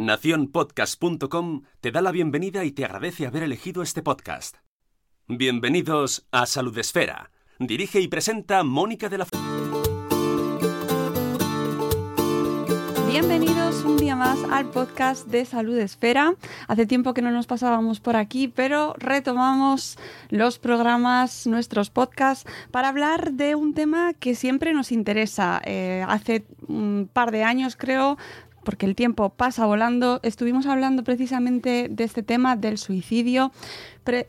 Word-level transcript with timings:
Naciónpodcast.com 0.00 1.64
te 1.82 1.90
da 1.90 2.00
la 2.00 2.10
bienvenida 2.10 2.64
y 2.64 2.72
te 2.72 2.86
agradece 2.86 3.26
haber 3.26 3.42
elegido 3.42 3.82
este 3.82 4.02
podcast. 4.02 4.56
Bienvenidos 5.28 6.26
a 6.32 6.46
Salud 6.46 6.76
Esfera. 6.78 7.30
Dirige 7.58 8.00
y 8.00 8.08
presenta 8.08 8.64
Mónica 8.64 9.10
de 9.10 9.18
la 9.18 9.26
Bienvenidos 13.10 13.84
un 13.84 13.98
día 13.98 14.16
más 14.16 14.38
al 14.50 14.70
podcast 14.70 15.26
de 15.26 15.44
Salud 15.44 15.76
Esfera. 15.76 16.34
Hace 16.68 16.86
tiempo 16.86 17.12
que 17.12 17.20
no 17.20 17.30
nos 17.30 17.46
pasábamos 17.46 18.00
por 18.00 18.16
aquí, 18.16 18.48
pero 18.48 18.94
retomamos 18.96 19.98
los 20.30 20.58
programas, 20.58 21.46
nuestros 21.46 21.90
podcasts, 21.90 22.50
para 22.70 22.88
hablar 22.88 23.32
de 23.32 23.54
un 23.56 23.74
tema 23.74 24.14
que 24.14 24.34
siempre 24.34 24.72
nos 24.72 24.92
interesa. 24.92 25.60
Eh, 25.64 26.02
hace 26.08 26.46
un 26.68 27.10
par 27.12 27.32
de 27.32 27.42
años, 27.42 27.76
creo, 27.76 28.16
porque 28.64 28.86
el 28.86 28.94
tiempo 28.94 29.30
pasa 29.30 29.66
volando, 29.66 30.20
estuvimos 30.22 30.66
hablando 30.66 31.04
precisamente 31.04 31.88
de 31.90 32.04
este 32.04 32.22
tema 32.22 32.56
del 32.56 32.78
suicidio 32.78 33.52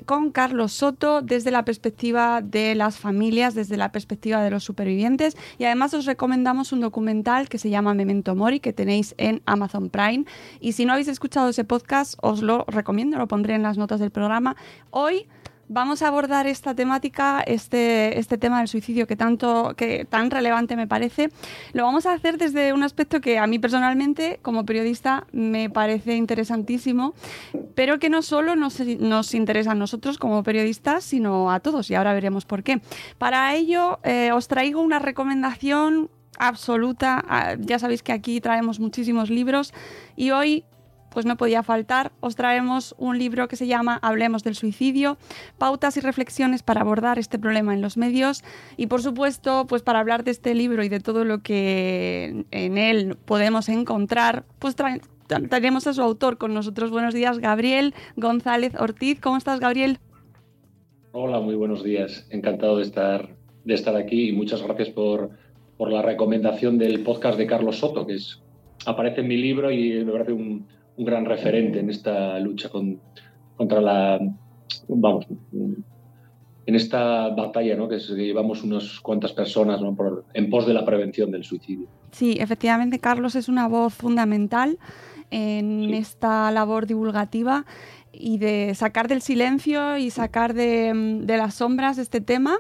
con 0.06 0.32
Carlos 0.32 0.74
Soto 0.74 1.22
desde 1.22 1.50
la 1.50 1.66
perspectiva 1.66 2.42
de 2.42 2.76
las 2.76 2.98
familias, 2.98 3.56
desde 3.56 3.78
la 3.78 3.92
perspectiva 3.92 4.42
de 4.44 4.52
los 4.52 4.64
supervivientes. 4.64 5.36
Y 5.58 5.66
además 5.66 5.94
os 5.94 6.06
recomendamos 6.06 6.72
un 6.72 6.82
documental 6.82 7.50
que 7.50 7.58
se 7.58 7.70
llama 7.70 7.94
Memento 7.94 8.36
Mori 8.36 8.60
que 8.60 8.74
tenéis 8.74 9.16
en 9.18 9.42
Amazon 9.46 9.90
Prime. 9.90 10.26
Y 10.60 10.74
si 10.74 10.86
no 10.86 10.94
habéis 10.94 11.08
escuchado 11.08 11.50
ese 11.50 11.64
podcast 11.64 12.16
os 12.22 12.42
lo 12.42 12.66
recomiendo, 12.68 13.18
lo 13.18 13.28
pondré 13.28 13.56
en 13.56 13.64
las 13.64 13.78
notas 13.78 14.00
del 14.00 14.12
programa. 14.12 14.56
Hoy 14.92 15.28
vamos 15.72 16.02
a 16.02 16.10
abordar 16.10 16.48
esta 16.48 16.76
temática, 16.76 17.42
este, 17.48 18.20
este 18.20 18.38
tema 18.38 18.60
del 18.60 18.68
suicidio 18.68 19.08
que 19.08 19.16
tanto, 19.16 19.74
que 19.78 20.06
tan 20.06 20.30
relevante 20.30 20.76
me 20.76 20.86
parece. 20.86 21.30
Lo 21.72 21.84
vamos 21.84 22.06
a 22.06 22.14
hacer 22.14 22.38
desde 22.38 22.74
un 22.74 22.84
aspecto 22.84 23.22
que 23.22 23.40
a 23.40 23.48
mí 23.48 23.58
personalmente, 23.58 24.40
como 24.42 24.66
periodista, 24.66 25.28
me 25.32 25.70
parece 25.70 26.18
interesantísimo, 26.18 27.14
pero 27.74 28.00
que 28.00 28.10
no 28.10 28.22
solo 28.22 28.58
nos, 28.58 28.82
nos 28.82 29.34
interesa 29.34 29.72
a 29.72 29.76
nosotros 29.76 30.18
como 30.18 30.44
periodistas, 30.44 31.06
sino 31.06 31.52
a 31.52 31.62
todos, 31.62 31.90
y 31.90 31.96
ahora 31.96 32.14
veremos 32.14 32.44
por 32.44 32.64
qué. 32.64 32.82
Para 33.18 33.56
ello, 33.56 34.00
eh, 34.04 34.32
os 34.34 34.50
traigo 34.50 34.82
una 34.82 35.00
recomendación 35.00 36.10
absoluta. 36.38 37.24
Ah, 37.28 37.56
ya 37.58 37.80
sabéis 37.80 38.04
que 38.04 38.12
aquí 38.12 38.42
traemos 38.42 38.80
muchísimos 38.80 39.30
libros 39.30 39.74
y 40.18 40.32
hoy 40.32 40.66
pues 41.12 41.26
no 41.26 41.38
podía 41.38 41.62
faltar, 41.62 42.12
os 42.22 42.36
traemos 42.36 42.96
un 42.98 43.20
libro 43.20 43.48
que 43.48 43.58
se 43.58 43.68
llama 43.68 44.00
Hablemos 44.02 44.44
del 44.44 44.56
suicidio, 44.56 45.18
pautas 45.58 45.98
y 45.98 46.00
reflexiones 46.00 46.64
para 46.64 46.82
abordar 46.82 47.20
este 47.20 47.38
problema 47.38 47.74
en 47.74 47.82
los 47.82 47.98
medios 47.98 48.44
y 48.78 48.88
por 48.88 49.02
supuesto, 49.02 49.66
pues 49.68 49.84
para 49.84 50.00
hablar 50.00 50.24
de 50.24 50.32
este 50.32 50.56
libro 50.56 50.84
y 50.84 50.90
de 50.90 51.00
todo 51.00 51.26
lo 51.26 51.40
que 51.44 52.46
en 52.52 52.78
él 52.78 53.18
podemos 53.26 53.70
encontrar, 53.70 54.46
pues 54.58 54.76
traeremos 54.76 55.86
a 55.88 55.94
su 55.94 56.02
autor 56.02 56.38
con 56.38 56.54
nosotros. 56.54 56.92
Buenos 56.92 57.14
días, 57.14 57.40
Gabriel 57.40 57.94
González 58.16 58.74
Ortiz. 58.80 59.20
¿Cómo 59.20 59.38
estás, 59.38 59.60
Gabriel? 59.60 60.00
Hola, 61.12 61.42
muy 61.42 61.56
buenos 61.56 61.84
días. 61.84 62.26
Encantado 62.30 62.78
de 62.78 62.84
estar, 62.84 63.30
de 63.66 63.74
estar 63.74 63.96
aquí 63.98 64.30
y 64.30 64.32
muchas 64.32 64.62
gracias 64.64 64.90
por, 64.90 65.32
por 65.78 65.92
la 65.92 66.02
recomendación 66.02 66.78
del 66.78 67.04
podcast 67.04 67.38
de 67.38 67.48
Carlos 67.48 67.80
Soto, 67.80 68.08
que 68.08 68.14
es, 68.14 68.42
aparece 68.86 69.22
en 69.22 69.28
mi 69.28 69.36
libro 69.36 69.72
y 69.72 70.06
me 70.06 70.12
parece 70.12 70.32
un, 70.32 70.68
un 70.98 71.06
gran 71.06 71.26
referente 71.26 71.80
en 71.80 71.90
esta 71.90 72.40
lucha 72.40 72.70
contra 72.70 73.82
la, 73.82 74.20
vamos, 74.88 75.26
en 76.66 76.76
esta 76.76 77.30
batalla 77.30 77.76
¿no? 77.76 77.88
que 77.88 77.98
llevamos 77.98 78.64
unas 78.64 79.00
cuantas 79.00 79.34
personas 79.34 79.82
en 80.34 80.50
pos 80.50 80.66
de 80.68 80.74
la 80.74 80.86
prevención 80.86 81.32
del 81.32 81.44
suicidio. 81.44 81.88
Sí, 82.12 82.38
efectivamente, 82.40 83.00
Carlos 83.00 83.36
es 83.36 83.50
una 83.50 83.68
voz 83.68 83.94
fundamental 83.94 84.78
en 85.32 85.94
esta 85.94 86.52
labor 86.52 86.86
divulgativa 86.86 87.66
y 88.12 88.38
de 88.38 88.76
sacar 88.76 89.08
del 89.08 89.22
silencio 89.22 89.98
y 89.98 90.10
sacar 90.10 90.54
de, 90.54 91.22
de 91.24 91.38
las 91.38 91.56
sombras 91.56 91.98
este 91.98 92.20
tema 92.20 92.58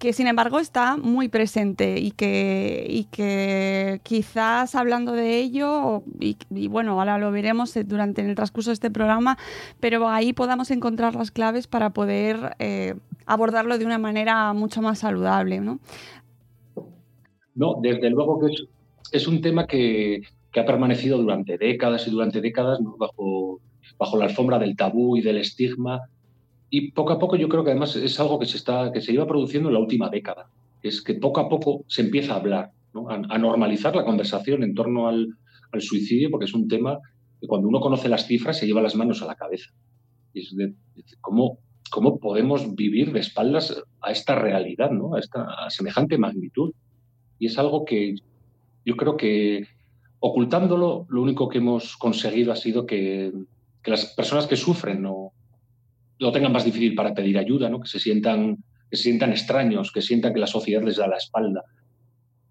que 0.00 0.14
sin 0.14 0.26
embargo 0.26 0.58
está 0.58 0.96
muy 0.96 1.28
presente 1.28 2.00
y 2.00 2.12
que, 2.12 2.86
y 2.88 3.04
que 3.04 4.00
quizás 4.02 4.74
hablando 4.74 5.12
de 5.12 5.38
ello, 5.38 6.02
y, 6.18 6.68
bueno, 6.68 6.98
ahora 6.98 7.18
lo 7.18 7.30
veremos 7.30 7.78
durante 7.84 8.22
el 8.22 8.34
transcurso 8.34 8.70
de 8.70 8.74
este 8.74 8.90
programa, 8.90 9.36
pero 9.78 10.08
ahí 10.08 10.32
podamos 10.32 10.70
encontrar 10.70 11.14
las 11.14 11.30
claves 11.30 11.66
para 11.66 11.90
poder 11.90 12.56
eh, 12.58 12.94
abordarlo 13.26 13.76
de 13.76 13.84
una 13.84 13.98
manera 13.98 14.54
mucho 14.54 14.80
más 14.80 15.00
saludable. 15.00 15.60
¿no? 15.60 15.80
No, 17.54 17.76
desde 17.82 18.08
luego 18.08 18.40
que 18.40 18.54
es, 19.12 19.28
un 19.28 19.42
tema 19.42 19.66
que, 19.66 20.22
que, 20.50 20.60
ha 20.60 20.64
permanecido 20.64 21.18
durante 21.18 21.58
décadas 21.58 22.08
y 22.08 22.10
durante 22.10 22.40
décadas 22.40 22.78
bajo, 22.96 23.60
bajo 23.98 24.16
la 24.16 24.24
alfombra 24.24 24.58
del 24.58 24.76
tabú 24.76 25.18
y 25.18 25.20
del 25.20 25.36
estigma 25.36 26.00
y 26.70 26.92
poco 26.92 27.12
a 27.12 27.18
poco 27.18 27.36
yo 27.36 27.48
creo 27.48 27.64
que 27.64 27.70
además 27.70 27.96
es 27.96 28.18
algo 28.20 28.38
que 28.38 28.46
se, 28.46 28.56
está, 28.56 28.92
que 28.92 29.00
se 29.00 29.12
iba 29.12 29.26
produciendo 29.26 29.68
en 29.68 29.74
la 29.74 29.80
última 29.80 30.08
década. 30.08 30.48
Es 30.82 31.02
que 31.02 31.14
poco 31.14 31.40
a 31.40 31.48
poco 31.48 31.84
se 31.88 32.02
empieza 32.02 32.34
a 32.34 32.36
hablar, 32.36 32.70
a, 33.08 33.38
normalizar 33.38 33.94
la 33.94 34.04
conversación 34.04 34.62
en 34.62 34.74
torno 34.74 35.08
al, 35.08 35.28
suicidio, 35.78 36.30
porque 36.30 36.46
es 36.46 36.54
un 36.54 36.66
tema 36.66 36.98
que 37.40 37.46
cuando 37.46 37.68
uno 37.68 37.80
conoce 37.80 38.08
las 38.08 38.26
cifras 38.26 38.58
se 38.58 38.66
lleva 38.66 38.82
las 38.82 38.96
manos 38.96 39.22
a 39.22 39.26
la 39.26 39.34
cabeza. 39.34 39.70
Es 40.34 40.54
de, 40.56 40.74
cómo, 41.20 41.58
cómo 41.90 42.18
podemos 42.18 42.74
vivir 42.74 43.12
de 43.12 43.20
espaldas 43.20 43.82
a 44.00 44.10
esta 44.10 44.34
realidad, 44.34 44.90
¿no? 44.90 45.14
a, 45.14 45.20
esta, 45.20 45.46
semejante 45.68 46.18
magnitud. 46.18 46.72
Y 47.38 47.46
es 47.46 47.58
algo 47.58 47.84
que 47.84 48.14
yo 48.84 48.96
creo 48.96 49.16
que 49.16 49.66
ocultándolo, 50.20 51.06
lo 51.08 51.22
único 51.22 51.48
que 51.48 51.58
hemos 51.58 51.96
conseguido 51.96 52.52
ha 52.52 52.56
sido 52.56 52.86
que, 52.86 53.32
las 53.84 54.06
personas 54.14 54.46
que 54.46 54.56
sufren 54.56 55.02
no, 55.02 55.32
lo 56.20 56.30
tengan 56.30 56.52
más 56.52 56.64
difícil 56.64 56.94
para 56.94 57.14
pedir 57.14 57.38
ayuda, 57.38 57.68
¿no? 57.68 57.80
que, 57.80 57.88
se 57.88 57.98
sientan, 57.98 58.56
que 58.90 58.96
se 58.96 59.04
sientan 59.04 59.30
extraños, 59.30 59.90
que 59.90 60.02
sientan 60.02 60.34
que 60.34 60.40
la 60.40 60.46
sociedad 60.46 60.82
les 60.82 60.96
da 60.96 61.08
la 61.08 61.16
espalda 61.16 61.64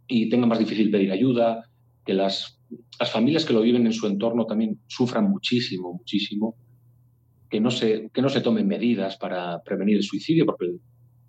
y 0.07 0.27
tengan 0.27 0.49
más 0.49 0.57
difícil 0.57 0.89
pedir 0.89 1.11
ayuda, 1.11 1.63
que 2.03 2.15
las, 2.15 2.59
las 2.99 3.11
familias 3.11 3.45
que 3.45 3.53
lo 3.53 3.61
viven 3.61 3.85
en 3.85 3.93
su 3.93 4.07
entorno 4.07 4.47
también 4.47 4.79
sufran 4.87 5.29
muchísimo, 5.29 5.93
muchísimo, 5.93 6.55
que 7.47 7.59
no 7.59 7.69
se, 7.69 8.09
que 8.11 8.23
no 8.23 8.29
se 8.29 8.41
tomen 8.41 8.67
medidas 8.67 9.17
para 9.17 9.61
prevenir 9.61 9.97
el 9.97 10.03
suicidio, 10.03 10.47
porque 10.47 10.77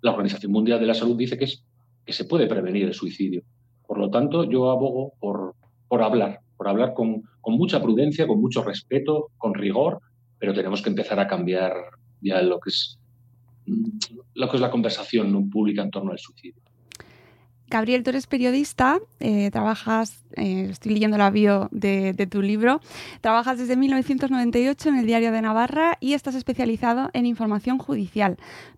la 0.01 0.11
Organización 0.11 0.51
Mundial 0.51 0.79
de 0.79 0.87
la 0.87 0.95
Salud 0.95 1.15
dice 1.15 1.37
que, 1.37 1.45
es, 1.45 1.63
que 2.03 2.13
se 2.13 2.25
puede 2.25 2.47
prevenir 2.47 2.85
el 2.85 2.95
suicidio. 2.95 3.43
Por 3.85 3.99
lo 3.99 4.09
tanto, 4.09 4.49
yo 4.49 4.71
abogo 4.71 5.13
por, 5.19 5.53
por 5.87 6.01
hablar, 6.01 6.39
por 6.57 6.67
hablar 6.67 6.95
con, 6.95 7.21
con 7.39 7.53
mucha 7.53 7.83
prudencia, 7.83 8.25
con 8.25 8.41
mucho 8.41 8.63
respeto, 8.63 9.27
con 9.37 9.53
rigor, 9.53 9.99
pero 10.39 10.55
tenemos 10.55 10.81
que 10.81 10.89
empezar 10.89 11.19
a 11.19 11.27
cambiar 11.27 11.73
ya 12.21 12.41
lo 12.41 12.59
que 12.59 12.69
es, 12.69 12.99
lo 14.33 14.49
que 14.49 14.57
es 14.57 14.61
la 14.61 14.71
conversación 14.71 15.49
pública 15.49 15.81
en 15.81 15.91
torno 15.91 16.11
al 16.11 16.19
suicidio. 16.19 16.61
Gabriel, 17.71 18.03
tú 18.03 18.09
eres 18.09 18.27
periodista, 18.27 18.99
eh, 19.21 19.49
trabajas, 19.49 20.25
eh, 20.35 20.67
estoy 20.69 20.91
leyendo 20.91 21.17
la 21.17 21.29
bio 21.29 21.69
de, 21.71 22.27
tu 22.29 22.41
libro, 22.41 22.81
trabajas 23.21 23.57
desde 23.57 23.77
1998 23.77 24.89
en 24.89 24.97
el 24.97 25.05
Diario 25.05 25.31
de 25.31 25.41
Navarra 25.41 25.97
y 26.01 26.13
estás 26.13 26.35
especializado 26.35 27.09
en 27.13 27.25
información 27.25 27.77
judicial 27.77 28.37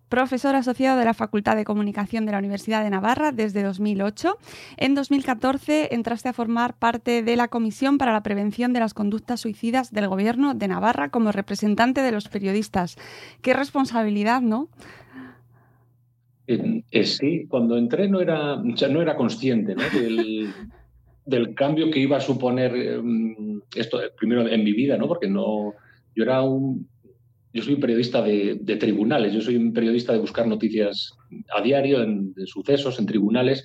profesor 0.10 0.56
asociado 0.56 1.00
de 1.00 1.06
la 1.06 1.16
Facultad 1.16 1.56
de 1.56 1.64
Comunicación 1.64 2.28
de 2.28 2.34
la 2.34 2.38
Universidad 2.38 2.84
de 2.84 2.92
Navarra 2.92 3.32
desde 3.32 3.64
2008. 3.64 4.38
En 4.78 4.94
2014 4.94 5.96
entraste 5.96 6.30
a 6.30 6.34
formar 6.34 6.76
parte 6.76 7.24
de 7.24 7.36
la 7.36 7.48
Comisión 7.48 7.98
para 7.98 8.14
la 8.14 8.22
Prevención 8.22 8.74
de 8.74 8.80
las 8.80 8.94
Conductas 8.94 9.42
Suicidas 9.42 9.92
del 9.92 10.08
Gobierno 10.08 10.54
de 10.54 10.68
Navarra 10.68 11.10
como 11.10 11.32
representante 11.32 12.02
de 12.02 12.12
los 12.12 12.30
periodistas. 12.30 12.96
Qué 13.42 13.56
responsabilidad, 13.56 14.42
¿no? 14.42 14.68
Eh, 16.46 17.06
sí, 17.06 17.46
cuando 17.48 17.78
entré 17.78 18.10
no 18.10 18.20
era, 18.20 18.58
no 18.58 19.02
era 19.02 19.16
consciente 19.16 19.76
Del, 21.26 21.54
cambio 21.56 21.90
que 21.90 22.02
iba 22.02 22.18
a 22.18 22.20
suponer 22.20 22.76
em, 22.76 23.62
esto, 23.74 24.02
primero 24.18 24.46
en 24.46 24.62
mi 24.62 24.74
vida, 24.74 24.98
¿no? 24.98 25.08
porque 25.08 25.30
no, 25.30 25.74
yo 26.14 26.24
era 26.24 26.42
un, 26.42 26.86
yo 27.54 27.64
soy 27.64 27.76
un 27.76 27.80
periodista 27.80 28.22
de, 28.22 28.58
tribunales, 28.78 29.32
yo 29.32 29.40
soy 29.40 29.56
un 29.56 29.72
periodista 29.72 30.12
de 30.12 30.20
buscar 30.20 30.46
noticias 30.48 31.14
a 31.56 31.62
diario, 31.62 32.04
en, 32.04 32.34
de 32.34 32.46
sucesos, 32.46 33.00
en 33.00 33.06
tribunales, 33.06 33.64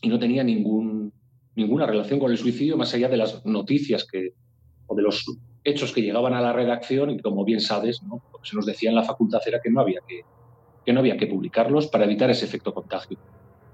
y 0.00 0.08
no 0.08 0.18
tenía 0.18 0.42
ningún, 0.42 1.12
ninguna 1.54 1.84
relación 1.84 2.18
con 2.18 2.30
el 2.30 2.38
suicidio 2.38 2.78
más 2.78 2.94
allá 2.94 3.10
de 3.10 3.18
las 3.18 3.44
noticias 3.44 4.06
que, 4.10 4.30
o 4.86 4.96
de 4.96 5.02
los 5.02 5.22
hechos 5.64 5.92
que 5.92 6.00
llegaban 6.00 6.32
a 6.32 6.40
la 6.40 6.54
redacción 6.54 7.10
y 7.10 7.18
como 7.18 7.44
bien 7.44 7.60
sabes, 7.60 8.02
¿no? 8.02 8.22
lo 8.32 8.38
que 8.38 8.48
se 8.48 8.56
nos 8.56 8.64
decía 8.64 8.88
en 8.88 8.96
la 8.96 9.02
facultad 9.02 9.40
era 9.46 9.60
que 9.60 9.70
no 9.70 9.80
había 9.80 10.00
que, 10.08 10.22
que, 10.84 10.92
no 10.92 11.00
había 11.00 11.16
que 11.16 11.26
publicarlos 11.26 11.88
para 11.88 12.04
evitar 12.04 12.30
ese 12.30 12.44
efecto 12.44 12.72
contagio. 12.72 13.18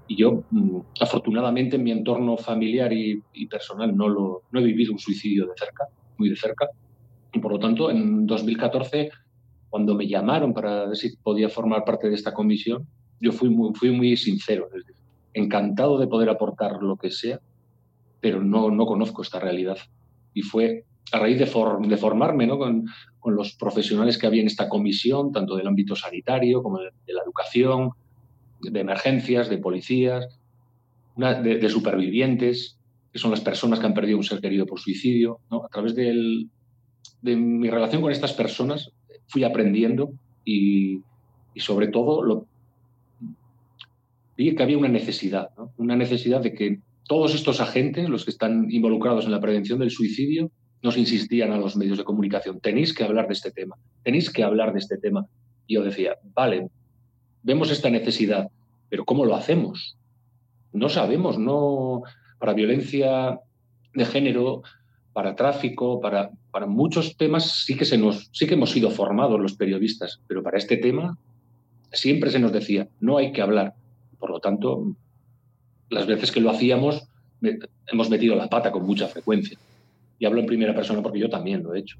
Y 0.07 0.15
yo, 0.15 0.43
mm, 0.49 0.79
afortunadamente, 0.99 1.75
en 1.75 1.83
mi 1.83 1.91
entorno 1.91 2.37
familiar 2.37 2.91
y, 2.93 3.21
personal 3.49 3.95
no, 3.95 4.09
lo, 4.09 4.43
no 4.51 4.59
he 4.59 4.63
vivido 4.63 4.91
un 4.91 4.99
suicidio 4.99 5.45
de 5.45 5.53
cerca, 5.57 5.85
muy 6.17 6.29
de 6.29 6.35
cerca. 6.35 6.67
Y 7.33 7.39
por 7.39 7.53
lo 7.53 7.59
tanto, 7.59 7.89
en 7.89 8.25
2014, 8.25 9.09
cuando 9.69 9.95
me 9.95 10.07
llamaron 10.07 10.53
para 10.53 10.87
ver 10.87 10.97
si 10.97 11.15
podía 11.15 11.49
formar 11.49 11.85
parte 11.85 12.09
de 12.09 12.15
esta 12.15 12.33
comisión, 12.33 12.85
yo 13.19 13.31
fui 13.31 13.49
muy, 13.49 13.73
fui 13.73 13.91
muy 13.91 14.17
sincero, 14.17 14.67
encantado 15.33 15.97
de 15.97 16.07
poder 16.07 16.29
aportar 16.29 16.81
lo 16.81 16.97
que 16.97 17.11
sea, 17.11 17.39
pero 18.19 18.43
no, 18.43 18.69
no 18.69 18.85
conozco 18.85 19.21
esta 19.21 19.39
realidad. 19.39 19.77
Y 20.33 20.41
fue 20.41 20.85
a 21.11 21.19
raíz 21.19 21.39
de, 21.39 21.45
de 21.45 21.97
formarme 21.97 22.47
¿no? 22.47 22.57
con, 22.57 22.85
con, 23.21 23.35
los 23.35 23.53
profesionales 23.53 24.17
que 24.17 24.27
había 24.27 24.41
en 24.41 24.47
esta 24.47 24.67
comisión, 24.67 25.31
tanto 25.31 25.55
del 25.55 25.67
ámbito 25.67 25.95
sanitario 25.95 26.61
como 26.61 26.79
de, 26.79 27.13
la 27.13 27.21
educación, 27.23 27.91
de 28.61 28.79
emergencias, 28.79 29.49
de 29.49 29.57
policías, 29.57 30.27
de, 31.15 31.69
supervivientes, 31.69 32.77
que 33.13 33.19
son 33.19 33.31
las 33.31 33.41
personas 33.41 33.79
que 33.79 33.85
han 33.85 33.93
perdido 33.93 34.17
un 34.17 34.23
ser 34.23 34.41
querido 34.41 34.65
por 34.65 34.79
suicidio. 34.79 35.39
A 35.49 35.67
través 35.71 35.95
de 35.95 37.35
mi 37.35 37.69
relación 37.69 38.01
con 38.01 38.11
estas 38.11 38.33
personas 38.33 38.91
fui 39.27 39.43
aprendiendo 39.43 40.11
y, 40.43 41.01
sobre 41.55 41.87
todo 41.87 42.47
vi 44.37 44.55
que 44.55 44.63
había 44.63 44.77
una 44.77 44.87
necesidad, 44.87 45.49
una 45.77 45.95
necesidad 45.95 46.41
de 46.41 46.53
que 46.53 46.79
todos 47.07 47.35
estos 47.35 47.59
agentes, 47.59 48.09
los 48.09 48.25
que 48.25 48.31
están 48.31 48.71
involucrados 48.71 49.25
en 49.25 49.31
la 49.31 49.41
prevención 49.41 49.79
del 49.79 49.91
suicidio, 49.91 50.51
nos 50.81 50.97
insistían 50.97 51.51
a 51.51 51.57
los 51.57 51.75
medios 51.75 51.97
de 51.97 52.03
comunicación, 52.03 52.59
tenéis 52.59 52.93
que 52.93 53.03
hablar 53.03 53.27
de 53.27 53.33
este 53.33 53.51
tema, 53.51 53.75
tenéis 54.03 54.29
que 54.29 54.43
hablar 54.43 54.73
de 54.73 54.79
este 54.79 54.97
tema. 54.97 55.27
Y 55.67 55.75
yo 55.75 55.83
decía, 55.83 56.17
vale, 56.33 56.69
vemos 57.43 57.71
esta 57.71 57.89
necesidad, 57.89 58.49
pero 58.89 59.05
¿cómo 59.05 59.25
lo 59.25 59.35
hacemos? 59.35 59.97
No 60.73 60.89
sabemos, 60.89 61.37
no 61.37 62.01
para 62.39 62.53
violencia 62.53 63.39
de 63.93 64.05
género, 64.05 64.63
para 65.13 65.35
tráfico, 65.35 65.99
para, 65.99 66.31
para 66.51 66.65
muchos 66.65 67.17
temas 67.17 67.63
sí 67.65 67.75
que, 67.75 67.85
se 67.85 67.97
nos, 67.97 68.29
sí 68.31 68.47
que 68.47 68.53
hemos 68.53 68.71
sido 68.71 68.89
formados 68.89 69.39
los 69.39 69.53
periodistas, 69.53 70.21
pero 70.27 70.41
para 70.41 70.57
este 70.57 70.77
tema 70.77 71.17
siempre 71.91 72.31
se 72.31 72.39
nos 72.39 72.51
decía, 72.51 72.87
no 72.99 73.17
hay 73.17 73.31
que 73.31 73.41
hablar. 73.41 73.73
Por 74.17 74.31
lo 74.31 74.39
tanto, 74.39 74.95
las 75.89 76.07
veces 76.07 76.31
que 76.31 76.39
lo 76.39 76.49
hacíamos, 76.49 77.03
hemos 77.87 78.09
metido 78.09 78.35
la 78.35 78.49
pata 78.49 78.71
con 78.71 78.85
mucha 78.85 79.07
frecuencia. 79.07 79.57
Y 80.21 80.25
hablo 80.27 80.39
en 80.39 80.45
primera 80.45 80.75
persona 80.75 81.01
porque 81.01 81.17
yo 81.17 81.31
también 81.31 81.63
lo 81.63 81.73
he 81.73 81.79
hecho. 81.79 81.97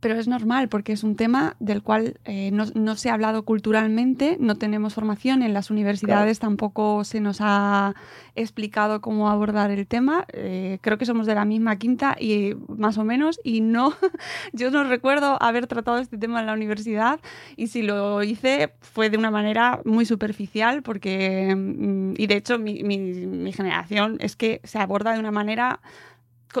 Pero 0.00 0.14
es 0.14 0.28
normal 0.28 0.70
porque 0.70 0.92
es 0.92 1.02
un 1.02 1.14
tema 1.14 1.56
del 1.60 1.82
cual 1.82 2.20
eh, 2.24 2.50
no, 2.52 2.64
no, 2.74 2.96
se 2.96 3.10
ha 3.10 3.14
hablado 3.14 3.44
culturalmente, 3.44 4.38
no 4.40 4.56
tenemos 4.56 4.94
formación, 4.94 5.42
en 5.42 5.52
las 5.52 5.70
universidades 5.70 6.38
claro. 6.38 6.52
tampoco 6.52 7.04
se 7.04 7.20
nos 7.20 7.40
ha 7.42 7.94
explicado 8.34 9.02
cómo 9.02 9.28
abordar 9.28 9.70
el 9.72 9.86
tema. 9.86 10.24
Eh, 10.32 10.78
creo 10.80 10.96
que 10.96 11.04
somos 11.04 11.26
de 11.26 11.34
la 11.34 11.44
misma 11.44 11.76
quinta 11.76 12.16
y 12.18 12.54
más 12.68 12.96
o 12.96 13.04
menos 13.04 13.40
y 13.44 13.60
no, 13.60 13.92
yo 14.54 14.70
no 14.70 14.84
recuerdo 14.84 15.36
haber 15.42 15.66
tratado 15.66 15.98
este 15.98 16.16
tema 16.16 16.40
en 16.40 16.46
la 16.46 16.54
universidad 16.54 17.20
y 17.56 17.66
si 17.66 17.82
lo 17.82 18.22
hice 18.22 18.72
fue 18.80 19.10
de 19.10 19.18
una 19.18 19.30
manera 19.30 19.82
muy 19.84 20.06
superficial 20.06 20.82
porque, 20.82 21.54
mm, 21.54 22.14
y 22.16 22.26
de 22.26 22.36
hecho 22.36 22.58
mi, 22.58 22.82
mi, 22.84 22.96
mi 22.96 23.52
generación 23.52 24.16
es 24.20 24.34
que 24.34 24.62
se 24.64 24.78
aborda 24.78 25.12
de 25.12 25.18
una 25.18 25.30
manera 25.30 25.80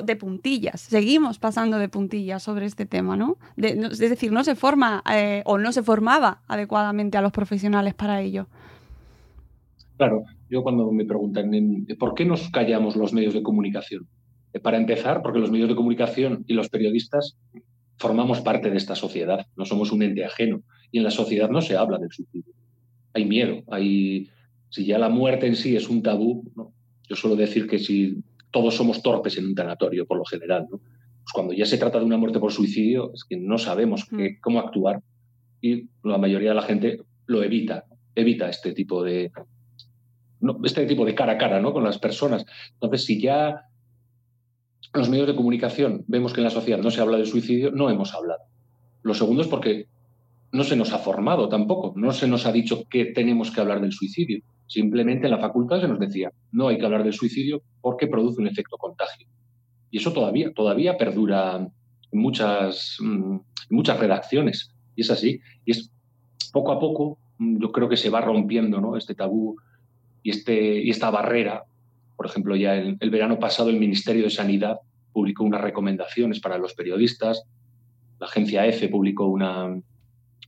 de 0.04 0.16
puntillas, 0.16 0.80
seguimos 0.80 1.38
pasando 1.38 1.78
de 1.78 1.88
puntillas 1.88 2.42
sobre 2.42 2.66
este 2.66 2.86
tema, 2.86 3.16
¿no? 3.16 3.38
Es 3.56 3.98
decir, 3.98 4.32
no 4.32 4.44
se 4.44 4.54
forma 4.54 5.02
eh, 5.10 5.42
o 5.46 5.58
no 5.58 5.72
se 5.72 5.82
formaba 5.82 6.42
adecuadamente 6.46 7.16
a 7.16 7.22
los 7.22 7.32
profesionales 7.32 7.94
para 7.94 8.20
ello. 8.20 8.46
Claro, 9.96 10.24
yo 10.48 10.62
cuando 10.62 10.92
me 10.92 11.04
preguntan 11.04 11.50
por 11.98 12.14
qué 12.14 12.24
nos 12.24 12.50
callamos 12.50 12.96
los 12.96 13.12
medios 13.12 13.34
de 13.34 13.42
comunicación, 13.42 14.06
eh, 14.52 14.60
para 14.60 14.76
empezar, 14.76 15.22
porque 15.22 15.38
los 15.38 15.50
medios 15.50 15.68
de 15.68 15.76
comunicación 15.76 16.44
y 16.46 16.54
los 16.54 16.68
periodistas 16.68 17.36
formamos 17.96 18.40
parte 18.40 18.70
de 18.70 18.76
esta 18.76 18.94
sociedad, 18.94 19.46
no 19.56 19.64
somos 19.64 19.90
un 19.90 20.02
ente 20.02 20.24
ajeno 20.24 20.62
y 20.92 20.98
en 20.98 21.04
la 21.04 21.10
sociedad 21.10 21.50
no 21.50 21.60
se 21.60 21.76
habla 21.76 21.98
del 21.98 22.12
suicidio. 22.12 22.52
Hay 23.12 23.24
miedo, 23.24 23.62
hay 23.70 24.30
si 24.70 24.84
ya 24.84 24.98
la 24.98 25.08
muerte 25.08 25.46
en 25.46 25.56
sí 25.56 25.76
es 25.76 25.88
un 25.88 26.02
tabú, 26.02 26.44
yo 27.08 27.16
suelo 27.16 27.36
decir 27.36 27.66
que 27.66 27.78
si 27.78 28.22
todos 28.50 28.74
somos 28.74 29.02
torpes 29.02 29.36
en 29.38 29.46
un 29.46 29.54
tanatorio, 29.54 30.06
por 30.06 30.18
lo 30.18 30.24
general. 30.24 30.66
¿no? 30.70 30.78
Pues 30.78 31.32
cuando 31.34 31.52
ya 31.52 31.66
se 31.66 31.78
trata 31.78 31.98
de 31.98 32.04
una 32.04 32.16
muerte 32.16 32.38
por 32.38 32.52
suicidio, 32.52 33.12
es 33.12 33.24
que 33.24 33.36
no 33.36 33.58
sabemos 33.58 34.06
qué, 34.08 34.30
Mm. 34.30 34.40
cómo 34.40 34.60
actuar 34.60 35.02
y 35.60 35.88
la 36.02 36.18
mayoría 36.18 36.50
de 36.50 36.54
la 36.54 36.62
gente 36.62 37.00
lo 37.26 37.42
evita, 37.42 37.84
evita 38.14 38.48
este 38.48 38.72
tipo 38.72 39.02
de, 39.02 39.30
no, 40.40 40.58
este 40.64 40.86
tipo 40.86 41.04
de 41.04 41.14
cara 41.14 41.32
a 41.32 41.38
cara 41.38 41.60
¿no? 41.60 41.72
con 41.72 41.84
las 41.84 41.98
personas. 41.98 42.44
Entonces, 42.74 43.04
si 43.04 43.20
ya 43.20 43.62
los 44.94 45.08
medios 45.08 45.26
de 45.26 45.36
comunicación 45.36 46.04
vemos 46.06 46.32
que 46.32 46.40
en 46.40 46.44
la 46.44 46.50
sociedad 46.50 46.78
no 46.78 46.90
se 46.90 47.00
habla 47.00 47.18
del 47.18 47.26
suicidio, 47.26 47.70
no 47.70 47.90
hemos 47.90 48.14
hablado. 48.14 48.40
Lo 49.02 49.14
segundo 49.14 49.42
es 49.42 49.48
porque 49.48 49.86
no 50.52 50.64
se 50.64 50.76
nos 50.76 50.92
ha 50.92 50.98
formado 50.98 51.48
tampoco, 51.48 51.92
no 51.96 52.12
se 52.12 52.26
nos 52.26 52.46
ha 52.46 52.52
dicho 52.52 52.84
que 52.88 53.06
tenemos 53.06 53.50
que 53.50 53.60
hablar 53.60 53.80
del 53.80 53.92
suicidio. 53.92 54.42
Simplemente 54.68 55.26
en 55.26 55.30
la 55.30 55.38
facultad 55.38 55.80
se 55.80 55.88
nos 55.88 55.98
decía, 55.98 56.30
no 56.52 56.68
hay 56.68 56.78
que 56.78 56.84
hablar 56.84 57.02
del 57.02 57.14
suicidio 57.14 57.62
porque 57.80 58.06
produce 58.06 58.40
un 58.40 58.48
efecto 58.48 58.76
contagio. 58.76 59.26
Y 59.90 59.96
eso 59.96 60.12
todavía, 60.12 60.52
todavía 60.52 60.98
perdura 60.98 61.56
en 61.56 62.20
muchas, 62.20 62.98
mm, 63.00 63.32
en 63.32 63.76
muchas 63.76 63.98
redacciones. 63.98 64.74
Y 64.94 65.00
es 65.00 65.10
así. 65.10 65.40
Y 65.64 65.70
es 65.70 65.90
poco 66.52 66.72
a 66.72 66.78
poco, 66.78 67.18
mm, 67.38 67.62
yo 67.62 67.72
creo 67.72 67.88
que 67.88 67.96
se 67.96 68.10
va 68.10 68.20
rompiendo 68.20 68.78
¿no? 68.78 68.94
este 68.96 69.14
tabú 69.14 69.56
y, 70.22 70.30
este, 70.30 70.82
y 70.82 70.90
esta 70.90 71.10
barrera. 71.10 71.64
Por 72.14 72.26
ejemplo, 72.26 72.54
ya 72.54 72.76
el, 72.76 72.98
el 73.00 73.10
verano 73.10 73.38
pasado 73.38 73.70
el 73.70 73.78
Ministerio 73.78 74.24
de 74.24 74.30
Sanidad 74.30 74.80
publicó 75.14 75.44
unas 75.44 75.62
recomendaciones 75.62 76.40
para 76.40 76.58
los 76.58 76.74
periodistas. 76.74 77.42
La 78.20 78.26
agencia 78.26 78.66
EFE 78.66 78.88
publicó 78.88 79.28
una, 79.28 79.80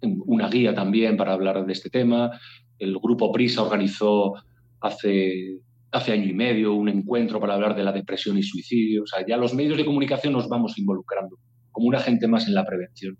una 0.03 0.49
guía 0.51 0.75
también 0.75 1.17
para 1.17 1.33
hablar 1.33 1.65
de 1.65 1.73
este 1.73 1.89
tema 1.89 2.39
el 2.81 2.99
grupo 2.99 3.31
Prisa 3.31 3.63
organizó 3.63 4.35
hace, 4.81 5.59
hace 5.93 6.13
año 6.13 6.25
y 6.25 6.33
medio 6.33 6.75
un 6.75 6.89
encuentro 6.89 7.39
para 7.39 7.55
hablar 7.55 7.77
de 7.77 7.85
la 7.85 7.93
depresión 7.93 8.39
y 8.39 8.43
suicidio. 8.43 9.05
O 9.05 9.07
sea, 9.07 9.25
ya 9.27 9.37
los 9.37 9.55
medios 9.55 9.77
de 9.77 9.85
comunicación 9.85 10.33
nos 10.33 10.49
vamos 10.49 10.77
involucrando 10.79 11.39
como 11.71 11.87
un 11.87 11.95
agente 11.95 12.27
más 12.27 12.49
en 12.49 12.55
la 12.55 12.67
prevención. 12.67 13.17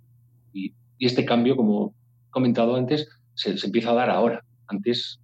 Y, 0.53 0.75
este 0.99 1.25
cambio, 1.25 1.57
como 1.57 1.95
he 2.29 2.31
comentado 2.31 2.77
antes, 2.77 3.09
se, 3.35 3.57
se, 3.57 3.67
empieza 3.67 3.91
a 3.91 3.95
dar 3.95 4.11
ahora. 4.11 4.45
Antes, 4.67 5.19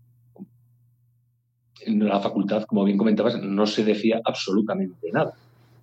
en 1.80 2.06
la 2.06 2.18
facultad, 2.20 2.64
como 2.64 2.84
bien 2.84 2.96
comentabas, 2.96 3.42
no 3.42 3.66
se 3.66 3.84
decía 3.84 4.20
absolutamente 4.24 5.10
nada. 5.12 5.34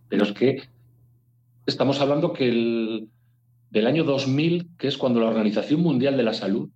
Pero 0.10 0.24
es 0.24 0.32
que 0.32 0.64
estamos 1.68 2.02
hablando 2.02 2.34
que 2.34 2.50
el, 2.50 3.08
del 3.70 3.88
año 3.88 4.04
2000, 4.04 4.70
que 4.78 4.88
es 4.88 4.98
cuando 4.98 5.20
la 5.20 5.28
Organización 5.28 5.82
Mundial 5.82 6.18
de 6.18 6.24
la 6.24 6.34
Salud 6.34 6.70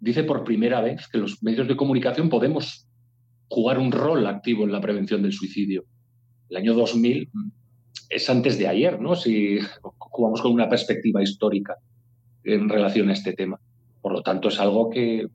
dice 0.00 0.24
por 0.24 0.44
primera 0.44 0.80
vez 0.80 1.06
que 1.08 1.18
los 1.18 1.42
medios 1.42 1.68
de 1.68 1.76
comunicación 1.76 2.28
podemos 2.28 2.88
jugar 3.48 3.78
un 3.78 3.92
rol 3.92 4.26
activo 4.26 4.64
en 4.64 4.72
la 4.72 4.80
prevención 4.80 5.22
del 5.22 5.32
suicidio. 5.32 5.84
El 6.48 6.56
año 6.56 6.74
2000 6.74 7.30
es 8.08 8.30
antes 8.30 8.58
de 8.58 8.66
ayer, 8.66 9.00
¿no? 9.00 9.14
Si 9.14 9.58
jugamos 9.98 10.40
con 10.40 10.52
una 10.52 10.68
perspectiva 10.68 11.22
histórica 11.22 11.76
en 12.44 12.68
relación 12.68 13.10
a 13.10 13.12
este 13.12 13.34
tema. 13.34 13.60
Por 14.00 14.12
lo 14.12 14.22
tanto, 14.22 14.48
es 14.48 14.58
algo 14.58 14.88
que 14.90 15.26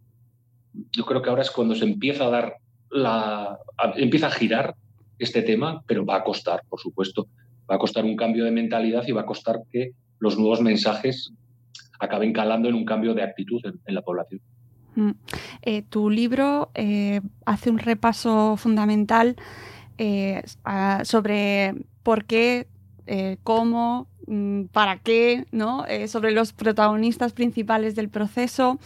yo 0.91 1.05
creo 1.05 1.21
que 1.21 1.29
ahora 1.29 1.43
es 1.43 1.51
cuando 1.51 1.75
se 1.75 1.85
empieza 1.85 2.25
a 2.25 2.29
dar 2.29 2.55
la. 2.89 3.57
Empieza 3.95 4.27
a 4.27 4.31
girar 4.31 4.75
este 5.19 5.41
tema, 5.41 5.83
pero 5.87 6.05
va 6.05 6.17
a 6.17 6.23
costar, 6.23 6.63
por 6.67 6.79
supuesto. 6.79 7.27
Va 7.69 7.75
a 7.75 7.79
costar 7.79 8.03
un 8.03 8.15
cambio 8.15 8.43
de 8.43 8.51
mentalidad 8.51 9.03
y 9.07 9.11
va 9.11 9.21
a 9.21 9.25
costar 9.25 9.59
que 9.71 9.91
los 10.19 10.37
nuevos 10.37 10.61
mensajes 10.61 11.33
acaben 11.99 12.33
calando 12.33 12.67
en 12.67 12.75
un 12.75 12.85
cambio 12.85 13.13
de 13.13 13.23
actitud 13.23 13.61
en 13.63 13.95
la 13.95 14.01
población. 14.01 14.41
Eh, 15.61 15.83
tu 15.89 16.09
libro 16.09 16.69
eh, 16.75 17.21
hace 17.45 17.69
un 17.69 17.79
repaso 17.79 18.55
fundamental 18.57 19.35
eh, 19.97 20.43
sobre 21.03 21.75
por 22.03 22.25
qué, 22.25 22.67
cómo, 23.43 24.07
mm, 24.27 24.63
para 24.65 24.97
qué, 24.97 25.45
¿no? 25.51 25.85
Sobre 26.07 26.31
los 26.31 26.53
protagonistas 26.53 27.33
principales 27.33 27.95
del 27.95 28.09
proceso. 28.09 28.79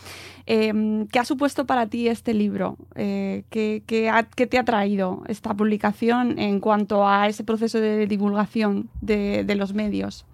¿Qué 0.45 1.19
ha 1.19 1.25
supuesto 1.25 1.65
para 1.65 1.87
ti 1.87 2.07
este 2.07 2.33
libro? 2.33 2.77
¿qué, 2.95 3.83
qué, 3.85 4.09
ha, 4.09 4.23
¿qué, 4.23 4.47
te 4.47 4.57
ha 4.57 4.65
traído 4.65 5.23
esta 5.27 5.53
publicación 5.53 6.39
en 6.39 6.59
cuanto 6.59 7.07
a 7.07 7.27
ese 7.27 7.43
proceso 7.43 7.79
de 7.79 8.07
divulgación 8.07 8.89
de, 9.01 9.55
los 9.55 9.73
medios? 9.73 10.25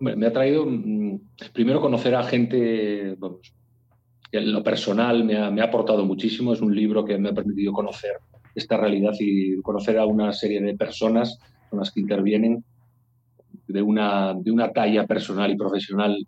me 0.00 0.26
ha 0.26 0.32
traído 0.32 0.66
mm, 0.66 1.20
primero 1.52 1.80
conocer 1.80 2.16
a 2.16 2.24
gente, 2.24 3.16
lo 4.32 4.62
personal 4.62 5.24
me 5.24 5.36
ha, 5.36 5.50
me 5.50 5.60
ha, 5.60 5.64
aportado 5.64 6.04
muchísimo. 6.04 6.52
Es 6.52 6.60
un 6.60 6.74
libro 6.74 7.04
que 7.04 7.18
me 7.18 7.28
ha 7.28 7.34
permitido 7.34 7.72
conocer 7.72 8.12
esta 8.54 8.76
realidad 8.76 9.12
y 9.18 9.60
conocer 9.62 9.98
a 9.98 10.06
una 10.06 10.32
serie 10.32 10.60
de 10.60 10.74
personas 10.76 11.38
personas 11.72 11.90
que 11.90 12.00
intervienen 12.00 12.64
de 13.66 13.82
una, 13.82 14.34
de 14.34 14.50
una 14.50 14.70
talla 14.72 15.06
personal 15.06 15.50
y 15.50 15.56
profesional 15.56 16.26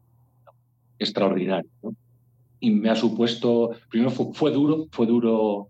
extraordinaria. 0.99 1.71
Y 2.61 2.71
me 2.71 2.89
ha 2.89 2.97
supuesto, 2.97 3.73
primero 3.91 4.11
fue, 4.11 4.51
duro, 4.51 4.87
fue 4.91 5.07
duro, 5.07 5.69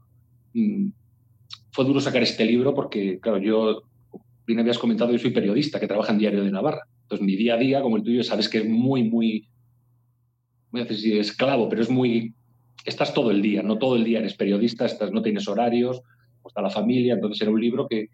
mm, 0.52 0.88
fue 1.72 1.84
duro 1.84 2.00
sacar 2.00 2.22
este 2.22 2.44
libro 2.44 2.72
porque, 2.72 3.18
claro, 3.18 3.38
yo, 3.38 3.82
bien 4.46 4.60
habías 4.60 4.78
comentado, 4.78 5.10
yo 5.10 5.18
soy 5.18 5.30
periodista 5.30 5.80
que 5.80 5.88
trabaja 5.88 6.12
en 6.12 6.18
Diario 6.18 6.44
de 6.44 6.52
Navarra. 6.52 6.82
Entonces 7.02 7.26
mi 7.26 7.34
día 7.34 7.54
a 7.54 7.58
día, 7.58 7.82
como 7.82 7.96
el 7.96 8.04
tuyo, 8.04 8.22
sabes 8.22 8.48
que 8.48 8.58
es 8.58 8.68
muy, 8.68 9.02
muy, 9.02 9.48
voy 10.74 10.82
a 10.82 10.86
decir 10.86 11.18
esclavo, 11.18 11.68
pero 11.68 11.82
es 11.82 11.88
muy, 11.88 12.34
estás 12.84 13.14
todo 13.14 13.30
el 13.30 13.40
día, 13.40 13.62
no 13.62 13.78
todo 13.78 13.94
el 13.94 14.02
día 14.02 14.18
eres 14.18 14.34
periodista, 14.34 14.84
estás, 14.86 15.12
no 15.12 15.22
tienes 15.22 15.46
horarios, 15.46 16.02
está 16.44 16.62
la 16.62 16.70
familia, 16.70 17.14
entonces 17.14 17.40
era 17.42 17.52
un 17.52 17.60
libro 17.60 17.86
que, 17.88 18.08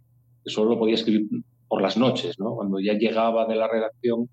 solo 0.45 0.71
lo 0.71 0.79
podía 0.79 0.95
escribir 0.95 1.27
por 1.69 1.81
las 1.81 1.97
noches, 1.97 2.39
¿no? 2.39 2.55
Cuando 2.55 2.79
ya 2.81 2.95
llegaba 2.95 3.47
de 3.47 3.57
la 3.57 3.67
redacción, 3.67 4.29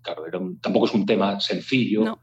claro, 0.00 0.26
era 0.26 0.40
tampoco 0.62 0.86
es 0.86 0.94
un 0.94 1.04
tema 1.04 1.40
sencillo, 1.40 2.18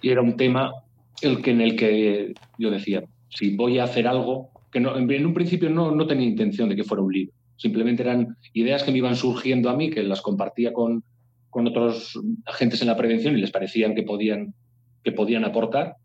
y 0.00 0.08
era 0.08 0.22
un 0.22 0.36
tema 0.36 0.72
el 1.20 1.42
que, 1.42 1.50
en 1.50 1.60
el 1.60 1.76
que 1.76 2.32
yo 2.58 2.70
decía, 2.70 3.04
si 3.28 3.54
voy 3.56 3.78
a 3.78 3.84
hacer 3.84 4.06
algo, 4.06 4.50
que 4.72 4.80
no, 4.80 4.96
en 4.96 5.26
un 5.26 5.34
principio 5.34 5.68
no, 5.68 5.94
no 5.94 6.06
tenía 6.06 6.26
intención 6.26 6.70
de 6.70 6.76
que 6.76 6.84
fuera 6.84 7.02
un 7.02 7.12
libro, 7.12 7.34
simplemente 7.56 8.02
eran 8.02 8.36
ideas 8.54 8.82
que 8.82 8.92
me 8.92 8.98
iban 8.98 9.16
surgiendo 9.16 9.68
a 9.68 9.76
mí, 9.76 9.90
que 9.90 10.02
las 10.02 10.22
compartía 10.22 10.72
con, 10.72 11.04
con 11.50 11.66
otros 11.66 12.18
agentes 12.46 12.80
en 12.80 12.88
la 12.88 12.96
prevención 12.96 13.36
y 13.36 13.40
les 13.40 13.50
parecían 13.50 13.94
que 13.94 14.04
podían, 14.04 14.54
que 15.02 15.12
podían 15.12 15.44
aportar, 15.44 15.96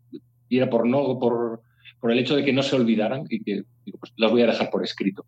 y 0.48 0.58
era 0.58 0.70
por, 0.70 0.86
no, 0.86 1.18
por, 1.18 1.62
el 2.10 2.18
hecho 2.18 2.36
de 2.36 2.44
que 2.44 2.52
no 2.52 2.62
se 2.62 2.76
olvidaran 2.76 3.24
y 3.28 3.42
que 3.42 3.64
pues 3.98 4.12
las 4.16 4.30
voy 4.30 4.42
a 4.42 4.46
dejar 4.46 4.70
por 4.70 4.84
escrito. 4.84 5.24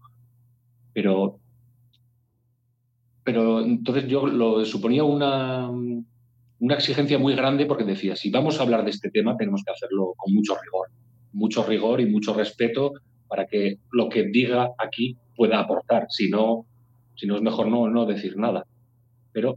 Pero, 0.93 1.41
pero 3.25 3.61
entonces 3.61 4.07
yo 4.07 4.27
lo 4.27 4.65
suponía 4.65 5.03
una, 5.03 5.69
una 6.61 6.75
exigencia 6.75 7.19
muy 7.19 7.35
grande 7.35 7.67
porque 7.67 7.85
decía, 7.85 8.17
si 8.17 8.31
vamos 8.31 8.59
a 8.59 8.63
hablar 8.63 8.85
de 8.85 8.91
este 8.91 9.11
tema 9.11 9.37
tenemos 9.37 9.63
que 9.65 9.73
hacerlo 9.73 10.15
con 10.17 10.35
mucho 10.35 10.57
rigor, 10.63 10.89
mucho 11.33 11.65
rigor 11.65 12.01
y 12.01 12.07
mucho 12.07 12.33
respeto 12.35 12.93
para 13.29 13.47
que 13.47 13.79
lo 13.93 14.09
que 14.09 14.25
diga 14.25 14.71
aquí 14.79 15.17
pueda 15.37 15.61
aportar, 15.61 16.07
si 16.09 16.31
no, 16.31 16.67
si 17.17 17.27
no 17.27 17.37
es 17.37 17.43
mejor 17.43 17.69
no, 17.69 17.89
no 17.89 18.07
decir 18.07 18.37
nada. 18.37 18.65
Pero 19.33 19.55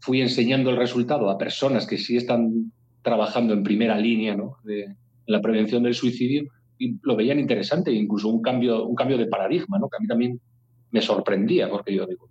fui 0.00 0.20
enseñando 0.20 0.70
el 0.70 0.76
resultado 0.76 1.30
a 1.30 1.38
personas 1.38 1.86
que 1.86 1.98
sí 1.98 2.16
están 2.16 2.72
trabajando 3.06 3.54
en 3.54 3.62
primera 3.62 3.96
línea 3.96 4.34
¿no? 4.34 4.56
de 4.64 4.96
la 5.26 5.40
prevención 5.40 5.84
del 5.84 5.94
suicidio 5.94 6.42
y 6.76 6.98
lo 7.04 7.14
veían 7.14 7.38
interesante, 7.38 7.92
incluso 7.92 8.28
un 8.28 8.42
cambio, 8.42 8.84
un 8.84 8.96
cambio 8.96 9.16
de 9.16 9.26
paradigma, 9.26 9.78
¿no? 9.78 9.88
que 9.88 9.96
a 9.96 10.00
mí 10.00 10.08
también 10.08 10.40
me 10.90 11.00
sorprendía, 11.00 11.70
porque 11.70 11.94
yo 11.94 12.04
digo, 12.04 12.28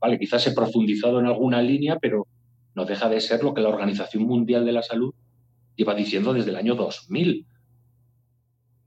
vale, 0.00 0.18
quizás 0.18 0.46
he 0.46 0.52
profundizado 0.52 1.20
en 1.20 1.26
alguna 1.26 1.60
línea, 1.60 1.98
pero 2.00 2.26
no 2.74 2.86
deja 2.86 3.10
de 3.10 3.20
ser 3.20 3.44
lo 3.44 3.52
que 3.52 3.60
la 3.60 3.68
Organización 3.68 4.22
Mundial 4.22 4.64
de 4.64 4.72
la 4.72 4.82
Salud 4.82 5.12
lleva 5.76 5.94
diciendo 5.94 6.32
desde 6.32 6.52
el 6.52 6.56
año 6.56 6.74
2000. 6.74 7.44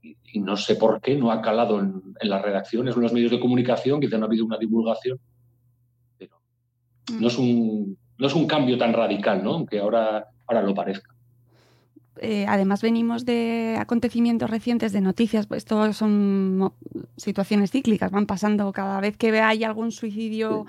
Y, 0.02 0.40
no 0.40 0.56
sé 0.56 0.74
por 0.74 1.00
qué 1.00 1.14
no 1.14 1.30
ha 1.30 1.40
calado 1.40 1.78
en, 1.78 2.02
las 2.22 2.42
redacciones 2.42 2.96
en 2.96 3.02
los 3.02 3.12
medios 3.12 3.30
de 3.30 3.38
comunicación, 3.38 4.00
quizá 4.00 4.18
no 4.18 4.24
ha 4.24 4.26
habido 4.26 4.44
una 4.44 4.58
divulgación, 4.58 5.20
pero 6.18 6.40
no 7.20 7.28
es 7.28 7.38
un, 7.38 7.96
no 8.18 8.26
es 8.26 8.34
un 8.34 8.48
cambio 8.48 8.76
tan 8.76 8.92
radical, 8.92 9.44
¿no? 9.44 9.54
aunque 9.54 9.78
ahora, 9.78 10.26
ahora 10.48 10.62
lo 10.62 10.74
parezca. 10.74 11.11
Eh, 12.18 12.44
además 12.46 12.82
venimos 12.82 13.24
de 13.24 13.76
acontecimientos 13.78 14.50
recientes, 14.50 14.92
de 14.92 15.00
noticias, 15.00 15.46
pues 15.46 15.64
son 15.64 16.72
situaciones 17.16 17.70
cíclicas, 17.70 18.10
van 18.10 18.26
pasando 18.26 18.70
cada 18.72 19.00
vez 19.00 19.16
que 19.16 19.40
hay 19.40 19.64
algún 19.64 19.92
suicidio 19.92 20.66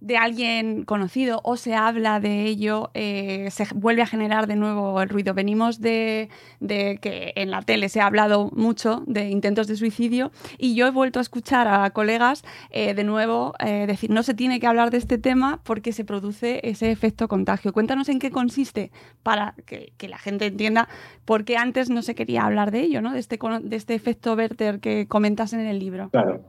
de 0.00 0.16
alguien 0.16 0.84
conocido 0.84 1.40
o 1.44 1.56
se 1.56 1.74
habla 1.74 2.20
de 2.20 2.44
ello, 2.44 2.90
eh, 2.94 3.48
se 3.50 3.66
vuelve 3.74 4.02
a 4.02 4.06
generar 4.06 4.46
de 4.46 4.56
nuevo 4.56 5.00
el 5.02 5.08
ruido. 5.08 5.34
Venimos 5.34 5.80
de, 5.80 6.28
que 6.60 7.32
en 7.36 7.50
la 7.50 7.62
tele 7.62 7.88
se 7.88 8.00
ha 8.00 8.06
hablado 8.06 8.50
mucho 8.52 9.02
de 9.06 9.28
intentos 9.28 9.66
de 9.66 9.76
suicidio 9.76 10.32
y 10.58 10.74
yo 10.74 10.86
he 10.86 10.90
vuelto 10.90 11.18
a 11.18 11.22
escuchar 11.22 11.68
a 11.68 11.90
colegas 11.90 12.44
eh, 12.70 12.94
de 12.94 13.04
nuevo 13.04 13.54
eh, 13.58 13.86
decir 13.86 14.10
no 14.10 14.22
se 14.22 14.34
tiene 14.34 14.58
que 14.58 14.66
hablar 14.66 14.90
de 14.90 14.98
este 14.98 15.18
tema 15.18 15.60
porque 15.64 15.92
se 15.92 16.04
produce 16.04 16.60
ese 16.62 16.90
efecto 16.90 17.28
contagio. 17.28 17.72
Cuéntanos 17.72 18.08
en 18.08 18.18
qué 18.18 18.30
consiste 18.30 18.90
para 19.22 19.54
que, 19.66 19.92
la 20.08 20.18
gente 20.18 20.46
entienda 20.46 20.88
por 21.24 21.44
qué 21.44 21.56
antes 21.56 21.88
no 21.88 22.02
se 22.02 22.16
quería 22.16 22.42
hablar 22.42 22.72
de 22.72 22.80
ello, 22.80 23.00
¿no? 23.00 23.12
de, 23.12 23.20
este, 23.20 23.38
de 23.62 23.76
este 23.76 23.94
efecto 23.94 24.34
Werther 24.34 24.80
que 24.80 25.06
comentas 25.06 25.52
en 25.52 25.60
el 25.60 25.78
libro. 25.78 26.08
Claro. 26.10 26.40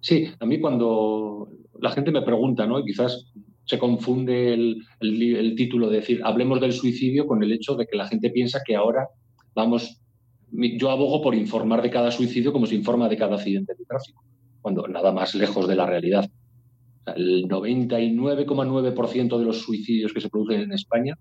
Sí, 0.00 0.28
a 0.38 0.46
mí 0.46 0.60
cuando 0.60 1.48
la 1.80 1.90
gente 1.90 2.10
me 2.10 2.22
pregunta, 2.22 2.66
¿no? 2.66 2.78
Y 2.78 2.84
quizás 2.84 3.32
se 3.64 3.78
confunde 3.78 4.54
el, 4.54 5.54
título 5.56 5.90
de 5.90 5.96
decir 5.96 6.20
hablemos 6.24 6.60
del 6.60 6.72
suicidio 6.72 7.26
con 7.26 7.42
el 7.42 7.52
hecho 7.52 7.74
de 7.74 7.86
que 7.86 7.96
la 7.96 8.06
gente 8.06 8.30
piensa 8.30 8.62
que 8.66 8.76
ahora 8.76 9.08
vamos. 9.54 10.00
Yo 10.50 10.90
abogo 10.90 11.20
por 11.20 11.34
informar 11.34 11.82
de 11.82 11.90
cada 11.90 12.10
suicidio 12.10 12.52
como 12.52 12.64
se 12.64 12.74
informa 12.74 13.08
de 13.08 13.18
cada 13.18 13.36
accidente 13.36 13.74
de 13.78 13.84
tráfico, 13.84 14.24
cuando 14.62 14.88
nada 14.88 15.12
más 15.12 15.34
lejos 15.34 15.68
de 15.68 15.76
la 15.76 15.84
realidad. 15.84 16.30
el 17.14 17.46
99,9% 17.48 19.38
de 19.38 19.44
los 19.44 19.60
suicidios 19.60 20.12
que 20.14 20.22
se 20.22 20.30
producen 20.30 20.62
en 20.62 20.72
España, 20.72 21.18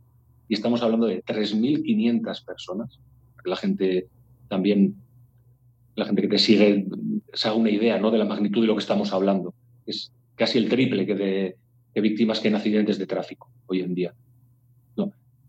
y 0.48 0.54
estamos 0.54 0.82
hablando 0.82 1.08
de 1.08 1.24
3.500 1.24 2.46
personas, 2.46 3.00
la 3.44 3.56
gente 3.56 4.08
también, 4.48 4.96
la 5.96 6.06
gente 6.06 6.22
que 6.22 6.28
te 6.28 6.38
sigue, 6.38 6.86
se 7.38 7.48
haga 7.48 7.58
una 7.58 7.70
idea 7.70 8.00
¿no? 8.00 8.12
de 8.12 8.18
la 8.18 8.26
magnitud 8.26 8.62
de 8.62 8.68
lo 8.68 8.76
que 8.76 8.82
estamos 8.82 9.14
hablando. 9.14 9.54
Es 9.86 10.12
casi 10.36 10.58
el 10.58 10.70
triple 10.70 11.06
que 11.06 11.16
de, 11.16 11.56
víctimas 12.02 12.40
que 12.40 12.50
en 12.50 12.56
accidentes 12.56 13.00
de 13.00 13.08
tráfico 13.08 13.52
hoy 13.66 13.82
en 13.82 13.96
día. 13.96 14.14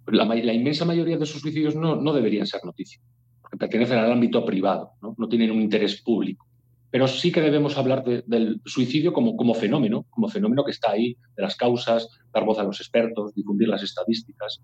La, 0.06 0.54
inmensa 0.54 0.86
mayoría 0.86 1.18
de 1.18 1.24
esos 1.24 1.42
suicidios 1.42 1.74
no, 1.76 2.12
deberían 2.14 2.46
ser 2.46 2.64
noticia, 2.64 2.98
porque 3.42 3.58
pertenecen 3.58 3.98
al 3.98 4.10
ámbito 4.10 4.42
privado, 4.42 4.92
no, 5.02 5.28
tienen 5.28 5.50
un 5.50 5.60
interés 5.60 6.00
público. 6.00 6.46
Pero 6.90 7.06
sí 7.06 7.30
que 7.30 7.42
debemos 7.42 7.76
hablar 7.76 8.02
del 8.02 8.62
suicidio 8.64 9.12
como 9.12 9.54
fenómeno, 9.54 10.06
como 10.08 10.28
fenómeno 10.28 10.64
que 10.64 10.70
está 10.70 10.92
ahí, 10.92 11.18
de 11.36 11.42
las 11.42 11.56
causas, 11.56 12.08
dar 12.32 12.46
voz 12.46 12.58
a 12.58 12.62
los 12.62 12.80
expertos, 12.80 13.34
difundir 13.34 13.68
las 13.68 13.82
estadísticas 13.82 14.62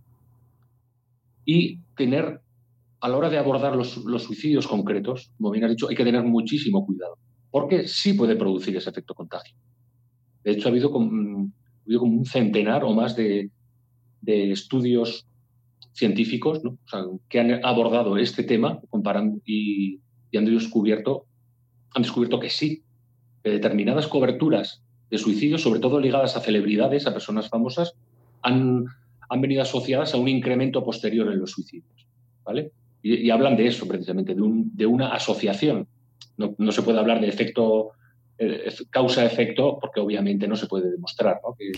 y 1.44 1.78
tener, 1.96 2.40
a 3.04 3.08
la 3.10 3.18
hora 3.18 3.28
de 3.28 3.36
abordar 3.36 3.76
los, 3.76 4.00
suicidios 4.22 4.66
concretos, 4.66 5.30
como 5.36 5.50
bien 5.50 5.62
has 5.64 5.72
dicho, 5.72 5.90
hay 5.90 5.94
que 5.94 6.06
tener 6.06 6.22
muchísimo 6.22 6.86
cuidado, 6.86 7.18
porque 7.50 7.86
sí 7.86 8.14
puede 8.14 8.34
producir 8.34 8.74
ese 8.78 8.88
efecto 8.88 9.12
contagio. 9.12 9.54
De 10.42 10.52
hecho, 10.52 10.68
ha 10.68 10.70
habido 10.70 10.90
como, 10.90 11.52
un 11.84 12.24
centenar 12.24 12.82
o 12.82 12.94
más 12.94 13.14
de, 13.14 13.50
estudios 14.26 15.26
científicos 15.92 16.62
que 17.28 17.40
han 17.40 17.62
abordado 17.62 18.16
este 18.16 18.42
tema 18.42 18.80
comparando, 18.88 19.38
y, 19.44 20.00
han 20.34 20.46
descubierto, 20.46 21.26
han 21.94 22.04
descubierto 22.04 22.40
que 22.40 22.48
sí, 22.48 22.84
que 23.42 23.50
determinadas 23.50 24.08
coberturas 24.08 24.82
de 25.10 25.18
suicidios, 25.18 25.60
sobre 25.60 25.80
todo 25.80 26.00
ligadas 26.00 26.38
a 26.38 26.40
celebridades, 26.40 27.06
a 27.06 27.12
personas 27.12 27.50
famosas, 27.50 27.92
han, 28.40 28.86
han 29.28 29.40
venido 29.42 29.60
asociadas 29.60 30.14
a 30.14 30.16
un 30.16 30.28
incremento 30.28 30.82
posterior 30.82 31.30
en 31.30 31.40
los 31.40 31.50
suicidios. 31.50 32.08
¿vale? 32.44 32.72
Y, 33.04 33.28
hablan 33.28 33.56
de 33.56 33.66
eso 33.66 33.86
precisamente, 33.86 34.34
de, 34.34 34.42
de 34.42 34.86
una 34.86 35.08
asociación. 35.08 35.86
No, 36.38 36.54
no, 36.56 36.72
se 36.72 36.82
puede 36.82 36.98
hablar 36.98 37.20
de 37.20 37.28
efecto 37.28 37.92
eh, 38.38 38.72
causa-efecto, 38.90 39.78
porque 39.78 40.00
obviamente 40.00 40.48
no 40.48 40.56
se 40.56 40.66
puede 40.66 40.90
demostrar 40.90 41.40
que, 41.58 41.70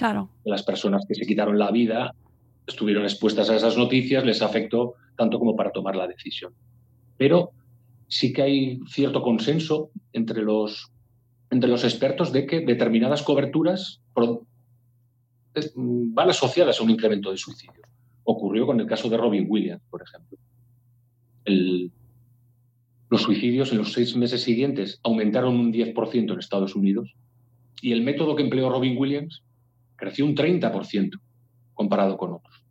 las 0.44 0.62
personas 0.62 1.04
que 1.06 1.16
se 1.16 1.26
quitaron 1.26 1.58
la 1.58 1.72
vida 1.72 2.14
estuvieron 2.66 3.02
expuestas 3.02 3.50
a 3.50 3.56
esas 3.56 3.76
noticias, 3.76 4.24
les 4.24 4.40
afectó 4.40 4.94
tanto 5.16 5.38
como 5.40 5.56
para 5.56 5.72
tomar 5.72 5.96
la 5.96 6.06
decisión. 6.06 6.54
Pero 7.18 7.50
sí 8.06 8.32
que 8.32 8.42
hay 8.42 8.80
cierto 8.88 9.20
consenso 9.20 9.90
entre 10.12 10.42
los, 10.42 10.90
entre 11.50 11.68
los 11.68 11.82
expertos 11.82 12.32
de 12.32 12.46
que 12.46 12.60
determinadas 12.60 13.22
coberturas 13.22 14.00
van 15.74 16.30
asociadas 16.30 16.80
a 16.80 16.84
un 16.84 16.90
incremento 16.90 17.32
de 17.32 17.36
suicidios. 17.36 17.88
Ocurrió 18.22 18.66
con 18.66 18.80
el 18.80 18.86
caso 18.86 19.08
de 19.08 19.16
Robin 19.16 19.46
Williams, 19.48 19.82
por 19.90 20.02
ejemplo. 20.02 20.38
Los 21.46 23.22
suicidios 23.22 23.70
en 23.70 23.78
los 23.78 23.92
seis 23.92 24.16
meses 24.16 24.42
siguientes 24.42 25.00
aumentaron 25.04 25.54
un 25.54 25.72
10% 25.72 26.32
en 26.32 26.38
Estados 26.38 26.74
Unidos 26.74 27.14
y 27.80 27.92
el 27.92 28.02
método 28.02 28.34
que 28.34 28.42
empleó 28.42 28.68
Robin 28.68 28.96
Williams 28.98 29.44
creció 29.94 30.24
un 30.24 30.34
30% 30.34 31.20
comparado 31.74 32.16
con 32.16 32.32
otros. 32.32 32.64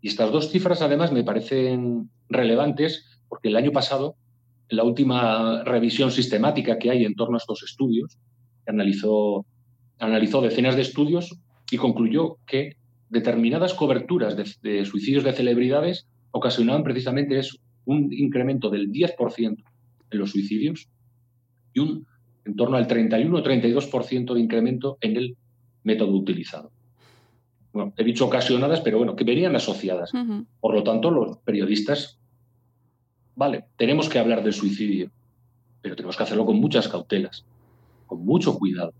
Y 0.00 0.08
estas 0.08 0.32
dos 0.32 0.50
cifras 0.50 0.82
además 0.82 1.12
me 1.12 1.22
parecen 1.22 2.10
relevantes 2.28 3.06
porque 3.28 3.48
el 3.48 3.56
año 3.56 3.70
pasado, 3.70 4.16
en 4.68 4.78
la 4.78 4.84
última 4.84 5.62
revisión 5.64 6.10
sistemática 6.10 6.78
que 6.78 6.90
hay 6.90 7.04
en 7.04 7.14
torno 7.14 7.36
a 7.36 7.38
estos 7.38 7.62
estudios, 7.62 8.18
analizó, 8.66 9.46
analizó 9.98 10.40
decenas 10.40 10.74
de 10.74 10.82
estudios 10.82 11.38
y 11.70 11.76
concluyó 11.76 12.38
que 12.46 12.76
determinadas 13.10 13.74
coberturas 13.74 14.36
de 14.36 14.84
suicidios 14.84 15.22
de 15.22 15.32
celebridades 15.32 16.08
ocasionaban 16.32 16.82
precisamente 16.82 17.38
eso, 17.38 17.58
un 17.84 18.12
incremento 18.12 18.70
del 18.70 18.90
10% 18.90 19.64
en 20.10 20.18
los 20.18 20.30
suicidios 20.30 20.88
y 21.72 21.80
un 21.80 22.06
en 22.44 22.56
torno 22.56 22.76
al 22.76 22.86
31 22.86 23.36
o 23.36 23.42
32% 23.42 24.34
de 24.34 24.40
incremento 24.40 24.98
en 25.00 25.16
el 25.16 25.36
método 25.84 26.12
utilizado. 26.12 26.72
Bueno, 27.72 27.92
he 27.96 28.04
dicho 28.04 28.26
ocasionadas, 28.26 28.80
pero 28.80 28.98
bueno, 28.98 29.16
que 29.16 29.24
venían 29.24 29.56
asociadas. 29.56 30.12
Por 30.60 30.74
lo 30.74 30.82
tanto, 30.82 31.10
los 31.10 31.38
periodistas, 31.38 32.18
vale, 33.34 33.64
tenemos 33.76 34.08
que 34.08 34.18
hablar 34.18 34.42
del 34.42 34.52
suicidio, 34.52 35.10
pero 35.80 35.96
tenemos 35.96 36.16
que 36.16 36.22
hacerlo 36.24 36.44
con 36.44 36.60
muchas 36.60 36.88
cautelas, 36.88 37.46
con 38.06 38.24
mucho 38.24 38.58
cuidado. 38.58 38.92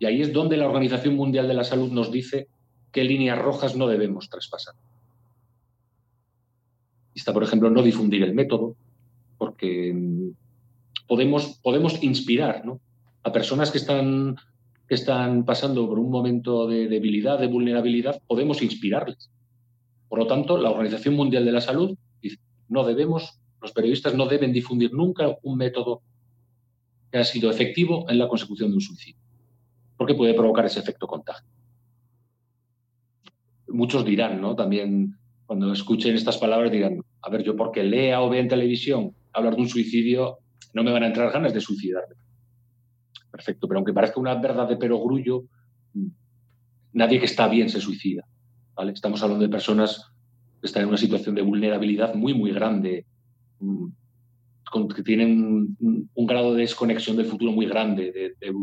Y 0.00 0.06
ahí 0.06 0.22
es 0.22 0.32
donde 0.32 0.56
la 0.56 0.66
Organización 0.66 1.14
Mundial 1.14 1.46
de 1.48 1.54
la 1.54 1.64
Salud 1.64 1.92
nos 1.92 2.10
dice 2.10 2.48
qué 2.92 3.04
líneas 3.04 3.38
rojas 3.38 3.76
no 3.76 3.86
debemos 3.86 4.28
traspasar. 4.28 4.74
Está, 7.18 7.32
por 7.32 7.42
ejemplo, 7.42 7.68
no 7.68 7.82
difundir 7.82 8.22
el 8.22 8.32
método, 8.32 8.76
porque 9.38 9.92
mm, 9.92 10.30
podemos, 11.08 11.58
podemos 11.64 12.00
inspirar 12.00 12.64
¿no? 12.64 12.80
a 13.24 13.32
personas 13.32 13.72
que 13.72 13.78
están, 13.78 14.36
que 14.86 14.94
están 14.94 15.44
pasando 15.44 15.88
por 15.88 15.98
un 15.98 16.12
momento 16.12 16.68
de 16.68 16.86
debilidad, 16.86 17.40
de 17.40 17.48
vulnerabilidad, 17.48 18.22
podemos 18.28 18.62
inspirarles. 18.62 19.30
Por 20.08 20.20
lo 20.20 20.28
tanto, 20.28 20.58
la 20.58 20.70
Organización 20.70 21.16
Mundial 21.16 21.44
de 21.44 21.50
la 21.50 21.60
Salud 21.60 21.98
dice, 22.22 22.38
no 22.68 22.84
debemos, 22.84 23.40
los 23.60 23.72
periodistas 23.72 24.14
no 24.14 24.26
deben 24.26 24.52
difundir 24.52 24.92
nunca 24.92 25.36
un 25.42 25.58
método 25.58 26.02
que 27.10 27.18
ha 27.18 27.24
sido 27.24 27.50
efectivo 27.50 28.08
en 28.08 28.18
la 28.18 28.28
consecución 28.28 28.70
de 28.70 28.76
un 28.76 28.80
suicidio, 28.80 29.20
porque 29.96 30.14
puede 30.14 30.34
provocar 30.34 30.66
ese 30.66 30.78
efecto 30.78 31.08
contagio. 31.08 31.48
Muchos 33.66 34.04
dirán, 34.04 34.40
¿no? 34.40 34.54
También 34.54 35.18
cuando 35.48 35.72
escuchen 35.72 36.14
estas 36.14 36.36
palabras 36.36 36.70
dirán, 36.70 37.02
a 37.22 37.30
ver, 37.30 37.42
yo 37.42 37.56
porque 37.56 37.82
lea 37.82 38.20
o 38.22 38.28
vea 38.30 38.40
en 38.40 38.48
televisión 38.48 39.12
hablar 39.32 39.56
de 39.56 39.62
un 39.62 39.68
suicidio, 39.68 40.38
no 40.74 40.82
me 40.82 40.92
van 40.92 41.02
a 41.02 41.06
entrar 41.08 41.32
ganas 41.32 41.52
de 41.54 41.60
suicidarme. 41.60 42.14
Perfecto, 43.30 43.68
pero 43.68 43.78
aunque 43.78 43.92
parezca 43.92 44.20
una 44.20 44.34
verdad 44.34 44.68
de 44.68 44.76
perogrullo, 44.76 45.44
nadie 46.92 47.18
que 47.18 47.26
está 47.26 47.48
bien 47.48 47.68
se 47.68 47.80
suicida. 47.80 48.24
¿vale? 48.74 48.92
Estamos 48.92 49.22
hablando 49.22 49.44
de 49.44 49.50
personas 49.50 50.10
que 50.60 50.66
están 50.66 50.82
en 50.82 50.88
una 50.88 50.98
situación 50.98 51.34
de 51.34 51.42
vulnerabilidad 51.42 52.14
muy, 52.14 52.34
muy 52.34 52.52
grande, 52.52 53.06
mm, 53.60 53.86
que 54.94 55.02
tienen 55.02 55.76
un, 55.80 56.26
grado 56.26 56.54
de 56.54 56.60
desconexión 56.60 57.16
del 57.16 57.26
futuro 57.26 57.52
muy 57.52 57.66
grande, 57.66 58.12
de, 58.12 58.34
de- 58.40 58.54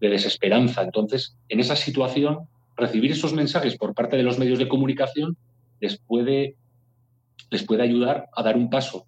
de 0.00 0.08
desesperanza. 0.08 0.82
Entonces, 0.82 1.36
en 1.48 1.60
esa 1.60 1.76
situación, 1.76 2.40
recibir 2.76 3.10
esos 3.10 3.32
mensajes 3.32 3.76
por 3.76 3.94
parte 3.94 4.16
de 4.16 4.22
los 4.22 4.38
medios 4.38 4.58
de 4.58 4.68
comunicación 4.68 5.36
les 5.80 5.98
puede, 5.98 6.56
les 7.50 7.64
puede 7.64 7.82
ayudar 7.82 8.28
a 8.34 8.42
dar 8.42 8.56
un 8.56 8.70
paso 8.70 9.06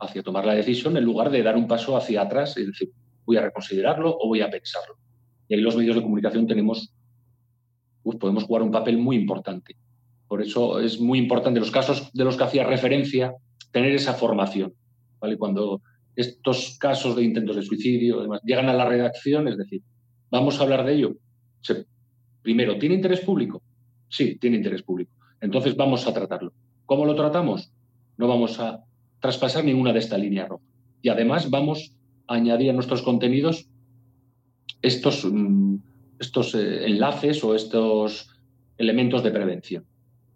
hacia 0.00 0.22
tomar 0.22 0.46
la 0.46 0.54
decisión 0.54 0.96
en 0.96 1.04
lugar 1.04 1.30
de 1.30 1.42
dar 1.42 1.56
un 1.56 1.66
paso 1.66 1.96
hacia 1.96 2.22
atrás 2.22 2.56
y 2.56 2.66
decir, 2.66 2.90
voy 3.24 3.36
a 3.36 3.42
reconsiderarlo 3.42 4.16
o 4.18 4.28
voy 4.28 4.40
a 4.40 4.50
pensarlo. 4.50 4.96
Y 5.48 5.54
ahí 5.54 5.60
los 5.60 5.76
medios 5.76 5.96
de 5.96 6.02
comunicación 6.02 6.46
tenemos, 6.46 6.94
uf, 8.02 8.16
podemos 8.16 8.44
jugar 8.44 8.62
un 8.62 8.70
papel 8.70 8.98
muy 8.98 9.16
importante. 9.16 9.76
Por 10.28 10.42
eso 10.42 10.78
es 10.80 11.00
muy 11.00 11.18
importante 11.18 11.58
los 11.58 11.70
casos 11.70 12.10
de 12.12 12.24
los 12.24 12.36
que 12.36 12.44
hacía 12.44 12.64
referencia, 12.64 13.34
tener 13.72 13.92
esa 13.92 14.14
formación. 14.14 14.74
¿vale? 15.18 15.36
Cuando 15.36 15.80
estos 16.14 16.76
casos 16.78 17.16
de 17.16 17.24
intentos 17.24 17.56
de 17.56 17.62
suicidio 17.62 18.26
llegan 18.44 18.68
a 18.68 18.74
la 18.74 18.84
redacción, 18.84 19.48
es 19.48 19.56
decir, 19.56 19.82
vamos 20.30 20.58
a 20.58 20.64
hablar 20.64 20.84
de 20.84 20.94
ello. 20.94 21.16
Primero, 22.42 22.78
¿tiene 22.78 22.96
interés 22.96 23.20
público? 23.20 23.62
Sí, 24.08 24.36
tiene 24.36 24.56
interés 24.56 24.82
público. 24.82 25.12
Entonces 25.40 25.76
vamos 25.76 26.06
a 26.06 26.12
tratarlo. 26.12 26.52
¿Cómo 26.88 27.04
lo 27.04 27.14
tratamos? 27.14 27.70
No 28.16 28.28
vamos 28.28 28.58
a 28.60 28.82
traspasar 29.20 29.62
ninguna 29.62 29.92
de 29.92 29.98
esta 29.98 30.16
línea 30.16 30.46
roja. 30.46 30.64
Y 31.02 31.10
además 31.10 31.50
vamos 31.50 31.92
a 32.26 32.36
añadir 32.36 32.70
a 32.70 32.72
nuestros 32.72 33.02
contenidos 33.02 33.68
estos, 34.80 35.22
mm, 35.30 35.74
estos 36.18 36.54
eh, 36.54 36.86
enlaces 36.86 37.44
o 37.44 37.54
estos 37.54 38.30
elementos 38.78 39.22
de 39.22 39.30
prevención. 39.30 39.84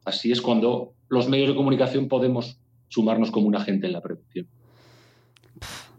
Así 0.05 0.31
es 0.31 0.43
cuando 0.43 0.93
los 1.09 1.27
medios 1.27 1.49
de 1.49 1.55
comunicación 1.55 2.07
podemos 2.07 2.61
sumarnos 2.89 3.31
como 3.31 3.47
un 3.47 3.57
agente 3.57 3.87
en 3.87 3.95
la 3.95 4.03
prevención. 4.03 4.47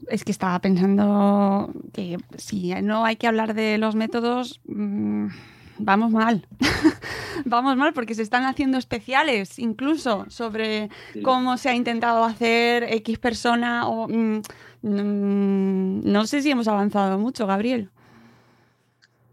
Es 0.07 0.23
que 0.23 0.31
estaba 0.31 0.59
pensando 0.59 1.73
que 1.93 2.17
si 2.37 2.75
no 2.83 3.05
hay 3.05 3.15
que 3.15 3.25
hablar 3.25 3.55
de 3.55 3.79
los 3.79 3.95
métodos, 3.95 4.61
mm, 4.67 5.29
vamos 5.77 6.11
mal. 6.11 6.45
vamos 7.45 7.75
mal 7.77 7.93
porque 7.93 8.15
se 8.15 8.21
están 8.21 8.43
haciendo 8.43 8.77
especiales 8.77 9.59
incluso 9.59 10.25
sobre 10.29 10.89
cómo 11.23 11.57
se 11.57 11.69
ha 11.69 11.75
intentado 11.75 12.23
hacer 12.23 12.83
X 12.83 13.19
persona 13.19 13.87
o... 13.87 14.07
mm, 14.07 14.41
mm, 14.81 16.01
no 16.11 16.25
sé 16.25 16.41
si 16.41 16.51
hemos 16.51 16.67
avanzado 16.67 17.17
mucho, 17.19 17.47
Gabriel. 17.47 17.89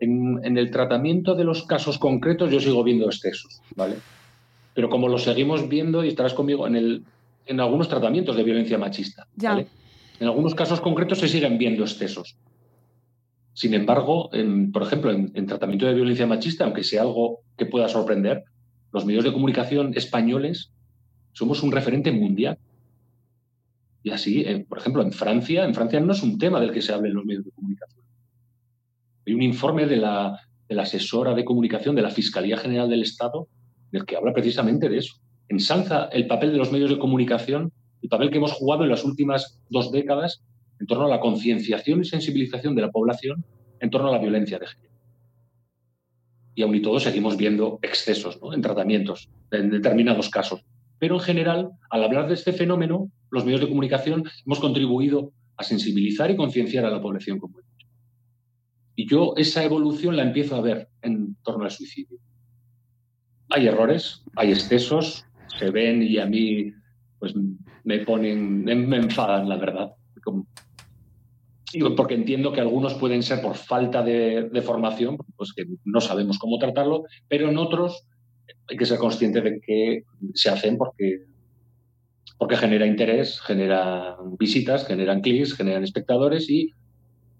En, 0.01 0.41
en 0.45 0.57
el 0.57 0.71
tratamiento 0.71 1.35
de 1.35 1.45
los 1.45 1.65
casos 1.67 1.99
concretos 1.99 2.51
yo 2.51 2.59
sigo 2.61 2.83
viendo 2.83 3.07
excesos, 3.07 3.61
¿vale? 3.77 3.97
Pero 4.73 4.89
como 4.89 5.09
lo 5.09 5.19
seguimos 5.19 5.69
viendo, 5.69 6.03
y 6.05 6.09
estarás 6.09 6.33
conmigo, 6.33 6.67
en, 6.67 6.77
el, 6.77 7.05
en 7.47 7.61
algunos 7.61 7.89
tratamientos 7.89 8.35
de 8.37 8.43
violencia 8.43 8.79
machista, 8.79 9.27
Ya. 9.37 9.51
¿vale? 9.51 9.67
En 10.21 10.27
algunos 10.27 10.55
casos 10.55 10.81
concretos 10.81 11.19
se 11.19 11.29
siguen 11.29 11.57
viendo 11.59 11.83
excesos. 11.83 12.37
Sin 13.53 13.75
embargo, 13.75 14.31
por 14.73 14.83
ejemplo, 14.83 15.11
en, 15.11 15.33
en 15.35 15.47
tratamiento 15.47 15.87
de 15.87 15.95
violencia 15.95 16.27
machista, 16.27 16.65
aunque 16.65 16.85
sea 16.85 17.03
algo 17.03 17.41
que 17.57 17.67
pueda 17.67 17.89
sorprender, 17.89 18.45
los 18.93 19.05
medios 19.05 19.25
de 19.25 19.33
comunicación 19.33 19.93
españoles 19.95 20.73
somos 21.33 21.63
un 21.63 21.73
referente 21.73 22.13
mundial. 22.13 22.59
Y 24.03 24.11
así, 24.11 24.43
eh, 24.43 24.65
por 24.69 24.79
ejemplo, 24.79 25.03
en 25.03 25.13
Francia, 25.13 25.65
en 25.65 25.75
Francia 25.75 26.01
no 26.01 26.13
es 26.13 26.23
un 26.23 26.39
tema 26.39 26.61
del 26.61 26.73
que 26.73 26.83
se 26.83 26.93
hable 26.93 27.09
en 27.09 27.15
los 27.15 27.25
medios 27.25 27.45
de 27.45 27.51
comunicación. 27.51 28.05
Hay 29.27 29.35
un 29.35 29.43
informe 29.43 29.87
de 29.87 29.97
la 29.97 30.41
asesora 30.79 31.35
de 31.35 31.45
comunicación 31.45 31.95
de 31.95 32.03
la 32.03 32.11
Fiscalía 32.11 32.57
General 32.57 32.89
del 32.89 33.03
Estado 33.03 33.49
del 33.93 34.05
que 34.05 34.17
habla 34.17 34.33
precisamente 34.33 34.89
de 34.89 34.99
eso. 34.99 35.17
Ensalza 35.49 36.05
el 36.07 36.27
papel 36.27 36.53
de 36.53 36.59
los 36.59 36.73
medios 36.73 36.91
de 36.91 36.99
comunicación, 36.99 37.73
el 38.03 38.09
papel 38.09 38.31
que 38.31 38.39
hemos 38.39 38.53
jugado 38.53 38.85
en 38.85 38.91
las 38.91 39.05
últimas 39.05 39.61
dos 39.69 39.93
décadas 39.93 40.43
en 40.81 40.87
torno 40.87 41.05
a 41.05 41.09
la 41.09 41.21
concienciación 41.21 42.01
y 42.01 42.05
sensibilización 42.07 42.75
de 42.75 42.83
la 42.83 42.91
población 42.91 43.45
en 43.79 43.91
torno 43.91 44.09
a 44.09 44.13
la 44.13 44.19
violencia 44.19 44.59
de 44.59 44.67
género. 44.67 44.95
Y 46.55 46.63
aún 46.63 46.75
y 46.75 46.83
todo 46.83 46.99
seguimos 46.99 47.37
viendo 47.37 47.79
excesos 47.83 48.41
¿no? 48.43 48.53
en 48.55 48.63
tratamientos, 48.63 49.31
en 49.51 49.71
determinados 49.71 50.31
casos. 50.31 50.65
Pero 50.99 51.17
en 51.17 51.21
general, 51.21 51.71
al 51.91 52.05
hablar 52.05 52.29
de 52.29 52.35
este 52.35 52.53
fenómeno, 52.53 53.11
los 53.31 53.45
medios 53.45 53.61
de 53.61 53.69
comunicación 53.69 54.25
hemos 54.45 54.59
contribuido 54.59 55.33
a 55.57 55.63
sensibilizar 55.63 56.31
y 56.31 56.37
concienciar 56.37 56.85
a 56.87 56.91
la 56.91 57.01
población 57.01 57.39
como 57.39 57.59
he 57.59 57.63
dicho. 57.63 57.87
Y 58.97 59.07
yo 59.07 59.35
esa 59.37 59.63
evolución 59.63 60.17
la 60.17 60.23
empiezo 60.23 60.57
a 60.57 60.61
ver 60.61 60.89
en 61.03 61.37
torno 61.43 61.65
al 61.65 61.71
suicidio. 61.71 62.19
Hay 63.51 63.67
errores, 63.67 64.23
hay 64.37 64.53
excesos, 64.53 65.27
se 65.59 65.71
ven 65.71 66.03
y 66.03 66.19
a 66.19 66.27
mí 66.27 66.73
pues 67.19 67.35
me 67.85 67.99
ponen, 68.01 68.65
me 68.65 68.97
enfadan, 68.97 69.49
la 69.49 69.57
verdad. 69.57 69.95
Porque 71.97 72.15
entiendo 72.15 72.53
que 72.53 72.61
algunos 72.61 72.95
pueden 72.95 73.23
ser 73.23 73.41
por 73.41 73.55
falta 73.55 74.03
de, 74.03 74.49
de 74.51 74.63
formación, 74.63 75.17
pues 75.37 75.53
que 75.53 75.65
no 75.85 76.01
sabemos 76.01 76.39
cómo 76.39 76.59
tratarlo, 76.59 77.05
pero 77.29 77.49
en 77.49 77.59
otros 77.59 78.07
hay 78.69 78.77
que 78.77 78.87
ser 78.87 78.99
consciente 78.99 79.41
de 79.41 79.61
que 79.61 80.05
se 80.35 80.51
hacen 80.51 80.77
porque, 80.77 81.25
porque 82.39 82.57
genera 82.57 82.87
interés, 82.87 83.41
generan 83.41 84.37
visitas, 84.39 84.87
generan 84.87 85.21
clics, 85.21 85.55
generan 85.55 85.85
espectadores 85.85 86.49
y 86.49 86.73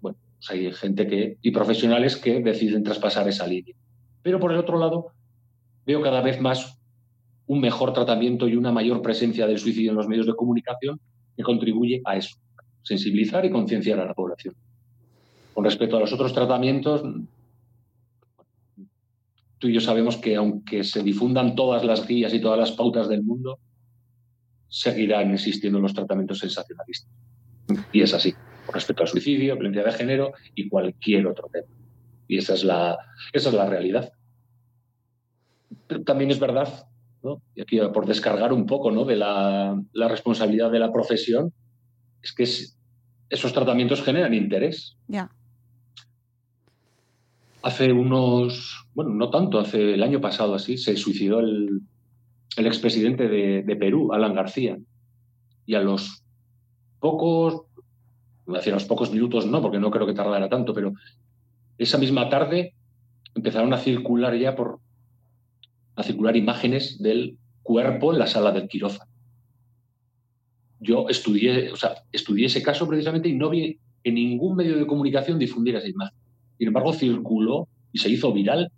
bueno, 0.01 0.17
pues 0.37 0.49
hay 0.51 0.71
gente 0.73 1.07
que, 1.07 1.37
y 1.41 1.51
profesionales 1.51 2.17
que 2.17 2.41
deciden 2.41 2.83
traspasar 2.83 3.27
esa 3.27 3.47
línea. 3.47 3.75
Pero 4.21 4.39
por 4.39 4.51
el 4.51 4.57
otro 4.57 4.77
lado, 4.77 5.07
veo 5.85 6.01
cada 6.01 6.21
vez 6.21 6.39
más 6.41 6.77
un 7.47 7.59
mejor 7.59 7.93
tratamiento 7.93 8.47
y 8.47 8.55
una 8.55 8.71
mayor 8.71 9.01
presencia 9.01 9.47
del 9.47 9.59
suicidio 9.59 9.91
en 9.91 9.97
los 9.97 10.07
medios 10.07 10.25
de 10.25 10.35
comunicación 10.35 10.99
que 11.35 11.43
contribuye 11.43 12.01
a 12.05 12.17
eso, 12.17 12.37
sensibilizar 12.83 13.45
y 13.45 13.49
concienciar 13.49 13.99
a 13.99 14.05
la 14.05 14.13
población. 14.13 14.55
Con 15.53 15.65
respecto 15.65 15.97
a 15.97 15.99
los 15.99 16.13
otros 16.13 16.33
tratamientos, 16.33 17.03
tú 19.59 19.67
y 19.67 19.73
yo 19.73 19.81
sabemos 19.81 20.17
que 20.17 20.35
aunque 20.35 20.83
se 20.83 21.03
difundan 21.03 21.55
todas 21.55 21.83
las 21.83 22.07
guías 22.07 22.33
y 22.33 22.41
todas 22.41 22.57
las 22.57 22.71
pautas 22.71 23.07
del 23.07 23.23
mundo, 23.23 23.59
seguirán 24.67 25.31
existiendo 25.31 25.79
los 25.79 25.93
tratamientos 25.93 26.39
sensacionalistas. 26.39 27.11
Y 27.91 28.01
es 28.01 28.13
así, 28.13 28.33
con 28.65 28.73
respecto 28.73 29.03
al 29.03 29.09
suicidio, 29.09 29.55
violencia 29.55 29.83
de 29.83 29.91
género 29.91 30.31
y 30.55 30.69
cualquier 30.69 31.27
otro 31.27 31.49
tema. 31.51 31.67
Y 32.27 32.37
esa 32.37 32.53
es 32.53 32.63
la, 32.63 32.97
esa 33.33 33.49
es 33.49 33.55
la 33.55 33.69
realidad. 33.69 34.11
También 36.05 36.31
es 36.31 36.39
verdad, 36.39 36.87
¿no? 37.21 37.41
y 37.53 37.61
aquí 37.61 37.79
por 37.93 38.05
descargar 38.05 38.53
un 38.53 38.65
poco 38.65 38.91
¿no? 38.91 39.03
de 39.03 39.17
la, 39.17 39.79
la 39.91 40.07
responsabilidad 40.07 40.71
de 40.71 40.79
la 40.79 40.91
profesión, 40.91 41.53
es 42.23 42.33
que 42.33 42.43
es- 42.43 42.77
esos 43.29 43.53
tratamientos 43.53 44.03
generan 44.03 44.33
interés. 44.33 44.95
Ya. 45.07 45.29
Hace 47.63 47.91
unos, 47.91 48.87
bueno, 48.95 49.11
no 49.11 49.29
tanto, 49.29 49.59
hace 49.59 49.93
el 49.93 50.01
año 50.03 50.19
pasado 50.19 50.55
así, 50.55 50.77
se 50.77 50.97
suicidó 50.97 51.39
el, 51.39 51.81
el 52.57 52.67
expresidente 52.67 53.27
de, 53.27 53.61
de 53.63 53.75
Perú, 53.75 54.13
Alan 54.13 54.33
García. 54.33 54.77
Y 55.67 55.75
a 55.75 55.79
los 55.81 56.23
pocos, 56.99 57.61
hacia 58.47 58.73
los 58.73 58.85
pocos 58.85 59.11
minutos 59.11 59.45
no, 59.45 59.61
porque 59.61 59.79
no 59.79 59.91
creo 59.91 60.07
que 60.07 60.13
tardara 60.15 60.49
tanto, 60.49 60.73
pero 60.73 60.93
esa 61.77 61.97
misma 61.99 62.29
tarde 62.29 62.73
empezaron 63.35 63.73
a 63.73 63.77
circular 63.77 64.35
ya 64.37 64.55
por 64.55 64.79
a 65.95 66.03
circular 66.03 66.35
imágenes 66.35 66.99
del 67.01 67.37
cuerpo 67.63 68.11
en 68.11 68.19
la 68.19 68.27
sala 68.27 68.51
del 68.51 68.67
quirófano. 68.67 69.10
Yo 70.81 71.07
estudié, 71.09 71.71
o 71.71 71.75
sea, 71.75 71.93
estudié 72.11 72.47
ese 72.47 72.63
caso 72.63 72.87
precisamente 72.87 73.29
y 73.29 73.33
no 73.33 73.49
vi 73.49 73.77
en 74.03 74.15
ningún 74.15 74.55
medio 74.55 74.77
de 74.77 74.87
comunicación 74.87 75.37
difundir 75.37 75.75
esa 75.75 75.87
imagen. 75.87 76.17
Sin 76.57 76.67
embargo, 76.67 76.91
circuló 76.91 77.67
y 77.93 77.99
se 77.99 78.09
hizo 78.09 78.33
viral 78.33 78.71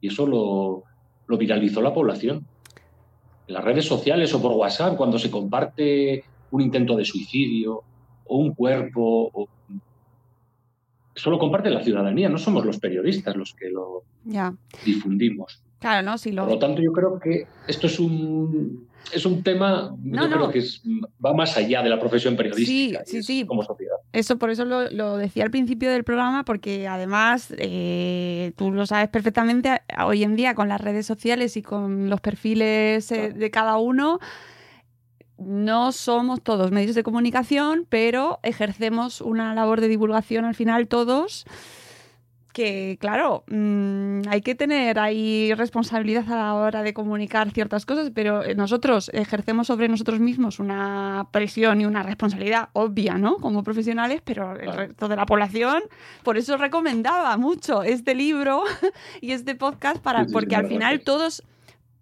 y 0.00 0.08
eso 0.08 0.26
lo, 0.26 0.82
lo 1.28 1.38
viralizó 1.38 1.80
la 1.82 1.94
población. 1.94 2.44
En 3.46 3.54
las 3.54 3.64
redes 3.64 3.84
sociales 3.86 4.34
o 4.34 4.42
por 4.42 4.52
WhatsApp, 4.52 4.96
cuando 4.96 5.18
se 5.18 5.30
comparte 5.30 6.24
un 6.50 6.60
intento 6.62 6.96
de 6.96 7.04
suicidio 7.04 7.82
o 8.26 8.36
un 8.38 8.52
cuerpo, 8.54 9.30
o... 9.32 9.48
eso 11.14 11.30
lo 11.30 11.38
comparte 11.38 11.70
la 11.70 11.82
ciudadanía, 11.82 12.28
no 12.28 12.38
somos 12.38 12.64
los 12.66 12.78
periodistas 12.78 13.36
los 13.36 13.54
que 13.54 13.70
lo 13.70 14.02
Ya. 14.24 14.52
difundimos. 14.84 15.62
Claro, 15.78 16.04
¿no? 16.04 16.18
Si 16.18 16.32
lo... 16.32 16.42
Por 16.42 16.54
lo 16.54 16.58
tanto, 16.58 16.82
yo 16.82 16.92
creo 16.92 17.18
que 17.18 17.46
esto 17.66 17.86
es 17.86 17.98
un, 17.98 18.86
es 19.12 19.26
un 19.26 19.42
tema, 19.42 19.94
No, 20.02 20.22
yo 20.22 20.28
no. 20.28 20.36
creo 20.36 20.50
que 20.50 20.58
es- 20.60 20.82
va 21.24 21.32
más 21.34 21.56
allá 21.56 21.82
de 21.82 21.88
la 21.90 21.98
profesión 21.98 22.36
periodística. 22.36 23.02
Sí, 23.04 23.22
sí, 23.22 23.22
sí. 23.22 23.46
Como 23.46 23.62
sociedad. 23.62 23.96
Eso 24.12 24.38
por 24.38 24.50
eso 24.50 24.64
lo, 24.64 24.90
lo 24.90 25.16
decía 25.16 25.44
al 25.44 25.50
principio 25.50 25.90
del 25.90 26.04
programa, 26.04 26.44
porque 26.44 26.86
además 26.88 27.52
eh, 27.58 28.52
tú 28.56 28.70
lo 28.72 28.86
sabes 28.86 29.08
perfectamente, 29.08 29.80
hoy 30.04 30.22
en 30.22 30.36
día 30.36 30.54
con 30.54 30.68
las 30.68 30.80
redes 30.80 31.06
sociales 31.06 31.56
y 31.56 31.62
con 31.62 32.08
los 32.10 32.20
perfiles 32.20 33.10
eh, 33.12 33.32
de 33.32 33.50
cada 33.50 33.76
uno, 33.78 34.18
no 35.38 35.90
somos 35.92 36.42
todos 36.42 36.70
medios 36.70 36.94
de 36.94 37.02
comunicación, 37.02 37.86
pero 37.88 38.40
ejercemos 38.42 39.20
una 39.22 39.54
labor 39.54 39.80
de 39.80 39.88
divulgación 39.88 40.44
al 40.44 40.54
final 40.54 40.86
todos. 40.86 41.46
Que 42.52 42.98
claro, 43.00 43.44
mm, 43.46 44.22
hay 44.28 44.40
que 44.42 44.56
tener 44.56 44.98
ahí 44.98 45.54
responsabilidad 45.54 46.30
a 46.32 46.36
la 46.36 46.54
hora 46.54 46.82
de 46.82 46.92
comunicar 46.92 47.50
ciertas 47.52 47.86
cosas, 47.86 48.10
pero 48.12 48.42
eh, 48.42 48.54
nosotros 48.54 49.10
ejercemos 49.14 49.68
sobre 49.68 49.88
nosotros 49.88 50.18
mismos 50.18 50.58
una 50.58 51.28
presión 51.30 51.80
y 51.80 51.86
una 51.86 52.02
responsabilidad 52.02 52.70
obvia, 52.72 53.14
¿no? 53.18 53.36
Como 53.36 53.62
profesionales, 53.62 54.20
pero 54.24 54.58
el 54.58 54.72
resto 54.72 55.08
de 55.08 55.16
la 55.16 55.26
población, 55.26 55.82
por 56.24 56.38
eso 56.38 56.56
recomendaba 56.56 57.36
mucho 57.36 57.82
este 57.82 58.14
libro 58.14 58.64
y 59.20 59.30
este 59.30 59.54
podcast 59.54 59.98
para, 59.98 60.26
porque 60.26 60.56
al 60.56 60.66
final 60.66 61.02
todos 61.02 61.44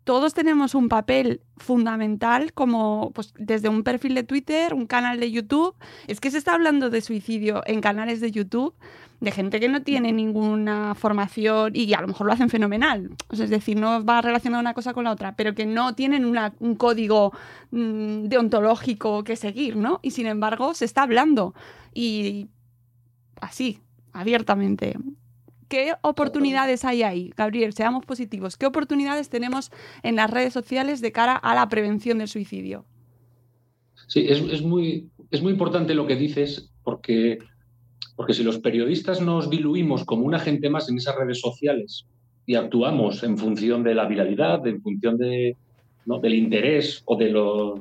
todos 0.09 0.33
tenemos 0.33 0.75
un 0.75 0.89
papel 0.89 1.43
fundamental 1.59 2.55
como 2.55 3.11
pues, 3.15 3.35
desde 3.39 3.69
un 3.69 3.83
perfil 3.83 4.15
de 4.15 4.23
Twitter, 4.23 4.73
un 4.73 4.87
canal 4.87 5.21
de 5.21 5.31
YouTube. 5.31 5.75
Es 6.07 6.19
que 6.19 6.31
se 6.31 6.39
está 6.39 6.55
hablando 6.55 6.89
de 6.89 7.03
suicidio 7.03 7.61
en 7.67 7.83
canales 7.83 8.23
de 8.23 8.31
YouTube 8.31 8.75
de 9.21 9.31
gente 9.33 9.59
que 9.59 9.69
no 9.69 9.83
tiene 9.83 10.13
ninguna 10.13 10.95
formación 10.95 11.73
y 11.75 11.93
a 11.93 12.01
lo 12.01 12.09
mejor 12.09 12.27
lo 12.27 12.33
hacen 12.33 12.51
fenomenal. 12.51 13.11
Es 13.31 13.51
decir, 13.51 13.79
no 13.79 14.05
va 14.05 14.21
relacionada 14.21 14.61
una 14.61 14.75
cosa 14.75 14.95
con 14.95 15.05
la 15.05 15.13
otra, 15.13 15.35
pero 15.35 15.55
que 15.55 15.67
no 15.67 15.95
tienen 15.95 16.25
un 16.25 16.75
código 16.77 17.33
mm, 17.71 18.25
deontológico 18.25 19.25
que 19.25 19.37
seguir, 19.37 19.77
¿no? 19.77 19.99
Y 20.03 20.13
sin 20.13 20.27
embargo 20.27 20.75
se 20.75 20.85
está 20.85 21.03
hablando. 21.03 21.55
Y 21.93 22.49
así, 23.41 23.81
abiertamente. 24.13 24.97
¿Qué 25.69 25.95
oportunidades 26.01 26.85
hay 26.85 27.03
ahí, 27.03 27.33
Gabriel? 27.37 27.75
Seamos 27.75 28.07
positivos. 28.07 28.57
¿Qué 28.57 28.67
oportunidades 28.67 29.29
tenemos 29.29 29.71
en 30.03 30.17
las 30.17 30.31
redes 30.31 30.53
sociales 30.53 31.01
de 31.01 31.13
cara 31.13 31.37
a 31.37 31.55
la 31.55 31.69
prevención 31.69 32.19
del 32.19 32.29
suicidio? 32.29 32.87
Sí, 34.07 34.27
es, 34.29 34.41
es 34.41 34.63
muy, 34.63 35.11
es 35.31 35.43
muy 35.43 35.53
importante 35.53 35.95
lo 35.95 36.07
que 36.07 36.17
dices 36.17 36.71
porque, 36.83 37.39
porque 38.19 38.35
si 38.35 38.43
los 38.43 38.59
periodistas 38.59 39.21
nos 39.21 39.49
diluimos 39.49 40.05
como 40.05 40.25
un 40.25 40.35
agente 40.35 40.69
más 40.69 40.89
en 40.89 40.97
esas 40.97 41.15
redes 41.15 41.41
sociales 41.41 42.05
y 42.47 42.57
actuamos 42.57 43.23
en 43.23 43.39
función 43.39 43.85
de 43.85 43.95
la 43.95 44.07
viralidad, 44.07 44.67
en 44.67 44.83
función 44.83 45.17
de, 45.19 45.57
¿no? 46.05 46.19
del 46.19 46.35
interés 46.35 47.01
o 47.05 47.15
de 47.15 47.31
los, 47.31 47.81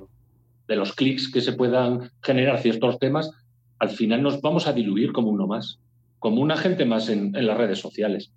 de 0.67 0.75
los 0.75 0.93
clics 0.93 1.31
que 1.31 1.41
se 1.41 1.53
puedan 1.53 2.11
generar 2.21 2.59
ciertos 2.59 2.99
temas, 2.99 3.31
al 3.79 3.89
final 3.89 4.21
nos 4.21 4.39
vamos 4.39 4.67
a 4.67 4.73
diluir 4.73 5.11
como 5.11 5.31
uno 5.31 5.47
más, 5.47 5.79
como 6.19 6.39
un 6.39 6.51
agente 6.51 6.85
más 6.85 7.09
en, 7.09 7.35
en 7.35 7.47
las 7.47 7.57
redes 7.57 7.79
sociales. 7.79 8.31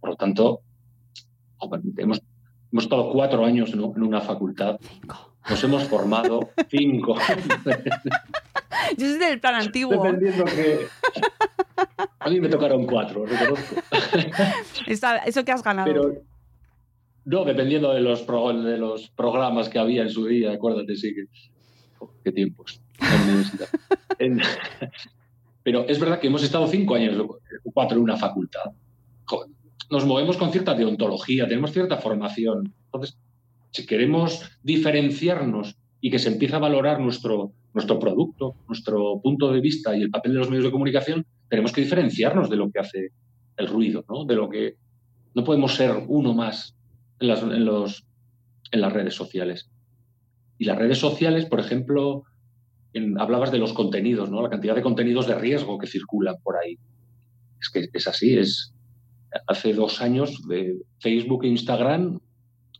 Por 0.00 0.10
lo 0.10 0.16
tanto, 0.16 0.62
hemos, 1.98 2.20
hemos 2.72 2.82
estado 2.82 3.12
cuatro 3.12 3.44
años 3.44 3.72
en 3.72 3.80
una 3.80 4.20
facultad 4.20 4.80
nos 5.48 5.64
hemos 5.64 5.84
formado 5.84 6.50
cinco. 6.68 7.16
Yo 8.96 9.06
soy 9.08 9.18
del 9.18 9.40
plan 9.40 9.54
antiguo. 9.56 10.02
Dependiendo 10.02 10.44
que. 10.44 10.86
A 12.20 12.30
mí 12.30 12.40
me 12.40 12.48
tocaron 12.48 12.84
cuatro, 12.86 13.24
reconozco. 13.24 13.76
Esa- 14.86 15.18
eso 15.18 15.44
que 15.44 15.52
has 15.52 15.62
ganado. 15.62 15.86
Pero. 15.86 16.12
No, 17.24 17.44
dependiendo 17.44 17.92
de 17.92 18.00
los, 18.00 18.22
pro- 18.22 18.52
de 18.62 18.78
los 18.78 19.10
programas 19.10 19.68
que 19.68 19.78
había 19.78 20.02
en 20.02 20.10
su 20.10 20.26
día, 20.26 20.52
acuérdate, 20.52 20.96
sí 20.96 21.14
que. 21.14 21.24
oh, 22.00 22.10
qué 22.24 22.32
tiempos. 22.32 22.80
en 24.18 24.40
Pero 25.62 25.86
es 25.86 26.00
verdad 26.00 26.18
que 26.20 26.26
hemos 26.28 26.42
estado 26.42 26.66
cinco 26.66 26.94
años, 26.94 27.22
cuatro 27.72 27.96
en 27.98 28.02
una 28.04 28.16
facultad. 28.16 28.72
Joder, 29.26 29.50
Nos 29.90 30.04
movemos 30.06 30.36
con 30.36 30.50
cierta 30.50 30.74
deontología, 30.74 31.46
tenemos 31.46 31.72
cierta 31.72 31.98
formación. 31.98 32.72
Entonces, 32.86 33.16
si 33.70 33.86
queremos 33.86 34.50
diferenciarnos 34.62 35.76
y 36.00 36.10
que 36.10 36.18
se 36.18 36.28
empiece 36.28 36.54
a 36.54 36.60
valorar 36.60 37.00
nuestro, 37.00 37.52
nuestro 37.74 37.98
producto, 37.98 38.54
nuestro 38.68 39.20
punto 39.20 39.52
de 39.52 39.60
vista 39.60 39.96
y 39.96 40.02
el 40.02 40.10
papel 40.10 40.32
de 40.32 40.38
los 40.38 40.48
medios 40.48 40.64
de 40.64 40.70
comunicación, 40.70 41.26
tenemos 41.48 41.72
que 41.72 41.80
diferenciarnos 41.80 42.48
de 42.48 42.56
lo 42.56 42.70
que 42.70 42.78
hace 42.78 43.08
el 43.56 43.66
ruido, 43.66 44.04
¿no? 44.08 44.24
De 44.24 44.36
lo 44.36 44.48
que 44.48 44.74
no 45.34 45.44
podemos 45.44 45.74
ser 45.74 46.04
uno 46.06 46.34
más 46.34 46.76
en 47.20 47.28
las, 47.28 47.42
en 47.42 47.64
los, 47.64 48.06
en 48.70 48.80
las 48.80 48.92
redes 48.92 49.14
sociales. 49.14 49.70
Y 50.58 50.64
las 50.64 50.78
redes 50.78 50.98
sociales, 50.98 51.46
por 51.46 51.58
ejemplo, 51.60 52.22
en- 52.92 53.18
hablabas 53.20 53.50
de 53.50 53.58
los 53.58 53.72
contenidos, 53.72 54.30
¿no? 54.30 54.42
La 54.42 54.50
cantidad 54.50 54.74
de 54.74 54.82
contenidos 54.82 55.26
de 55.26 55.34
riesgo 55.34 55.78
que 55.78 55.86
circulan 55.86 56.36
por 56.42 56.56
ahí. 56.56 56.78
Es 57.60 57.70
que 57.70 57.88
es 57.92 58.06
así, 58.06 58.36
es 58.36 58.72
hace 59.46 59.74
dos 59.74 60.00
años 60.00 60.46
de 60.48 60.78
Facebook 61.00 61.44
e 61.44 61.48
Instagram 61.48 62.18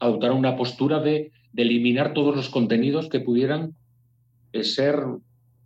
adoptaron 0.00 0.38
una 0.38 0.56
postura 0.56 1.00
de, 1.00 1.32
de 1.58 1.64
eliminar 1.64 2.14
todos 2.14 2.36
los 2.36 2.50
contenidos 2.50 3.08
que 3.08 3.18
pudieran 3.18 3.74
eh, 4.52 4.62
ser 4.62 4.94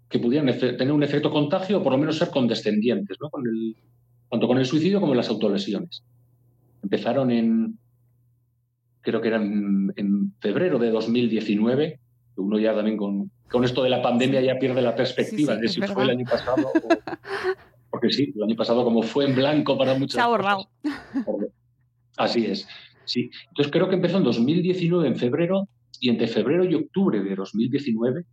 que 0.09 0.18
pudieran 0.18 0.46
tener 0.59 0.90
un 0.90 1.02
efecto 1.02 1.31
contagio 1.31 1.78
o 1.78 1.83
por 1.83 1.92
lo 1.92 1.98
menos 1.98 2.16
ser 2.16 2.31
condescendientes, 2.31 3.18
¿no? 3.20 3.28
Con 3.28 3.46
el, 3.46 3.76
tanto 4.31 4.46
con 4.48 4.57
el 4.57 4.64
suicidio 4.64 5.00
como 5.00 5.14
las 5.14 5.28
autolesiones. 5.28 6.02
Empezaron 6.83 7.31
en, 7.31 7.78
creo 9.02 9.20
que 9.20 9.28
era 9.28 9.37
en, 9.37 10.33
febrero 10.40 10.78
de 10.78 10.90
2019, 10.90 12.00
que 12.35 12.40
uno 12.40 12.59
ya 12.59 12.74
también 12.74 12.96
con, 12.96 13.31
con 13.50 13.64
esto 13.64 13.83
de 13.83 13.90
la 13.90 14.00
pandemia 14.00 14.40
ya 14.40 14.59
pierde 14.59 14.81
la 14.81 14.94
perspectiva 14.96 15.55
Sí, 15.55 15.59
sí, 15.59 15.62
de 15.62 15.68
si 15.68 15.81
verdad. 15.81 15.94
fue 15.94 16.05
el 16.05 16.11
año 16.11 16.24
pasado 16.26 16.68
o- 16.68 16.88
porque 17.90 18.11
sí, 18.11 18.33
el 18.35 18.42
año 18.44 18.57
pasado 18.57 18.85
como 18.85 19.02
fue 19.02 19.26
en 19.26 19.35
blanco 19.35 19.76
para 19.76 19.92
muchas 19.94 20.14
Se 20.14 20.20
ha 20.22 20.26
borrado. 20.26 20.70
Así 22.16 22.46
es. 22.46 22.66
Sí. 23.05 23.31
Entonces 23.48 23.72
creo 23.72 23.88
que 23.88 23.96
empezó 23.96 24.16
en 24.18 24.24
2019, 24.24 25.09
en 25.09 25.16
febrero, 25.16 25.68
y 26.03 26.09
entre 26.09 26.27
febrero 26.27 26.65
y 26.65 26.75
octubre 26.75 27.23
de 27.23 27.37
2019, 27.37 28.27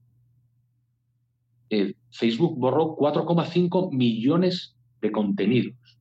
eh, 1.69 1.93
Facebook 2.09 2.57
borró 2.57 2.95
4,5 2.97 3.91
millones 3.91 4.75
de 5.01 5.11
contenidos. 5.11 5.99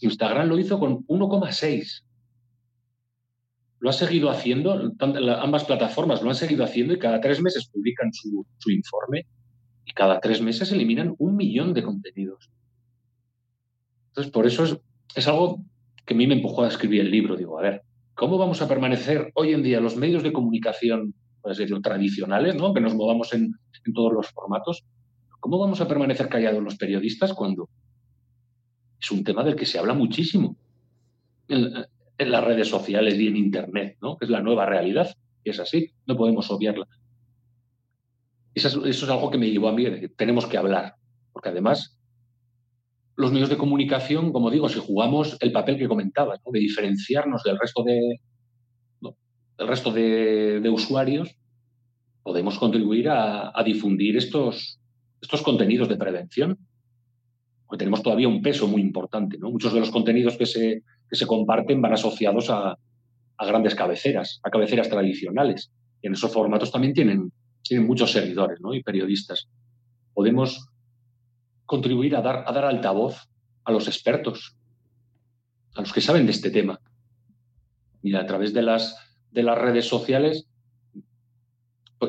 Instagram 0.00 0.48
lo 0.48 0.58
hizo 0.58 0.80
con 0.80 1.06
1,6. 1.06 2.02
Lo 3.78 3.90
ha 3.90 3.92
seguido 3.92 4.30
haciendo, 4.30 4.90
ambas 5.38 5.64
plataformas 5.64 6.22
lo 6.22 6.30
han 6.30 6.34
seguido 6.34 6.64
haciendo 6.64 6.94
y 6.94 6.98
cada 6.98 7.20
tres 7.20 7.42
meses 7.42 7.68
publican 7.68 8.10
su, 8.14 8.46
su 8.56 8.70
informe 8.70 9.26
y 9.84 9.92
cada 9.92 10.18
tres 10.18 10.40
meses 10.40 10.72
eliminan 10.72 11.14
un 11.18 11.36
millón 11.36 11.74
de 11.74 11.82
contenidos. 11.82 12.50
Entonces, 14.08 14.32
por 14.32 14.46
eso 14.46 14.64
es, 14.64 14.78
es 15.14 15.28
algo 15.28 15.62
que 16.06 16.14
a 16.14 16.16
mí 16.16 16.26
me 16.26 16.36
empujó 16.36 16.64
a 16.64 16.68
escribir 16.68 17.02
el 17.02 17.10
libro. 17.10 17.36
Digo, 17.36 17.58
a 17.58 17.62
ver, 17.62 17.82
¿cómo 18.16 18.38
vamos 18.38 18.60
a 18.62 18.66
permanecer 18.66 19.30
hoy 19.34 19.52
en 19.52 19.62
día 19.62 19.78
los 19.78 19.94
medios 19.94 20.22
de 20.22 20.32
comunicación, 20.32 21.14
por 21.40 21.52
así 21.52 21.62
decirlo, 21.62 21.82
tradicionales, 21.82 22.56
¿no? 22.56 22.74
que 22.74 22.80
nos 22.80 22.94
movamos 22.94 23.32
en, 23.34 23.54
todos 23.94 24.12
los 24.12 24.28
formatos? 24.30 24.84
¿Cómo 25.38 25.58
vamos 25.60 25.80
a 25.80 25.86
permanecer 25.86 26.28
callados 26.28 26.62
los 26.62 26.76
periodistas 26.76 27.32
cuando 27.34 27.68
es 28.98 29.10
un 29.12 29.22
tema 29.22 29.44
del 29.44 29.54
que 29.54 29.66
se 29.66 29.78
habla 29.78 29.94
muchísimo 29.94 30.56
en, 31.46 31.86
las 32.18 32.44
redes 32.44 32.68
sociales 32.68 33.14
y 33.14 33.28
en 33.28 33.36
Internet, 33.36 33.98
¿no? 34.00 34.16
que 34.16 34.24
es 34.24 34.30
la 34.30 34.40
nueva 34.40 34.64
realidad? 34.64 35.14
Y 35.44 35.50
es 35.50 35.60
así, 35.60 35.92
no 36.06 36.16
podemos 36.16 36.50
obviarla. 36.50 36.88
Eso 38.54 38.68
es, 38.68 38.96
eso 38.96 39.04
es 39.04 39.12
algo 39.12 39.30
que 39.30 39.38
me 39.38 39.50
llevó 39.50 39.68
a 39.68 39.72
mí, 39.72 39.86
tenemos 40.16 40.46
que 40.46 40.56
hablar, 40.56 40.94
porque 41.32 41.50
además 41.50 41.95
los 43.16 43.32
medios 43.32 43.48
de 43.48 43.56
comunicación, 43.56 44.32
como 44.32 44.50
digo, 44.50 44.68
si 44.68 44.78
jugamos 44.78 45.36
el 45.40 45.50
papel 45.50 45.78
que 45.78 45.88
comentaba, 45.88 46.38
de 46.44 46.60
diferenciarnos 46.60 47.42
del 47.42 47.58
resto 47.58 47.82
de, 47.82 48.20
del 49.00 49.68
resto 49.68 49.90
de, 49.90 50.68
usuarios, 50.70 51.34
podemos 52.22 52.58
contribuir 52.58 53.08
a, 53.08 53.52
difundir 53.64 54.16
estos, 54.16 54.78
estos 55.20 55.42
contenidos 55.42 55.88
de 55.88 55.96
prevención, 55.96 56.58
porque 57.66 57.78
tenemos 57.78 58.02
todavía 58.02 58.28
un 58.28 58.42
peso 58.42 58.68
muy 58.68 58.82
importante. 58.82 59.38
Muchos 59.38 59.72
de 59.72 59.80
los 59.80 59.90
contenidos 59.90 60.36
que 60.36 60.46
se, 60.46 60.82
que 61.08 61.16
se 61.16 61.26
comparten 61.26 61.80
van 61.80 61.94
asociados 61.94 62.50
a, 62.50 62.76
a 63.38 63.46
grandes 63.46 63.74
cabeceras, 63.74 64.40
a 64.42 64.50
cabeceras 64.50 64.88
tradicionales. 64.88 65.70
Y 66.02 66.06
en 66.06 66.12
esos 66.12 66.32
formatos 66.32 66.70
también 66.70 66.92
tienen, 66.92 67.32
tienen 67.62 67.86
muchos 67.86 68.12
seguidores 68.12 68.60
¿no? 68.60 68.74
y 68.74 68.82
periodistas. 68.82 69.48
Podemos 70.14 70.68
contribuir 71.66 72.16
a 72.16 72.22
dar, 72.22 72.44
a 72.46 72.52
dar 72.52 72.64
altavoz 72.64 73.28
a 73.64 73.72
los 73.72 73.88
expertos, 73.88 74.56
a 75.74 75.80
los 75.80 75.92
que 75.92 76.00
saben 76.00 76.26
de 76.26 76.32
este 76.32 76.50
tema. 76.50 76.80
Y 78.02 78.14
a 78.14 78.26
través 78.26 78.54
de 78.54 78.62
las, 78.62 78.96
de 79.30 79.42
las 79.42 79.58
redes 79.58 79.86
sociales, 79.86 80.46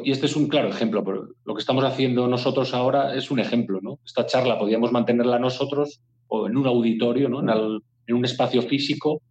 y 0.03 0.11
este 0.11 0.27
es 0.27 0.35
un 0.35 0.47
claro 0.47 0.69
ejemplo, 0.69 1.03
pero 1.03 1.29
lo 1.43 1.55
que 1.55 1.61
estamos 1.61 1.83
haciendo 1.83 2.27
nosotros 2.27 2.73
ahora 2.73 3.15
es 3.15 3.31
un 3.31 3.39
ejemplo. 3.39 3.79
¿no? 3.81 3.99
Esta 4.05 4.25
charla 4.25 4.59
podríamos 4.59 4.91
mantenerla 4.91 5.39
nosotros 5.39 6.01
o 6.27 6.47
en 6.47 6.57
un 6.57 6.67
auditorio, 6.67 7.29
¿no? 7.29 7.39
en, 7.39 8.15
un 8.15 8.25
espacio 8.25 8.61
físico, 8.61 9.21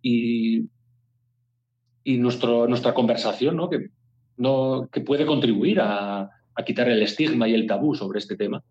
y 0.00 0.68
y 2.04 2.18
nuestro, 2.18 2.68
nuestra 2.68 2.92
conversación, 2.92 3.56
¿no? 3.56 3.70
Que, 3.70 3.88
no, 4.36 4.88
que 4.92 5.00
puede 5.00 5.24
contribuir 5.24 5.80
a, 5.80 6.30
quitar 6.64 6.88
el 6.88 7.02
estigma 7.02 7.48
y 7.48 7.54
el 7.54 7.66
tabú 7.66 7.94
sobre 7.94 8.20
este 8.20 8.36
tema, 8.36 8.62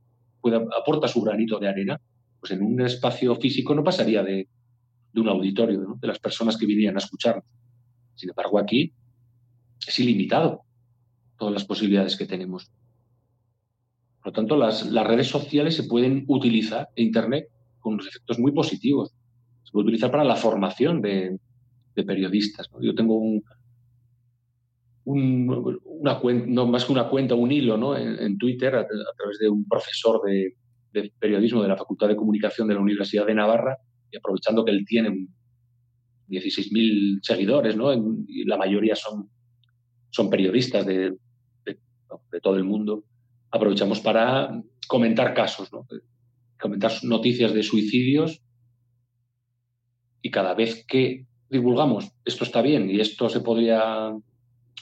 aporta 0.51 1.07
su 1.07 1.21
granito 1.21 1.59
de 1.59 1.67
arena, 1.67 1.99
pues 2.39 2.51
en 2.51 2.63
un 2.63 2.81
espacio 2.81 3.35
físico 3.35 3.73
no 3.73 3.83
pasaría 3.83 4.23
de, 4.23 4.47
un 5.15 5.29
auditorio, 5.29 5.97
de 5.99 6.07
las 6.07 6.19
personas 6.19 6.57
que 6.57 6.65
vinieran 6.65 6.95
a 6.95 6.99
escucharnos. 6.99 7.45
Sin 8.15 8.29
embargo, 8.29 8.59
aquí 8.59 8.93
es 9.87 9.99
ilimitado 9.99 10.61
todas 11.37 11.53
las 11.53 11.65
posibilidades 11.65 12.15
que 12.15 12.25
tenemos. 12.25 12.69
Por 14.19 14.27
lo 14.27 14.33
tanto, 14.33 14.55
las, 14.55 14.89
redes 14.91 15.27
sociales 15.27 15.75
se 15.75 15.83
pueden 15.83 16.23
utilizar, 16.27 16.89
Internet, 16.95 17.47
con 17.79 17.93
unos 17.93 18.07
efectos 18.07 18.39
muy 18.39 18.53
positivos. 18.53 19.13
Se 19.63 19.71
puede 19.71 19.85
utilizar 19.85 20.11
para 20.11 20.23
la 20.23 20.35
formación 20.35 21.01
de, 21.01 21.37
periodistas. 21.93 22.69
Yo 22.81 22.95
tengo 22.95 23.17
un, 23.17 23.43
un, 25.05 25.79
una 25.85 26.19
cuenta, 26.19 26.45
no 26.47 26.65
más 26.65 26.85
que 26.85 26.91
una 26.91 27.09
cuenta, 27.09 27.35
un 27.35 27.51
hilo 27.51 27.77
¿no? 27.77 27.97
en, 27.97 28.19
en 28.19 28.37
Twitter 28.37 28.75
a, 28.75 28.81
a, 28.81 29.15
través 29.17 29.39
de 29.39 29.49
un 29.49 29.67
profesor 29.67 30.21
de, 30.25 30.55
de, 30.91 31.11
periodismo 31.19 31.61
de 31.61 31.67
la 31.67 31.77
Facultad 31.77 32.07
de 32.07 32.15
Comunicación 32.15 32.67
de 32.67 32.75
la 32.75 32.79
Universidad 32.79 33.25
de 33.25 33.35
Navarra, 33.35 33.77
y 34.11 34.17
aprovechando 34.17 34.63
que 34.63 34.71
él 34.71 34.85
tiene 34.85 35.27
16.000 36.29 37.19
seguidores, 37.21 37.75
¿no? 37.75 37.91
En, 37.91 38.25
y 38.27 38.45
la 38.45 38.57
mayoría 38.57 38.95
son, 38.95 39.29
son 40.09 40.29
periodistas 40.29 40.85
de, 40.85 41.11
de, 41.65 41.79
de, 42.31 42.39
todo 42.41 42.55
el 42.55 42.63
mundo, 42.63 43.03
aprovechamos 43.51 43.99
para 43.99 44.61
comentar 44.87 45.33
casos, 45.33 45.71
¿no? 45.73 45.85
comentar 46.59 46.91
noticias 47.03 47.53
de 47.53 47.61
suicidios 47.61 48.41
y 50.21 50.31
cada 50.31 50.53
vez 50.53 50.85
que 50.87 51.25
divulgamos 51.49 52.11
esto 52.23 52.45
está 52.45 52.61
bien 52.61 52.89
y 52.89 53.01
esto 53.01 53.27
se 53.27 53.41
podría 53.41 54.15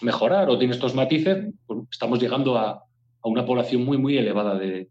mejorar 0.02 0.50
o 0.50 0.58
tiene 0.58 0.74
estos 0.74 0.96
matices, 0.96 1.54
pues 1.66 1.80
estamos 1.92 2.20
llegando 2.20 2.58
a, 2.58 2.72
a, 2.72 3.28
una 3.28 3.46
población 3.46 3.84
muy, 3.84 3.98
muy 3.98 4.18
elevada 4.18 4.58
de, 4.58 4.90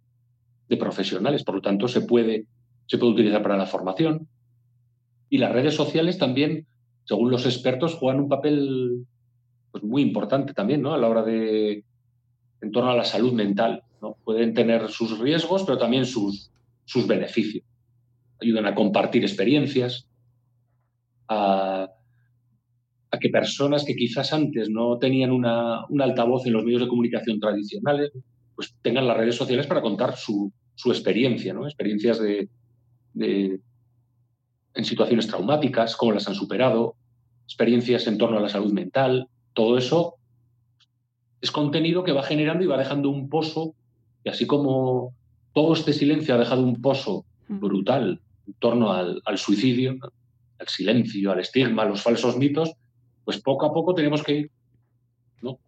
de, 0.69 0.77
profesionales. 0.77 1.45
Por 1.45 1.57
lo 1.57 1.63
tanto, 1.63 1.89
se 1.89 2.03
puede, 2.03 2.47
se 2.87 2.99
puede 2.99 3.13
utilizar 3.13 3.43
para 3.43 3.57
la 3.57 3.67
formación. 3.67 4.29
Y 5.29 5.39
las 5.39 5.53
redes 5.53 5.75
sociales 5.75 6.19
también, 6.19 6.67
según 7.05 7.31
los 7.31 7.47
expertos, 7.47 7.95
juegan 7.95 8.21
un 8.21 8.29
papel 8.29 9.07
pues, 9.71 9.83
muy 9.83 10.03
importante 10.03 10.55
también 10.55 10.83
¿no? 10.83 10.93
a 10.93 10.99
la 10.99 11.09
hora 11.09 11.23
de, 11.23 11.85
en 12.61 12.71
torno 12.73 12.91
a 12.91 12.97
la 12.97 13.05
salud 13.05 13.33
mental. 13.33 13.83
¿no? 14.03 14.17
Pueden 14.25 14.55
tener 14.55 14.89
sus 14.89 15.19
riesgos, 15.19 15.65
pero 15.65 15.79
también 15.79 16.07
sus, 16.07 16.51
sus 16.85 17.07
beneficios. 17.07 17.65
Ayudan 18.41 18.67
a 18.67 18.75
compartir 18.75 19.23
experiencias, 19.23 20.07
a, 21.29 21.91
a, 23.11 23.19
que 23.19 23.29
personas 23.29 23.85
que 23.85 23.95
quizás 23.95 24.33
antes 24.33 24.71
no 24.71 24.99
tenían 24.99 25.31
una, 25.31 25.87
un 25.89 26.01
altavoz 26.01 26.47
en 26.47 26.53
los 26.53 26.65
medios 26.65 26.83
de 26.83 26.89
comunicación 26.89 27.41
tradicionales, 27.41 28.13
pues 28.55 28.75
tengan 28.83 29.07
las 29.07 29.17
redes 29.17 29.37
sociales 29.37 29.67
para 29.67 29.81
contar 29.81 30.17
su, 30.17 30.53
su 30.75 30.91
experiencia, 30.91 31.53
¿no? 31.53 31.67
experiencias 31.67 32.21
de, 32.21 32.49
de, 33.15 33.61
en 34.75 34.85
situaciones 34.85 35.27
traumáticas, 35.27 35.97
cómo 35.97 36.13
las 36.13 36.29
han 36.29 36.35
superado, 36.35 36.97
experiencias 37.45 38.07
en 38.07 38.19
torno 38.19 38.39
a 38.39 38.43
la 38.43 38.49
salud 38.49 38.73
mental, 38.73 39.29
todo 39.53 39.79
eso 39.79 40.17
es 41.41 41.51
contenido 41.51 42.05
que 42.05 42.13
va 42.13 42.23
generando 42.23 42.65
y 42.65 42.67
va 42.67 42.79
dejando 42.79 43.09
un 43.11 43.29
pozo, 43.29 43.75
y 44.25 44.29
así 44.29 44.47
como 44.47 45.15
todo 45.53 45.73
este 45.73 45.93
silencio 45.93 46.35
ha 46.35 46.39
dejado 46.39 46.63
un 46.63 46.81
pozo 46.81 47.25
brutal 47.49 48.21
en 48.47 48.55
torno 48.55 48.93
al, 48.93 49.21
al 49.25 49.39
suicidio, 49.39 49.97
al 50.59 50.69
silencio, 50.69 51.33
al 51.33 51.41
estigma, 51.41 51.83
a 51.83 51.87
los 51.87 52.03
falsos 52.03 52.37
mitos, 52.37 52.73
pues 53.25 53.41
poco 53.41 53.67
a 53.67 53.73
poco 53.73 53.95
tenemos 53.95 54.23
que 54.23 54.33
ir 54.33 54.51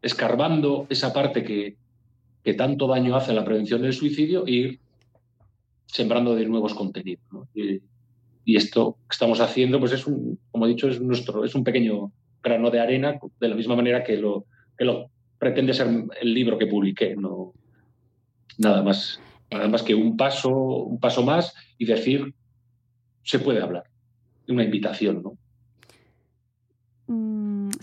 escarbando 0.02 0.86
esa 0.90 1.12
parte 1.12 1.42
que, 1.44 1.76
tanto 2.56 2.86
daño 2.88 3.14
hace 3.16 3.30
a 3.30 3.34
la 3.34 3.44
prevención 3.44 3.82
del 3.82 3.92
suicidio 3.92 4.46
e 4.46 4.50
ir 4.50 4.80
sembrando 5.86 6.34
de 6.34 6.46
nuevos 6.46 6.74
contenidos. 6.74 7.48
y, 7.54 7.80
esto 8.56 8.96
que 9.08 9.12
estamos 9.14 9.40
haciendo, 9.40 9.78
pues 9.78 9.92
es 9.92 10.04
un, 10.04 10.38
como 10.50 10.66
he 10.66 10.70
dicho, 10.70 10.88
es, 10.88 11.00
nuestro, 11.00 11.44
es 11.44 11.54
un 11.54 11.62
pequeño 11.62 12.10
grano 12.42 12.70
de 12.70 12.80
arena, 12.80 13.20
de 13.38 13.48
la 13.48 13.54
misma 13.54 13.76
manera 13.76 14.02
que 14.02 14.16
lo, 14.16 14.46
que 14.76 14.84
lo 14.84 15.10
pretende 15.38 15.72
ser 15.72 15.86
el 16.20 16.34
libro 16.34 16.58
que 16.58 16.66
publiqué, 16.66 17.14
no 17.14 17.52
nada 18.58 18.82
más, 18.82 19.20
nada 19.48 19.68
más 19.68 19.84
que 19.84 19.94
un 19.94 20.16
paso, 20.16 20.50
un 20.50 20.98
paso 20.98 21.22
más 21.22 21.54
y 21.78 21.84
decir 21.84 22.34
se 23.22 23.38
puede 23.38 23.62
hablar 23.62 23.84
una 24.48 24.64
invitación, 24.64 25.22
¿no? 25.22 25.38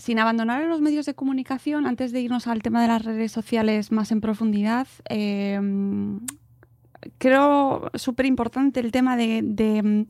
Mm, 0.00 0.10
sin 0.10 0.18
abandonar 0.18 0.64
los 0.64 0.80
medios 0.80 1.06
de 1.06 1.14
comunicación, 1.14 1.86
antes 1.86 2.12
de 2.12 2.20
irnos 2.20 2.46
al 2.46 2.62
tema 2.62 2.82
de 2.82 2.88
las 2.88 3.04
redes 3.04 3.32
sociales 3.32 3.92
más 3.92 4.10
en 4.12 4.20
profundidad, 4.20 4.86
eh, 5.08 5.60
creo 7.18 7.90
súper 7.94 8.26
importante 8.26 8.80
el 8.80 8.92
tema 8.92 9.16
de, 9.16 9.40
de 9.42 10.06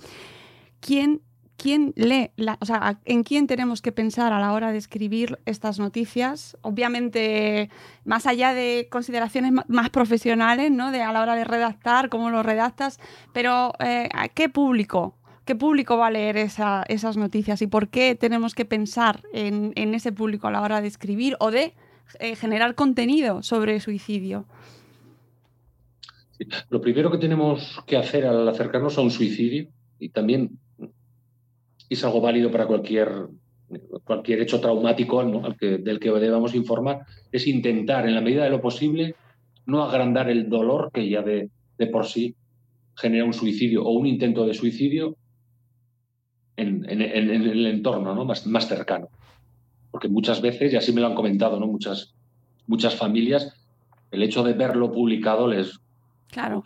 quién, 0.81 1.21
quién 1.57 1.93
lee, 1.97 2.31
o 2.61 2.67
sea, 2.67 3.01
en 3.05 3.23
quién 3.23 3.47
tenemos 3.47 3.83
que 3.83 3.93
pensar 3.93 4.33
a 4.33 4.41
la 4.41 4.53
hora 4.53 4.73
de 4.73 4.79
escribir 4.79 5.39
estas 5.45 5.79
noticias. 5.79 6.57
Obviamente, 6.63 7.71
más 8.05 8.27
allá 8.27 8.55
de 8.55 8.89
consideraciones 8.91 9.53
más 9.69 9.91
profesionales, 9.91 10.71
¿no? 10.71 10.91
De 10.91 11.03
a 11.03 11.13
la 11.13 11.23
hora 11.23 11.35
de 11.35 11.45
redactar, 11.45 12.09
cómo 12.09 12.31
lo 12.31 12.43
redactas, 12.43 12.99
pero 13.33 13.73
eh, 13.81 14.09
¿a 14.13 14.29
qué 14.29 14.49
público 14.49 15.20
¿Qué 15.51 15.57
público 15.57 15.97
va 15.97 16.07
a 16.07 16.11
leer 16.13 16.37
esa, 16.37 16.85
esas 16.87 17.17
noticias 17.17 17.61
y 17.61 17.67
por 17.67 17.89
qué 17.89 18.15
tenemos 18.15 18.55
que 18.55 18.65
pensar 18.65 19.25
en, 19.33 19.73
ese 19.75 20.13
público 20.13 20.47
a 20.47 20.53
la 20.53 20.63
hora 20.63 20.81
de 20.81 20.87
escribir 20.87 21.35
o 21.41 21.51
de 21.51 21.75
eh, 22.21 22.37
generar 22.37 22.77
contenido 22.77 23.43
sobre 23.43 23.81
suicidio? 23.81 24.45
Lo 26.69 26.81
primero 26.81 27.11
que 27.11 27.19
tenemos 27.19 27.83
que 27.85 27.97
hacer 27.97 28.27
al 28.27 28.49
acercarnos 28.49 28.97
a 28.97 29.01
un 29.01 29.11
suicidio, 29.11 29.67
y 29.99 30.11
también 30.11 30.51
es 31.89 32.05
algo 32.05 32.21
válido 32.21 32.53
para 32.53 32.69
cualquier, 32.69 33.09
cualquier 34.05 34.43
hecho 34.43 34.61
traumático 34.61 35.21
del 35.59 35.99
que 35.99 36.11
debamos 36.13 36.55
informar, 36.55 37.01
es 37.33 37.49
intentar, 37.49 38.07
en 38.07 38.15
la 38.15 38.21
medida 38.21 38.45
de 38.45 38.51
lo 38.51 38.61
posible, 38.61 39.17
no 39.67 39.83
agrandar 39.83 40.31
el 40.31 40.49
dolor 40.49 40.93
que 40.95 41.09
ya 41.09 41.23
de 41.23 41.51
por 41.91 42.07
sí 42.07 42.37
genera 42.95 43.25
un 43.25 43.33
suicidio 43.33 43.83
o 43.83 43.91
un 43.91 44.07
intento 44.07 44.47
de 44.47 44.55
suicidio 44.55 45.17
en, 46.61 46.89
en, 46.89 47.03
en, 47.03 47.31
en 47.31 47.43
el 47.43 47.67
entorno 47.67 48.15
¿no? 48.15 48.25
más, 48.25 48.47
más, 48.47 48.69
cercano. 48.69 49.09
Porque 49.91 50.09
muchas 50.09 50.41
veces, 50.41 50.73
y 50.73 50.77
así 50.77 50.93
me 50.93 51.01
lo 51.01 51.09
han 51.09 51.15
comentado 51.15 51.59
¿no? 51.59 51.67
muchas, 51.67 52.15
muchas 52.67 52.95
familias, 52.95 53.57
el 54.11 54.23
hecho 54.23 54.43
de 54.43 54.53
verlo 54.53 54.93
publicado 54.93 55.49
les... 55.49 55.81
Claro. 56.29 56.63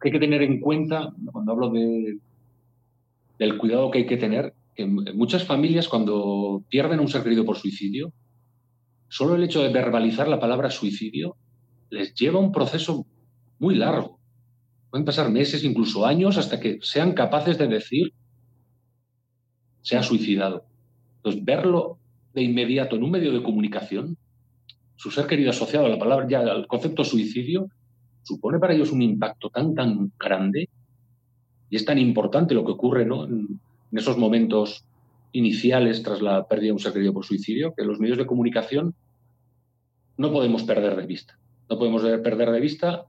Que 0.00 0.08
hay 0.08 0.12
que 0.12 0.20
tener 0.20 0.42
en 0.42 0.60
cuenta, 0.60 1.12
cuando 1.32 1.52
hablo 1.52 1.70
de, 1.70 2.18
del 3.38 3.58
cuidado 3.58 3.90
que 3.90 3.98
hay 3.98 4.06
que 4.06 4.16
tener, 4.16 4.54
que 4.74 4.86
muchas 4.86 5.44
familias 5.44 5.88
cuando 5.88 6.62
pierden 6.68 6.98
a 6.98 7.02
un 7.02 7.08
ser 7.08 7.22
querido 7.22 7.44
por 7.44 7.56
suicidio, 7.56 8.12
solo 9.08 9.34
el 9.34 9.42
hecho 9.42 9.62
de 9.62 9.72
verbalizar 9.72 10.28
la 10.28 10.40
palabra 10.40 10.70
suicidio 10.70 11.36
les 11.90 12.14
lleva 12.14 12.38
un 12.38 12.52
proceso 12.52 13.06
muy 13.58 13.74
largo. 13.74 14.18
Pueden 14.90 15.04
pasar 15.04 15.30
meses, 15.30 15.64
incluso 15.64 16.06
años, 16.06 16.38
hasta 16.38 16.60
que 16.60 16.78
sean 16.80 17.12
capaces 17.12 17.58
de 17.58 17.66
decir 17.66 18.12
se 19.82 19.96
ha 19.96 20.02
suicidado. 20.02 20.64
Entonces, 21.16 21.44
verlo 21.44 21.98
de 22.34 22.42
inmediato 22.42 22.96
en 22.96 23.02
un 23.02 23.10
medio 23.10 23.32
de 23.32 23.42
comunicación, 23.42 24.16
su 24.96 25.10
ser 25.10 25.26
querido 25.26 25.50
asociado 25.50 25.86
a 25.86 25.88
la 25.88 25.98
palabra, 25.98 26.26
ya 26.28 26.40
al 26.40 26.66
concepto 26.66 27.04
suicidio, 27.04 27.68
supone 28.22 28.58
para 28.58 28.74
ellos 28.74 28.92
un 28.92 29.02
impacto 29.02 29.48
tan, 29.48 29.74
tan 29.74 30.12
grande 30.18 30.68
y 31.70 31.76
es 31.76 31.84
tan 31.84 31.98
importante 31.98 32.54
lo 32.54 32.64
que 32.64 32.72
ocurre 32.72 33.04
¿no? 33.04 33.24
en, 33.24 33.60
esos 33.92 34.18
momentos 34.18 34.84
iniciales 35.32 36.02
tras 36.02 36.20
la 36.20 36.46
pérdida 36.46 36.68
de 36.68 36.72
un 36.72 36.78
ser 36.78 36.92
querido 36.92 37.14
por 37.14 37.24
suicidio, 37.24 37.74
que 37.74 37.84
los 37.84 37.98
medios 37.98 38.18
de 38.18 38.26
comunicación 38.26 38.94
no 40.16 40.30
podemos 40.30 40.62
perder 40.64 40.96
de 40.96 41.06
vista. 41.06 41.38
no 41.70 41.78
podemos 41.78 42.02
perder 42.02 42.50
de 42.50 42.60
vista 42.60 43.04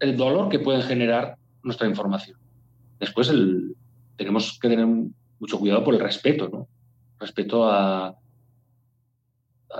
el 0.00 0.16
dolor 0.16 0.48
que 0.48 0.58
puede 0.58 0.82
generar 0.82 1.36
nuestra 1.62 1.88
información. 1.88 2.38
Después 2.98 3.32
tenemos 4.16 4.58
que 4.58 4.68
tener 4.68 4.86
mucho 5.38 5.58
cuidado 5.58 5.84
por 5.84 5.94
el 5.94 6.00
respeto, 6.00 6.48
¿no? 6.48 6.68
Respeto 7.18 7.68
a, 7.68 8.16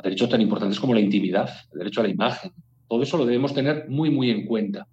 derechos 0.03 0.29
tan 0.29 0.41
importantes 0.41 0.81
como 0.81 0.95
la 0.95 1.01
intimidad, 1.01 1.49
el 1.73 1.79
derecho 1.79 2.01
a 2.01 2.05
la 2.05 2.11
imagen. 2.11 2.53
Todo 2.89 3.03
eso 3.03 3.17
lo 3.17 3.25
debemos 3.25 3.55
tener 3.55 3.89
muy, 3.89 4.11
muy 4.11 4.31
en 4.31 4.47
cuenta 4.47 4.87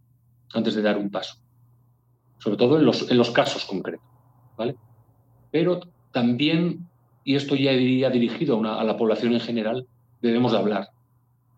antes 0.54 0.76
de 0.76 0.82
dar 0.82 0.98
un 0.98 1.10
paso. 1.10 1.36
Sobre 2.38 2.58
todo 2.58 2.78
en 2.78 2.86
los, 2.86 3.10
en 3.10 3.18
los 3.18 3.32
casos 3.32 3.66
concretos. 3.66 4.06
¿vale? 4.58 4.76
Pero 5.52 5.82
también, 6.12 6.88
y 7.24 7.36
esto 7.36 7.56
ya 7.56 7.72
iría 7.74 8.10
dirigido 8.10 8.64
a, 8.64 8.84
la 8.84 8.98
población 8.98 9.34
en 9.34 9.40
general, 9.40 9.88
debemos 10.22 10.54
hablar. 10.54 10.90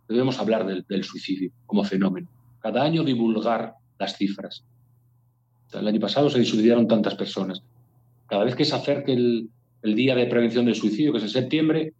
Debemos 0.07 0.39
hablar 0.39 0.65
del, 0.65 1.03
suicidio 1.03 1.51
como 1.65 1.83
fenómeno. 1.83 2.27
Cada 2.59 2.83
año 2.83 3.03
divulgar 3.03 3.75
las 3.99 4.17
cifras. 4.17 4.65
El 5.71 5.87
año 5.87 5.99
pasado 5.99 6.29
se 6.29 6.43
suicidaron 6.45 6.87
tantas 6.87 7.15
personas. 7.15 7.63
Cada 8.33 8.45
vez 8.45 8.55
que 8.55 8.65
se 8.65 8.75
acerque 8.75 9.13
el, 9.13 9.51
el 9.83 9.93
Día 9.93 10.15
de 10.15 10.25
Prevención 10.25 10.65
del 10.65 10.73
Suicidio, 10.73 11.11
que 11.11 11.19
es 11.19 11.23
en 11.25 11.29
septiembre, 11.29 11.93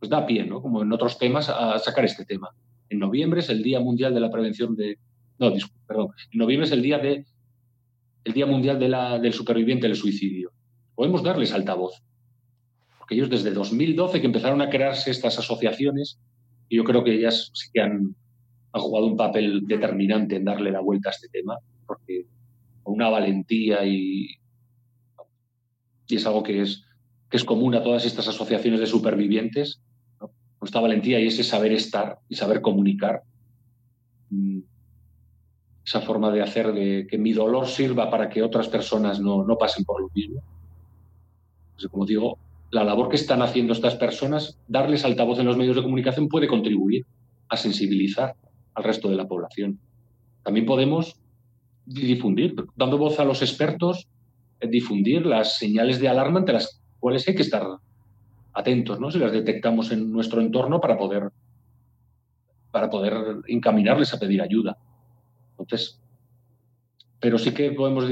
pues 0.00 0.10
da 0.10 0.26
pie, 0.26 0.44
¿no? 0.44 0.60
como 0.60 0.82
en 0.82 0.90
otros 0.92 1.20
temas, 1.20 1.48
a 1.48 1.78
sacar 1.78 2.04
este 2.04 2.24
tema. 2.24 2.50
En 2.88 2.98
noviembre 2.98 3.38
es 3.38 3.48
el 3.48 3.62
Día 3.62 3.78
Mundial 3.78 4.12
de 4.12 4.18
la 4.18 4.28
Prevención 4.28 4.74
de... 4.74 4.98
No, 5.38 5.52
disculpe, 5.52 5.78
perdón. 5.86 6.08
En 6.32 6.38
noviembre 6.40 6.66
es 6.66 6.72
el 6.72 6.82
Día, 6.82 6.98
de, 6.98 7.24
el 8.24 8.32
día 8.32 8.44
Mundial 8.44 8.80
de 8.80 8.88
la, 8.88 9.20
del 9.20 9.32
Superviviente 9.32 9.86
del 9.86 9.94
Suicidio. 9.94 10.50
Podemos 10.96 11.22
darles 11.22 11.52
altavoz. 11.52 12.02
Porque 12.98 13.14
ellos 13.14 13.30
desde 13.30 13.52
2012 13.52 14.20
que 14.20 14.26
empezaron 14.26 14.60
a 14.62 14.68
crearse 14.68 15.12
estas 15.12 15.38
asociaciones, 15.38 16.18
y 16.68 16.78
yo 16.78 16.82
creo 16.82 17.04
que 17.04 17.14
ellas 17.14 17.52
sí 17.54 17.68
que 17.72 17.82
han, 17.82 18.16
han 18.72 18.80
jugado 18.80 19.06
un 19.06 19.16
papel 19.16 19.64
determinante 19.64 20.34
en 20.34 20.44
darle 20.44 20.72
la 20.72 20.80
vuelta 20.80 21.10
a 21.10 21.12
este 21.12 21.28
tema, 21.28 21.56
porque 21.86 22.26
con 22.82 22.94
una 22.94 23.10
valentía 23.10 23.86
y, 23.86 24.40
y 26.08 26.16
es 26.16 26.26
algo 26.26 26.42
que 26.42 26.62
es, 26.62 26.84
que 27.30 27.36
es 27.36 27.44
común 27.44 27.74
a 27.74 27.82
todas 27.82 28.04
estas 28.04 28.28
asociaciones 28.28 28.80
de 28.80 28.86
supervivientes, 28.86 29.80
nuestra 30.60 30.80
valentía 30.80 31.20
y 31.20 31.26
ese 31.26 31.44
saber 31.44 31.72
estar 31.72 32.18
y 32.28 32.34
saber 32.34 32.60
comunicar. 32.60 33.22
Mm, 34.30 34.60
esa 35.84 36.00
forma 36.00 36.32
de 36.32 36.42
hacer 36.42 36.74
que 37.08 37.18
mi 37.18 37.32
dolor 37.32 37.68
sirva 37.68 38.10
para 38.10 38.28
que 38.28 38.42
otras 38.42 38.68
personas 38.68 39.20
no, 39.20 39.44
no 39.44 39.56
pasen 39.56 39.84
por 39.84 40.00
lo 40.00 40.10
mismo. 40.12 40.42
Pues, 41.76 41.86
como 41.88 42.06
digo, 42.06 42.38
la 42.70 42.82
labor 42.82 43.08
que 43.08 43.16
están 43.16 43.42
haciendo 43.42 43.72
estas 43.72 43.94
personas, 43.94 44.58
darles 44.66 45.04
altavoz 45.04 45.38
en 45.38 45.46
los 45.46 45.56
medios 45.56 45.76
de 45.76 45.82
comunicación 45.82 46.28
puede 46.28 46.48
contribuir 46.48 47.06
a 47.48 47.56
sensibilizar 47.56 48.34
al 48.74 48.84
resto 48.84 49.08
de 49.08 49.16
la 49.16 49.28
población. 49.28 49.78
También 50.42 50.66
podemos 50.66 51.20
difundir, 51.84 52.56
dando 52.74 52.98
voz 52.98 53.20
a 53.20 53.24
los 53.24 53.42
expertos, 53.42 54.08
difundir 54.60 55.26
las 55.26 55.58
señales 55.58 56.00
de 56.00 56.08
alarma 56.08 56.40
ante 56.40 56.52
las 56.52 56.80
cuales 56.98 57.26
hay 57.28 57.34
que 57.34 57.42
estar 57.42 57.66
atentos, 58.52 58.98
¿no? 58.98 59.10
Si 59.10 59.18
las 59.18 59.32
detectamos 59.32 59.92
en 59.92 60.10
nuestro 60.10 60.40
entorno 60.40 60.80
para 60.80 60.96
poder, 60.96 61.30
para 62.70 62.88
poder 62.88 63.14
encaminarles 63.46 64.14
a 64.14 64.18
pedir 64.18 64.40
ayuda. 64.40 64.78
Entonces, 65.58 66.00
pero 67.20 67.38
sí 67.38 67.52
que 67.52 67.72
podemos 67.72 68.08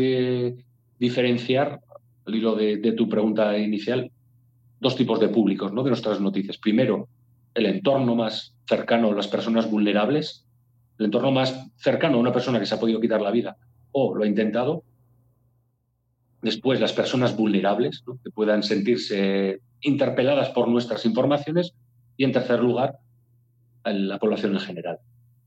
diferenciar, 0.98 1.80
al 2.26 2.34
hilo 2.34 2.54
de, 2.54 2.92
tu 2.92 3.08
pregunta 3.08 3.56
inicial, 3.58 4.10
dos 4.80 4.96
tipos 4.96 5.20
de 5.20 5.28
públicos, 5.28 5.72
¿no? 5.72 5.82
De 5.82 5.90
nuestras 5.90 6.20
noticias. 6.20 6.58
Primero, 6.58 7.08
el 7.54 7.66
entorno 7.66 8.14
más 8.14 8.54
cercano 8.66 9.10
a 9.10 9.14
las 9.14 9.28
personas 9.28 9.70
vulnerables, 9.70 10.46
el 10.98 11.06
entorno 11.06 11.30
más 11.30 11.70
cercano 11.76 12.16
a 12.16 12.20
una 12.20 12.32
persona 12.32 12.58
que 12.58 12.66
se 12.66 12.74
ha 12.74 12.80
podido 12.80 13.00
quitar 13.00 13.20
la 13.20 13.30
vida 13.30 13.56
o 13.92 14.14
lo 14.14 14.24
ha 14.24 14.26
intentado. 14.26 14.82
Después, 16.44 16.78
las 16.78 16.92
personas 16.92 17.34
vulnerables, 17.34 18.04
que 18.22 18.30
puedan 18.30 18.62
sentirse 18.62 19.60
interpeladas 19.80 20.50
por 20.50 20.68
nuestras 20.68 21.06
informaciones 21.06 21.72
y, 22.18 22.24
en 22.24 22.32
tercer 22.32 22.60
lugar, 22.60 22.98
la 23.82 24.18
población 24.18 24.52
en 24.52 24.60
general. 24.60 24.98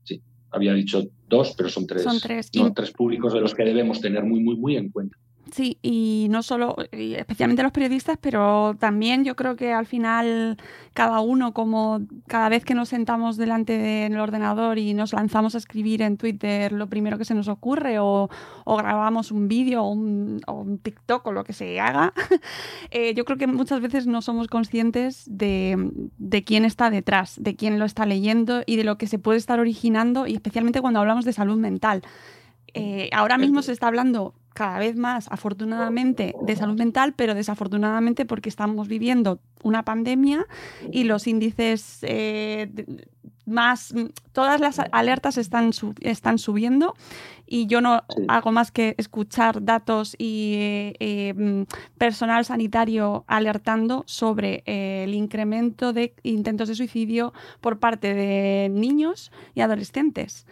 Sí, 0.02 0.20
había 0.50 0.74
dicho 0.74 1.04
dos, 1.28 1.54
pero 1.56 1.68
son 1.68 1.86
tres, 1.86 2.02
son 2.02 2.18
tres. 2.20 2.50
tres 2.74 2.90
públicos 2.90 3.32
de 3.32 3.40
los 3.40 3.54
que 3.54 3.64
debemos 3.64 4.00
tener 4.00 4.24
muy, 4.24 4.40
muy, 4.40 4.56
muy 4.56 4.76
en 4.76 4.90
cuenta. 4.90 5.16
Sí, 5.52 5.78
y 5.82 6.26
no 6.30 6.42
solo, 6.42 6.76
especialmente 6.92 7.62
los 7.62 7.72
periodistas, 7.72 8.18
pero 8.20 8.76
también 8.78 9.24
yo 9.24 9.34
creo 9.34 9.56
que 9.56 9.72
al 9.72 9.86
final 9.86 10.58
cada 10.92 11.20
uno, 11.20 11.54
como 11.54 12.00
cada 12.26 12.48
vez 12.48 12.64
que 12.64 12.74
nos 12.74 12.90
sentamos 12.90 13.36
delante 13.36 13.78
del 13.78 14.18
ordenador 14.18 14.78
y 14.78 14.92
nos 14.94 15.12
lanzamos 15.12 15.54
a 15.54 15.58
escribir 15.58 16.02
en 16.02 16.16
Twitter 16.18 16.72
lo 16.72 16.88
primero 16.88 17.16
que 17.16 17.24
se 17.24 17.34
nos 17.34 17.48
ocurre, 17.48 17.98
o, 17.98 18.28
grabamos 18.66 19.30
un 19.30 19.48
vídeo 19.48 19.82
o 19.82 19.90
un, 19.90 20.80
TikTok 20.82 21.26
o 21.26 21.32
lo 21.32 21.44
que 21.44 21.52
se 21.52 21.80
haga, 21.80 22.12
eh, 22.90 23.14
yo 23.14 23.24
creo 23.24 23.38
que 23.38 23.46
muchas 23.46 23.80
veces 23.80 24.06
no 24.06 24.20
somos 24.20 24.48
conscientes 24.48 25.24
de, 25.30 25.90
de 26.18 26.44
quién 26.44 26.64
está 26.64 26.90
detrás, 26.90 27.36
de 27.40 27.56
quién 27.56 27.78
lo 27.78 27.84
está 27.84 28.04
leyendo 28.04 28.62
y 28.66 28.76
de 28.76 28.84
lo 28.84 28.98
que 28.98 29.06
se 29.06 29.18
puede 29.18 29.38
estar 29.38 29.60
originando, 29.60 30.26
y 30.26 30.34
especialmente 30.34 30.80
cuando 30.80 31.00
hablamos 31.00 31.24
de 31.24 31.32
salud 31.32 31.56
mental. 31.56 32.02
Eh, 32.74 33.08
ahora 33.12 33.38
mismo 33.38 33.62
se 33.62 33.72
está 33.72 33.86
hablando 33.86 34.34
cada 34.58 34.80
vez 34.80 34.96
más, 34.96 35.28
afortunadamente, 35.30 36.34
de 36.42 36.56
salud 36.56 36.76
mental, 36.76 37.14
pero 37.14 37.36
desafortunadamente 37.36 38.26
porque 38.26 38.48
estamos 38.48 38.88
viviendo 38.88 39.38
una 39.62 39.84
pandemia 39.84 40.48
y 40.90 41.04
los 41.04 41.28
índices 41.28 42.00
eh, 42.02 42.68
más, 43.46 43.94
todas 44.32 44.60
las 44.60 44.80
alertas 44.90 45.38
están, 45.38 45.70
están 46.00 46.38
subiendo 46.38 46.96
y 47.46 47.68
yo 47.68 47.80
no 47.80 48.02
hago 48.26 48.50
más 48.50 48.72
que 48.72 48.96
escuchar 48.98 49.62
datos 49.62 50.16
y 50.18 50.54
eh, 50.98 51.34
mm, 51.36 51.62
personal 51.96 52.44
sanitario 52.44 53.22
alertando 53.28 54.02
sobre 54.06 54.64
el 54.66 55.14
incremento 55.14 55.92
de 55.92 56.16
intentos 56.24 56.66
de 56.66 56.74
suicidio 56.74 57.32
por 57.60 57.78
parte 57.78 58.12
de 58.12 58.70
niños 58.70 59.30
y 59.54 59.60
adolescentes. 59.60 60.48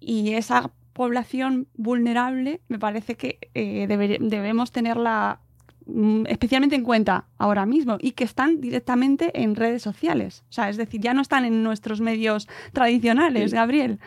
Y 0.00 0.32
esa 0.32 0.72
población 0.98 1.68
vulnerable, 1.76 2.60
me 2.66 2.80
parece 2.80 3.14
que 3.14 3.38
eh, 3.54 3.86
debemos 3.86 4.72
tenerla 4.72 5.38
mm, 5.86 6.26
especialmente 6.26 6.74
en 6.74 6.82
cuenta 6.82 7.26
ahora 7.38 7.66
mismo 7.66 7.98
y 8.00 8.10
que 8.12 8.24
están 8.24 8.60
directamente 8.60 9.30
en 9.40 9.54
redes 9.54 9.80
sociales. 9.80 10.42
O 10.50 10.52
sea, 10.52 10.68
es 10.68 10.76
decir, 10.76 11.00
ya 11.00 11.14
no 11.14 11.22
están 11.22 11.44
en 11.44 11.62
nuestros 11.62 12.00
medios 12.00 12.48
tradicionales, 12.72 13.54
Gabriel. 13.54 14.00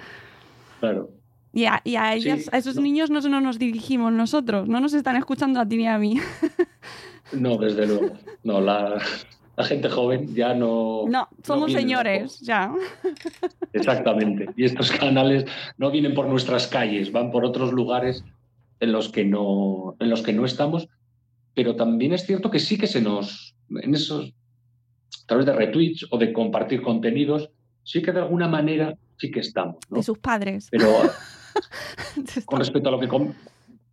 Claro. 0.82 1.10
Y 1.54 1.63
a, 1.65 1.82
ellas, 2.13 2.49
a 2.51 2.58
esos 2.58 2.75
niños 2.75 3.10
no, 3.10 3.21
no 3.21 3.39
nos 3.39 3.58
dirigimos 3.58 4.12
nosotros, 4.12 4.67
no 4.67 4.82
nos 4.82 4.93
están 4.93 5.15
escuchando 5.15 5.62
a 5.62 5.65
ti 5.65 5.77
ni 5.77 5.88
a 5.88 5.97
mí. 5.97 6.19
No, 7.32 7.56
desde 7.56 7.88
luego. 7.88 8.17
No, 8.43 8.60
la, 8.60 9.01
la 9.58 9.64
gente 9.64 9.90
joven 9.90 10.34
ya 10.34 10.54
no... 10.54 11.06
No, 11.08 11.28
somos 11.44 11.72
señores, 11.72 12.40
ya. 12.40 12.74
Exactamente. 13.74 14.48
Y 14.56 14.66
estos 14.66 14.92
canales 14.92 15.46
no 15.78 15.92
vienen 15.92 16.14
por 16.14 16.28
nuestras 16.28 16.68
calles, 16.68 17.12
van 17.12 17.32
por 17.32 17.46
otros 17.46 17.74
lugares 17.74 18.24
en 18.80 18.92
los 18.92 19.10
que 19.10 19.26
no, 19.26 19.96
en 20.00 20.10
los 20.10 20.22
que 20.22 20.34
no 20.34 20.46
estamos. 20.46 20.88
Pero 21.54 21.76
también 21.76 22.14
es 22.14 22.26
cierto 22.26 22.50
que 22.50 22.60
sí 22.60 22.78
que 22.78 22.88
se 22.88 23.02
nos, 23.02 23.56
en 23.70 23.94
esos, 23.94 24.34
a 25.24 25.28
través 25.28 25.46
de 25.46 25.54
retweets 25.54 26.08
o 26.12 26.18
de 26.18 26.32
compartir 26.32 26.82
contenidos, 26.82 27.50
sí 27.84 28.02
que 28.02 28.12
de 28.12 28.20
alguna 28.20 28.48
manera 28.48 28.96
sí 29.18 29.30
que 29.32 29.42
estamos. 29.42 29.78
De 29.90 30.02
sus 30.02 30.18
padres. 30.18 30.70
Pero 30.72 30.88
con 32.46 32.60
respecto 32.60 32.90
a 32.90 32.92
lo 32.94 33.00
que 33.00 33.10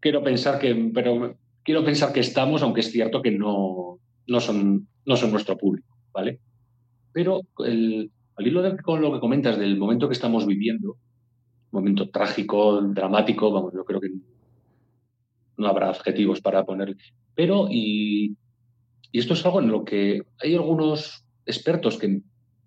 quiero 0.01 0.23
pensar 0.23 0.59
que, 0.61 0.90
pero 0.94 1.35
quiero 1.64 1.85
pensar 1.85 2.12
que 2.12 2.21
estamos, 2.21 2.62
aunque 2.62 2.81
es 2.81 2.92
cierto 2.92 3.21
que 3.21 3.33
no, 3.33 3.99
no 4.28 4.40
son 4.40 4.86
no 5.04 5.16
son 5.16 5.32
nuestro 5.32 5.56
público, 5.56 5.96
¿vale? 6.12 6.40
Pero 7.12 7.40
el, 7.64 8.12
al 8.36 8.46
hilo 8.46 8.62
de 8.62 8.76
con 8.76 9.00
lo 9.00 9.12
que 9.12 9.20
comentas 9.20 9.58
del 9.58 9.78
momento 9.78 10.06
que 10.06 10.12
estamos 10.12 10.46
viviendo, 10.46 10.96
momento 11.72 12.10
trágico, 12.10 12.81
dramático, 12.83 13.50
vamos, 13.50 13.72
yo 13.74 13.85
creo 13.85 14.00
que 14.00 14.10
no 15.56 15.66
habrá 15.66 15.88
adjetivos 15.88 16.40
para 16.40 16.64
poner, 16.64 16.94
pero 17.35 17.68
y, 17.70 18.37
esto 19.12 19.33
es 19.33 19.44
algo 19.46 19.60
en 19.60 19.68
lo 19.68 19.85
que 19.85 20.22
hay 20.40 20.54
algunos 20.54 21.24
expertos 21.46 21.98
que, 21.98 22.20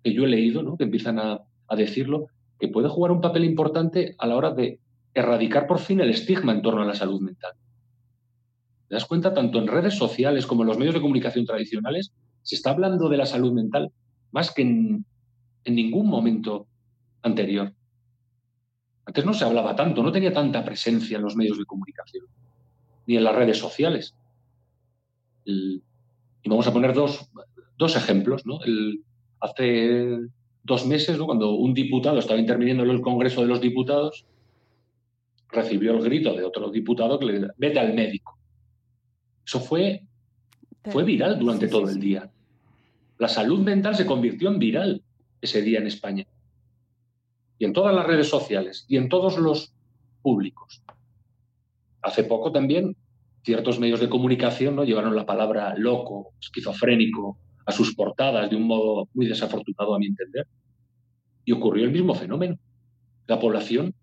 yo 0.04 0.24
he 0.24 0.28
leído, 0.28 0.64
¿no? 0.64 0.76
que 0.76 0.84
empiezan 0.84 1.20
a, 1.20 1.40
a 1.68 1.76
decirlo, 1.76 2.26
que 2.58 2.66
puede 2.66 2.88
jugar 2.88 3.12
un 3.12 3.20
papel 3.20 3.44
importante 3.44 4.16
a 4.18 4.26
la 4.26 4.36
hora 4.36 4.50
de 4.50 4.80
erradicar 5.14 5.68
por 5.68 5.78
fin 5.78 6.00
el 6.00 6.10
estigma 6.10 6.52
en 6.52 6.62
torno 6.62 6.82
a 6.82 6.86
la 6.86 6.94
salud 6.94 7.20
mental. 7.20 7.52
¿Te 8.92 8.96
das 8.96 9.06
cuenta? 9.06 9.32
Tanto 9.32 9.58
en 9.58 9.68
redes 9.68 9.94
sociales 9.96 10.46
como 10.46 10.64
en 10.64 10.68
los 10.68 10.76
medios 10.76 10.94
de 10.94 11.00
comunicación 11.00 11.46
tradicionales, 11.46 12.12
se 12.42 12.56
está 12.56 12.72
hablando 12.72 13.08
de 13.08 13.16
la 13.16 13.24
salud 13.24 13.50
mental 13.50 13.90
más 14.32 14.52
que 14.52 14.60
en, 14.60 15.06
ningún 15.64 16.08
momento 16.08 16.66
anterior. 17.22 17.72
Antes 19.06 19.24
no 19.24 19.32
se 19.32 19.46
hablaba 19.46 19.74
tanto, 19.74 20.02
no 20.02 20.12
tenía 20.12 20.30
tanta 20.30 20.62
presencia 20.62 21.16
en 21.16 21.22
los 21.22 21.36
medios 21.36 21.56
de 21.56 21.64
comunicación, 21.64 22.26
ni 23.06 23.16
en 23.16 23.24
las 23.24 23.34
redes 23.34 23.56
sociales. 23.56 24.14
y 25.46 25.80
vamos 26.44 26.66
a 26.66 26.72
poner 26.74 26.92
dos, 26.92 27.30
ejemplos. 27.96 28.44
¿no? 28.44 28.58
hace 29.40 30.18
dos 30.64 30.86
meses, 30.86 31.16
cuando 31.16 31.52
un 31.52 31.72
diputado 31.72 32.18
estaba 32.18 32.38
interviniendo 32.38 32.84
en 32.84 32.90
el 32.90 33.00
Congreso 33.00 33.40
de 33.40 33.46
los 33.46 33.62
Diputados, 33.62 34.26
recibió 35.48 35.92
el 35.92 36.02
grito 36.02 36.34
de 36.34 36.44
otro 36.44 36.70
diputado 36.70 37.18
que 37.18 37.24
le 37.24 37.48
vete 37.56 37.80
al 37.80 37.94
médico. 37.94 38.41
Eso 39.44 39.60
fue, 39.60 40.06
fue 40.84 41.04
viral 41.04 41.38
durante 41.38 41.68
todo 41.68 41.88
el 41.88 41.98
día. 41.98 42.30
La 43.18 43.28
salud 43.28 43.60
mental 43.60 43.94
se 43.94 44.06
convirtió 44.06 44.50
en 44.50 44.58
viral 44.58 45.02
ese 45.40 45.62
día 45.62 45.78
en 45.78 45.86
España. 45.86 46.26
Y 47.58 47.64
en 47.64 47.72
todas 47.72 47.94
las 47.94 48.06
redes 48.06 48.28
sociales 48.28 48.84
y 48.88 48.96
en 48.96 49.08
todos 49.08 49.38
los 49.38 49.72
públicos. 50.22 50.82
Hace 52.00 52.24
poco 52.24 52.50
también 52.50 52.96
ciertos 53.44 53.78
medios 53.78 54.00
de 54.00 54.08
comunicación 54.08 54.76
¿no? 54.76 54.84
llevaron 54.84 55.14
la 55.14 55.26
palabra 55.26 55.74
loco, 55.76 56.32
esquizofrénico 56.40 57.38
a 57.66 57.72
sus 57.72 57.94
portadas 57.94 58.50
de 58.50 58.56
un 58.56 58.64
modo 58.64 59.08
muy 59.14 59.26
desafortunado 59.26 59.94
a 59.94 59.98
mi 59.98 60.06
entender. 60.06 60.46
Y 61.44 61.52
ocurrió 61.52 61.84
el 61.84 61.92
mismo 61.92 62.14
fenómeno. 62.14 62.58
La 63.26 63.38
población, 63.38 63.94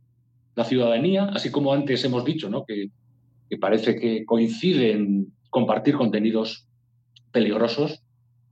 la 0.56 0.64
ciudadanía, 0.64 1.26
así 1.26 1.52
como 1.52 1.74
antes 1.74 2.04
hemos 2.04 2.24
dicho, 2.24 2.50
¿no? 2.50 2.66
que, 2.66 2.90
parece 3.58 3.96
que 3.96 4.26
coincide 4.26 4.92
en 4.92 5.34
compartir 5.50 5.96
contenidos 5.96 6.68
peligrosos 7.32 8.04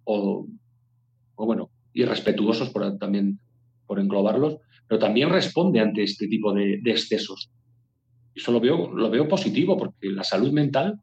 o, 0.04 0.48
bueno, 1.36 1.70
irrespetuosos 1.93 2.70
por, 2.70 2.98
también 2.98 3.39
por 3.86 4.00
englobarlos, 4.00 4.58
pero 4.88 5.00
también 5.00 5.30
responde 5.30 5.80
ante 5.80 6.04
este 6.04 6.28
tipo 6.28 6.54
de, 6.54 6.80
de 6.82 6.91
excesos. 6.91 7.50
Y 8.34 8.39
eso 8.39 8.52
lo 8.52 8.60
veo, 8.60 8.91
lo 8.91 9.10
veo 9.10 9.28
positivo, 9.28 9.78
porque 9.78 10.10
la 10.10 10.24
salud 10.24 10.52
mental, 10.52 11.00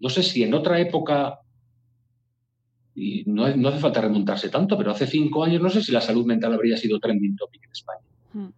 no 0.00 0.08
sé 0.08 0.22
si 0.22 0.42
en 0.42 0.54
otra 0.54 0.80
época, 0.80 1.40
y 2.94 3.24
no, 3.26 3.54
no, 3.56 3.68
hace 3.68 3.78
falta 3.78 4.00
remontarse 4.00 4.48
tanto, 4.48 4.76
pero 4.76 4.90
hace 4.90 5.06
cinco 5.06 5.44
años 5.44 5.62
no 5.62 5.70
sé 5.70 5.82
si 5.82 5.92
la 5.92 6.00
salud 6.00 6.26
mental 6.26 6.52
habría 6.54 6.76
sido 6.76 6.98
trending 6.98 7.36
topic 7.36 7.64
en 7.64 7.70
España. 7.70 8.06
Hmm. 8.32 8.48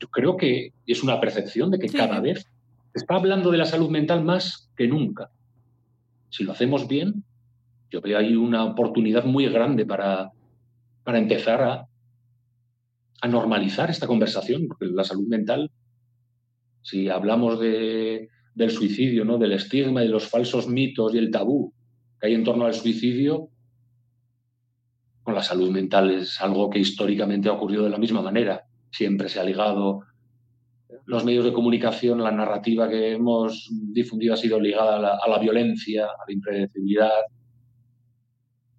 Yo 0.00 0.08
creo 0.08 0.36
que 0.36 0.72
es 0.86 1.02
una 1.02 1.20
percepción 1.20 1.70
de 1.70 1.78
que 1.78 1.88
cada 1.88 2.20
vez 2.20 2.46
está 2.98 3.14
hablando 3.14 3.50
de 3.50 3.58
la 3.58 3.64
salud 3.64 3.90
mental 3.90 4.24
más 4.24 4.70
que 4.76 4.86
nunca. 4.86 5.30
Si 6.28 6.44
lo 6.44 6.52
hacemos 6.52 6.86
bien, 6.86 7.24
yo 7.90 8.00
veo 8.00 8.18
ahí 8.18 8.36
una 8.36 8.64
oportunidad 8.64 9.24
muy 9.24 9.48
grande 9.48 9.86
para, 9.86 10.30
para 11.04 11.18
empezar 11.18 11.62
a, 11.62 11.88
a 13.20 13.28
normalizar 13.28 13.90
esta 13.90 14.06
conversación, 14.06 14.68
porque 14.68 14.86
la 14.86 15.04
salud 15.04 15.26
mental, 15.26 15.70
si 16.82 17.08
hablamos 17.08 17.58
de, 17.58 18.28
del 18.54 18.70
suicidio, 18.70 19.24
¿no? 19.24 19.38
del 19.38 19.52
estigma 19.52 20.04
y 20.04 20.08
los 20.08 20.28
falsos 20.28 20.68
mitos 20.68 21.14
y 21.14 21.18
el 21.18 21.30
tabú 21.30 21.72
que 22.20 22.26
hay 22.26 22.34
en 22.34 22.44
torno 22.44 22.66
al 22.66 22.74
suicidio, 22.74 23.48
con 25.22 25.34
la 25.34 25.42
salud 25.42 25.70
mental 25.70 26.10
es 26.10 26.40
algo 26.40 26.70
que 26.70 26.78
históricamente 26.78 27.48
ha 27.48 27.52
ocurrido 27.52 27.84
de 27.84 27.90
la 27.90 27.98
misma 27.98 28.22
manera. 28.22 28.64
Siempre 28.90 29.28
se 29.28 29.38
ha 29.38 29.44
ligado. 29.44 30.00
Los 31.04 31.24
medios 31.24 31.44
de 31.44 31.52
comunicación, 31.52 32.22
la 32.22 32.30
narrativa 32.30 32.88
que 32.88 33.12
hemos 33.12 33.68
difundido 33.70 34.34
ha 34.34 34.36
sido 34.36 34.58
ligada 34.58 34.96
a 34.96 34.98
la, 34.98 35.18
a 35.22 35.28
la 35.28 35.38
violencia, 35.38 36.06
a 36.06 36.24
la 36.26 36.32
impredecibilidad. 36.32 37.10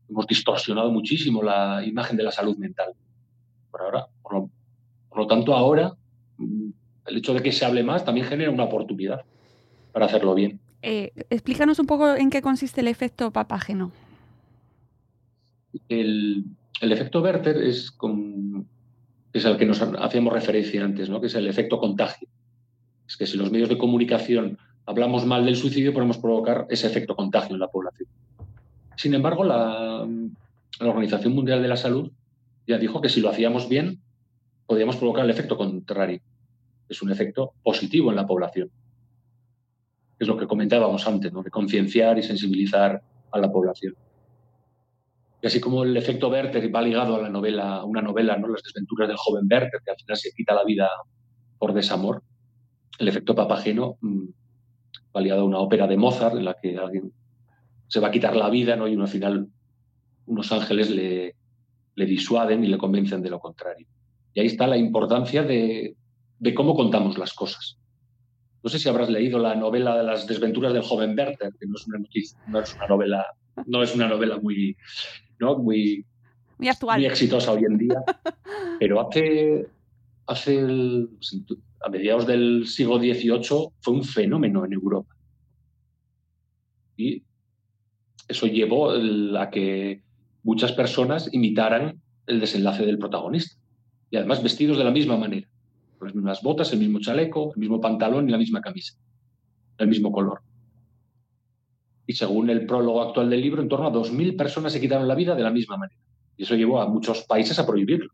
Hemos 0.09 0.25
distorsionado 0.25 0.91
muchísimo 0.91 1.43
la 1.43 1.83
imagen 1.85 2.17
de 2.17 2.23
la 2.23 2.31
salud 2.31 2.57
mental. 2.57 2.93
Por 3.69 3.81
ahora, 3.81 4.07
por 4.21 4.49
lo, 5.15 5.27
tanto, 5.27 5.55
ahora 5.55 5.93
el 6.39 7.17
hecho 7.17 7.33
de 7.33 7.41
que 7.41 7.51
se 7.51 7.65
hable 7.65 7.83
más 7.83 8.05
también 8.05 8.25
genera 8.25 8.51
una 8.51 8.65
oportunidad 8.65 9.21
para 9.91 10.05
hacerlo 10.05 10.33
bien. 10.33 10.59
Eh, 10.81 11.11
explícanos 11.29 11.79
un 11.79 11.87
poco 11.87 12.15
en 12.15 12.29
qué 12.29 12.41
consiste 12.41 12.81
el 12.81 12.87
efecto 12.87 13.31
papágeno. 13.31 13.91
El, 15.89 16.45
efecto 16.81 17.21
Werther 17.21 17.57
es, 17.57 17.91
con, 17.91 18.67
es 19.33 19.45
al 19.45 19.57
que 19.57 19.65
nos 19.65 19.81
hacíamos 19.81 20.33
referencia 20.33 20.83
antes, 20.83 21.09
¿no? 21.09 21.21
que 21.21 21.27
es 21.27 21.35
el 21.35 21.47
efecto 21.47 21.79
contagio. 21.79 22.27
Es 23.07 23.17
que 23.17 23.27
si 23.27 23.37
los 23.37 23.51
medios 23.51 23.69
de 23.69 23.77
comunicación 23.77 24.57
hablamos 24.85 25.25
mal 25.25 25.45
del 25.45 25.55
suicidio, 25.55 25.93
podemos 25.93 26.17
provocar 26.17 26.65
ese 26.69 26.87
efecto 26.87 27.15
contagio 27.15 27.53
en 27.55 27.59
la 27.59 27.67
población. 27.67 28.09
Sin 28.97 29.13
embargo, 29.13 29.43
la, 29.43 30.07
la 30.79 30.87
Organización 30.87 31.33
Mundial 31.33 31.61
de 31.61 31.67
la 31.67 31.77
Salud 31.77 32.11
ya 32.67 32.77
dijo 32.77 33.01
que 33.01 33.09
si 33.09 33.21
lo 33.21 33.29
hacíamos 33.29 33.69
bien, 33.69 34.01
podíamos 34.65 34.97
provocar 34.97 35.25
el 35.25 35.31
efecto 35.31 35.57
contrario. 35.57 36.21
Es 36.87 37.01
un 37.01 37.11
efecto 37.11 37.53
positivo 37.63 38.09
en 38.09 38.15
la 38.15 38.25
población. 38.25 38.69
Es 40.17 40.27
lo 40.27 40.37
que 40.37 40.47
comentábamos 40.47 41.07
antes, 41.07 41.31
¿no? 41.31 41.43
de 41.43 41.49
concienciar 41.49 42.17
y 42.17 42.23
sensibilizar 42.23 43.01
a 43.31 43.39
la 43.39 43.51
población. 43.51 43.95
Y 45.41 45.47
así 45.47 45.59
como 45.59 45.83
el 45.83 45.95
efecto 45.95 46.29
Werther 46.29 46.73
va 46.73 46.81
ligado 46.81 47.15
a 47.15 47.21
la 47.21 47.29
novela, 47.29 47.83
una 47.85 48.01
novela, 48.01 48.37
¿no? 48.37 48.47
Las 48.47 48.63
desventuras 48.63 49.07
del 49.07 49.17
joven 49.17 49.47
Werther, 49.49 49.81
que 49.83 49.91
al 49.91 49.97
final 49.97 50.17
se 50.17 50.31
quita 50.31 50.53
la 50.53 50.63
vida 50.65 50.89
por 51.57 51.73
desamor, 51.73 52.23
el 52.97 53.07
efecto 53.07 53.33
Papageno 53.33 53.97
mm, 54.01 54.25
va 55.15 55.21
ligado 55.21 55.41
a 55.41 55.45
una 55.45 55.59
ópera 55.59 55.87
de 55.87 55.97
Mozart 55.97 56.35
en 56.35 56.45
la 56.45 56.55
que 56.61 56.77
alguien 56.77 57.13
se 57.87 57.99
va 57.99 58.09
a 58.09 58.11
quitar 58.11 58.35
la 58.35 58.49
vida, 58.49 58.75
¿no? 58.75 58.87
Y 58.87 58.95
al 58.95 59.07
final 59.07 59.47
unos 60.25 60.51
ángeles 60.51 60.91
le, 60.91 61.35
le 61.95 62.05
disuaden 62.05 62.63
y 62.63 62.67
le 62.67 62.77
convencen 62.77 63.21
de 63.21 63.29
lo 63.29 63.39
contrario. 63.39 63.85
Y 64.33 64.39
ahí 64.39 64.47
está 64.47 64.67
la 64.67 64.77
importancia 64.77 65.43
de, 65.43 65.95
cómo 66.55 66.73
contamos 66.75 67.17
las 67.17 67.33
cosas. 67.33 67.77
No 68.63 68.69
sé 68.69 68.79
si 68.79 68.87
habrás 68.87 69.09
leído 69.09 69.37
la 69.39 69.55
novela 69.55 69.97
de 69.97 70.03
las 70.03 70.27
desventuras 70.27 70.73
del 70.73 70.83
joven 70.83 71.17
Werther, 71.17 71.51
que 71.59 71.65
no 71.65 71.75
es 71.75 71.87
una 71.87 71.99
noticia, 71.99 72.39
no 72.47 72.59
es 72.59 72.73
una 72.75 72.87
novela, 72.87 73.25
no 73.65 73.83
es 73.83 73.95
una 73.95 74.07
novela 74.07 74.37
muy, 74.37 74.77
¿no? 75.39 75.57
muy, 75.57 76.05
muy 76.57 76.67
actual, 76.67 76.99
muy 76.99 77.07
exitosa 77.07 77.51
hoy 77.51 77.63
en 77.65 77.77
día, 77.77 78.03
pero 78.79 79.01
hace, 79.01 79.67
hace 80.27 80.59
a 81.81 81.89
mediados 81.89 82.27
del 82.27 82.67
siglo 82.67 82.97
XVIII 82.97 83.69
fue 83.79 83.93
un 83.93 84.03
fenómeno 84.03 84.65
en 84.65 84.73
Europa. 84.73 85.15
Y 86.97 87.23
eso 88.27 88.45
llevó 88.45 88.91
a 88.91 89.49
que 89.49 90.03
muchas 90.43 90.71
personas 90.73 91.33
imitaran 91.33 92.01
el 92.27 92.39
desenlace 92.39 92.85
del 92.85 92.99
protagonista. 92.99 93.55
Y 94.11 94.17
además 94.17 94.43
vestidos 94.43 94.77
de 94.77 94.83
la 94.83 94.91
misma 94.91 95.17
manera, 95.17 95.47
con 95.97 96.07
las 96.07 96.15
mismas 96.15 96.41
botas, 96.41 96.73
el 96.73 96.79
mismo 96.79 96.99
chaleco, 96.99 97.53
el 97.53 97.59
mismo 97.59 97.79
pantalón 97.79 98.27
y 98.27 98.31
la 98.31 98.37
misma 98.37 98.59
camisa, 98.59 98.95
el 99.77 99.87
mismo 99.87 100.11
color. 100.11 100.41
Y 102.09 102.13
según 102.13 102.49
el 102.49 102.65
prólogo 102.65 103.03
actual 103.03 103.29
del 103.29 103.41
libro, 103.41 103.61
en 103.61 103.69
torno 103.69 103.87
a 103.87 103.91
2.000 103.91 104.35
personas 104.35 104.73
se 104.73 104.81
quitaron 104.81 105.07
la 105.07 105.13
vida 105.13 105.35
de 105.35 105.43
la 105.43 105.51
misma 105.51 105.77
manera. 105.77 105.99
Y 106.35 106.43
eso 106.43 106.55
llevó 106.55 106.81
a 106.81 106.87
muchos 106.87 107.23
países 107.23 107.59
a 107.59 107.67
prohibirlo. 107.67 108.09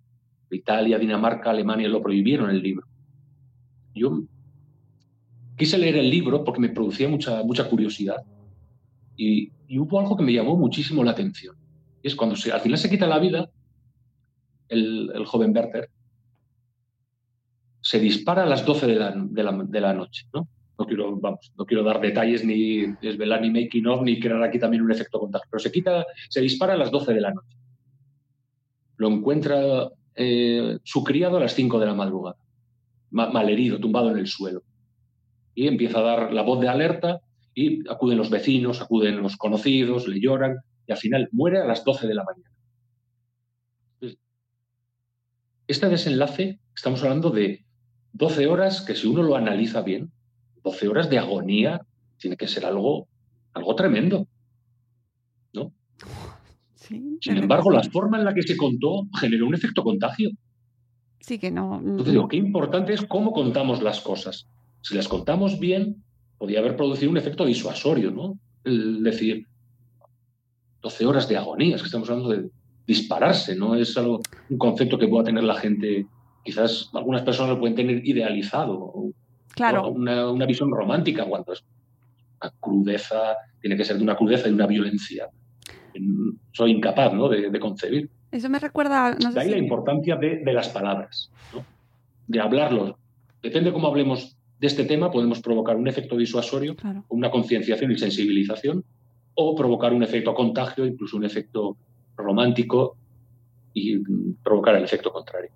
Italia, 0.51 0.99
Dinamarca, 0.99 1.51
Alemania 1.51 1.87
lo 1.87 2.01
prohibieron 2.01 2.49
el 2.49 2.61
libro. 2.61 2.85
Yo 3.93 4.23
quise 5.57 5.77
leer 5.77 5.97
el 5.97 6.09
libro 6.09 6.43
porque 6.43 6.59
me 6.59 6.69
producía 6.69 7.07
mucha, 7.07 7.41
mucha 7.43 7.69
curiosidad. 7.69 8.17
y 9.15 9.51
hubo 9.79 9.99
algo 9.99 10.17
que 10.17 10.23
me 10.23 10.33
llamó 10.33 10.57
muchísimo 10.57 11.03
la 11.03 11.11
atención 11.11 11.55
es 12.05 12.15
cuando 12.15 12.35
se, 12.35 12.51
al 12.51 12.61
final 12.61 12.77
se 12.77 12.89
quita 12.89 13.07
la 13.07 13.17
vida, 13.17 13.49
el, 14.69 15.25
joven 15.25 15.55
Werther 15.55 15.89
se 17.81 17.99
dispara 17.99 18.43
a 18.43 18.45
las 18.45 18.63
12 18.63 18.85
de 18.85 18.95
la, 19.81 19.93
noche. 19.93 20.27
¿no? 20.31 20.47
No, 20.77 20.85
quiero, 20.85 21.15
vamos, 21.17 21.51
no 21.57 21.65
quiero 21.65 21.83
dar 21.83 22.01
detalles 22.01 22.43
ni 22.43 22.85
desvelar 23.01 23.41
ni 23.41 23.49
making 23.49 23.87
of 23.87 24.01
ni 24.01 24.19
crear 24.19 24.43
aquí 24.43 24.59
también 24.59 24.83
un 24.83 24.91
efecto 24.91 25.19
contagio, 25.19 25.47
pero 25.49 25.59
se, 25.59 25.71
quita, 25.71 26.05
se 26.29 26.41
dispara 26.41 26.73
a 26.73 26.77
las 26.77 26.91
12 26.91 27.13
de 27.13 27.21
la 27.21 27.33
noche. 27.33 27.57
Lo 28.97 29.07
encuentra 29.07 29.89
eh, 30.15 30.77
su 30.83 31.03
criado 31.03 31.37
a 31.37 31.39
las 31.39 31.53
5 31.53 31.79
de 31.79 31.85
la 31.85 31.93
madrugada, 31.93 32.37
malherido, 33.11 33.79
tumbado 33.79 34.11
en 34.11 34.17
el 34.17 34.27
suelo. 34.27 34.63
Y 35.53 35.67
empieza 35.67 35.99
a 35.99 36.03
dar 36.03 36.33
la 36.33 36.41
voz 36.41 36.59
de 36.59 36.67
alerta 36.67 37.21
y 37.53 37.87
acuden 37.89 38.17
los 38.17 38.29
vecinos, 38.29 38.81
acuden 38.81 39.21
los 39.21 39.37
conocidos, 39.37 40.07
le 40.07 40.19
lloran, 40.19 40.57
y 40.87 40.91
al 40.91 40.97
final 40.97 41.29
muere 41.31 41.59
a 41.59 41.65
las 41.65 41.83
12 41.85 42.07
de 42.07 42.13
la 42.13 42.23
mañana. 42.23 42.49
Este 45.67 45.89
desenlace, 45.89 46.59
estamos 46.75 47.01
hablando 47.01 47.31
de 47.31 47.65
12 48.13 48.47
horas 48.47 48.81
que 48.81 48.95
si 48.95 49.07
uno 49.07 49.23
lo 49.23 49.35
analiza 49.35 49.81
bien, 49.81 50.11
12 50.65 50.87
horas 50.87 51.09
de 51.09 51.19
agonía, 51.19 51.79
tiene 52.17 52.35
que 52.35 52.47
ser 52.47 52.65
algo, 52.65 53.07
algo 53.53 53.75
tremendo. 53.75 54.27
¿no? 55.53 55.71
Sin 56.73 57.19
embargo, 57.37 57.69
la 57.69 57.83
forma 57.83 58.17
en 58.17 58.25
la 58.25 58.33
que 58.33 58.41
se 58.41 58.57
contó 58.57 59.07
generó 59.19 59.47
un 59.47 59.53
efecto 59.53 59.83
contagio. 59.83 60.31
Sí 61.19 61.37
que 61.37 61.51
no. 61.51 61.79
Entonces 61.79 62.13
digo, 62.13 62.27
qué 62.27 62.37
importante 62.37 62.93
es 62.93 63.05
cómo 63.05 63.31
contamos 63.31 63.81
las 63.81 64.01
cosas. 64.01 64.47
Si 64.81 64.95
las 64.95 65.07
contamos 65.07 65.59
bien, 65.59 66.03
podría 66.37 66.59
haber 66.59 66.75
producido 66.75 67.11
un 67.11 67.17
efecto 67.17 67.45
disuasorio, 67.45 68.11
¿no? 68.11 68.39
El 68.63 69.03
decir, 69.03 69.47
12 70.81 71.05
horas 71.05 71.29
de 71.29 71.37
agonía, 71.37 71.75
es 71.75 71.81
que 71.81 71.87
estamos 71.87 72.09
hablando 72.09 72.29
de 72.29 72.49
dispararse, 72.87 73.55
no 73.55 73.75
es 73.75 73.95
algo, 73.97 74.19
un 74.49 74.57
concepto 74.57 74.97
que 74.97 75.07
pueda 75.07 75.25
tener 75.25 75.43
la 75.43 75.55
gente, 75.55 76.07
quizás 76.43 76.89
algunas 76.93 77.23
personas 77.23 77.53
lo 77.53 77.59
pueden 77.59 77.75
tener 77.75 78.07
idealizado, 78.07 78.93
claro. 79.55 79.89
una, 79.89 80.29
una 80.29 80.45
visión 80.45 80.71
romántica, 80.71 81.25
cuando 81.25 81.53
es 81.53 81.63
una 82.41 82.51
crudeza, 82.59 83.35
tiene 83.59 83.77
que 83.77 83.85
ser 83.85 83.97
de 83.97 84.03
una 84.03 84.15
crudeza 84.15 84.47
y 84.47 84.51
una 84.51 84.67
violencia. 84.67 85.27
Soy 86.51 86.71
incapaz 86.71 87.13
¿no? 87.13 87.29
de, 87.29 87.59
concebir. 87.59 88.09
Eso 88.31 88.49
me 88.49 88.59
recuerda. 88.59 89.15
de 89.15 89.39
ahí 89.39 89.49
la 89.49 89.57
importancia 89.57 90.17
de, 90.17 90.53
las 90.53 90.69
palabras, 90.69 91.31
de 92.27 92.39
hablarlo. 92.39 92.99
Depende 93.41 93.71
cómo 93.71 93.87
hablemos 93.87 94.37
de 94.59 94.67
este 94.67 94.85
tema, 94.85 95.11
podemos 95.11 95.41
provocar 95.41 95.77
un 95.77 95.87
efecto 95.87 96.17
disuasorio, 96.17 96.75
una 97.09 97.31
concienciación 97.31 97.91
y 97.91 97.97
sensibilización, 97.97 98.83
o 99.35 99.55
provocar 99.55 99.93
un 99.93 100.03
efecto 100.03 100.33
contagio, 100.33 100.85
incluso 100.85 101.17
un 101.17 101.25
efecto 101.25 101.77
romántico 102.15 102.97
y 103.73 103.99
provocar 104.43 104.75
el 104.75 104.83
efecto 104.83 105.11
contrario. 105.11 105.51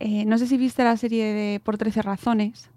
Eh, 0.00 0.24
no 0.24 0.38
sé 0.38 0.46
si 0.46 0.56
viste 0.56 0.84
la 0.84 0.96
serie 0.96 1.32
de 1.32 1.60
Por 1.60 1.76
13 1.76 2.02
razones, 2.02 2.70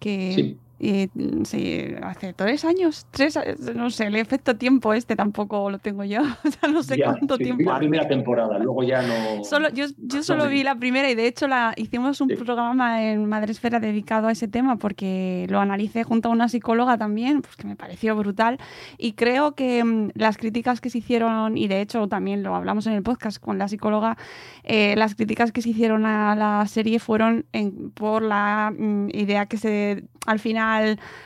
que 0.00 0.56
eh, 0.78 1.08
sí, 1.44 1.86
hace 2.02 2.34
tres 2.34 2.64
años, 2.66 3.06
tres, 3.10 3.38
no 3.74 3.88
sé, 3.88 4.06
el 4.06 4.16
efecto 4.16 4.56
tiempo 4.56 4.92
este 4.92 5.16
tampoco 5.16 5.70
lo 5.70 5.78
tengo 5.78 6.04
yo, 6.04 6.20
o 6.62 6.68
no 6.68 6.82
sé 6.82 6.98
cuánto 7.02 7.38
tiempo. 7.38 7.70
La 7.70 7.78
primera 7.78 8.06
temporada, 8.06 8.58
luego 8.58 8.82
ya 8.82 9.00
no. 9.00 9.42
Solo, 9.42 9.70
yo 9.70 9.86
yo 9.96 10.22
solo 10.22 10.48
vi 10.48 10.62
la 10.62 10.74
primera 10.74 11.10
y 11.10 11.14
de 11.14 11.26
hecho 11.26 11.48
la, 11.48 11.72
hicimos 11.76 12.20
un 12.20 12.28
programa 12.28 13.02
en 13.04 13.24
Madresfera 13.24 13.80
dedicado 13.80 14.28
a 14.28 14.32
ese 14.32 14.48
tema 14.48 14.76
porque 14.76 15.46
lo 15.48 15.60
analicé 15.60 16.04
junto 16.04 16.28
a 16.28 16.32
una 16.32 16.48
psicóloga 16.48 16.98
también, 16.98 17.40
pues 17.40 17.56
que 17.56 17.66
me 17.66 17.76
pareció 17.76 18.14
brutal 18.14 18.58
y 18.98 19.14
creo 19.14 19.54
que 19.54 19.82
mm, 19.82 20.10
las 20.14 20.36
críticas 20.36 20.82
que 20.82 20.90
se 20.90 20.98
hicieron, 20.98 21.56
y 21.56 21.68
de 21.68 21.80
hecho 21.80 22.06
también 22.06 22.42
lo 22.42 22.54
hablamos 22.54 22.86
en 22.86 22.92
el 22.92 23.02
podcast 23.02 23.38
con 23.38 23.56
la 23.56 23.68
psicóloga, 23.68 24.18
eh, 24.62 24.94
las 24.96 25.14
críticas 25.14 25.52
que 25.52 25.62
se 25.62 25.70
hicieron 25.70 26.04
a 26.04 26.36
la 26.36 26.66
serie 26.66 26.98
fueron 26.98 27.46
por 27.94 28.20
la 28.20 28.74
mm, 28.76 29.08
idea 29.14 29.46
que 29.46 29.56
se 29.56 30.04
al 30.26 30.40
final 30.40 30.65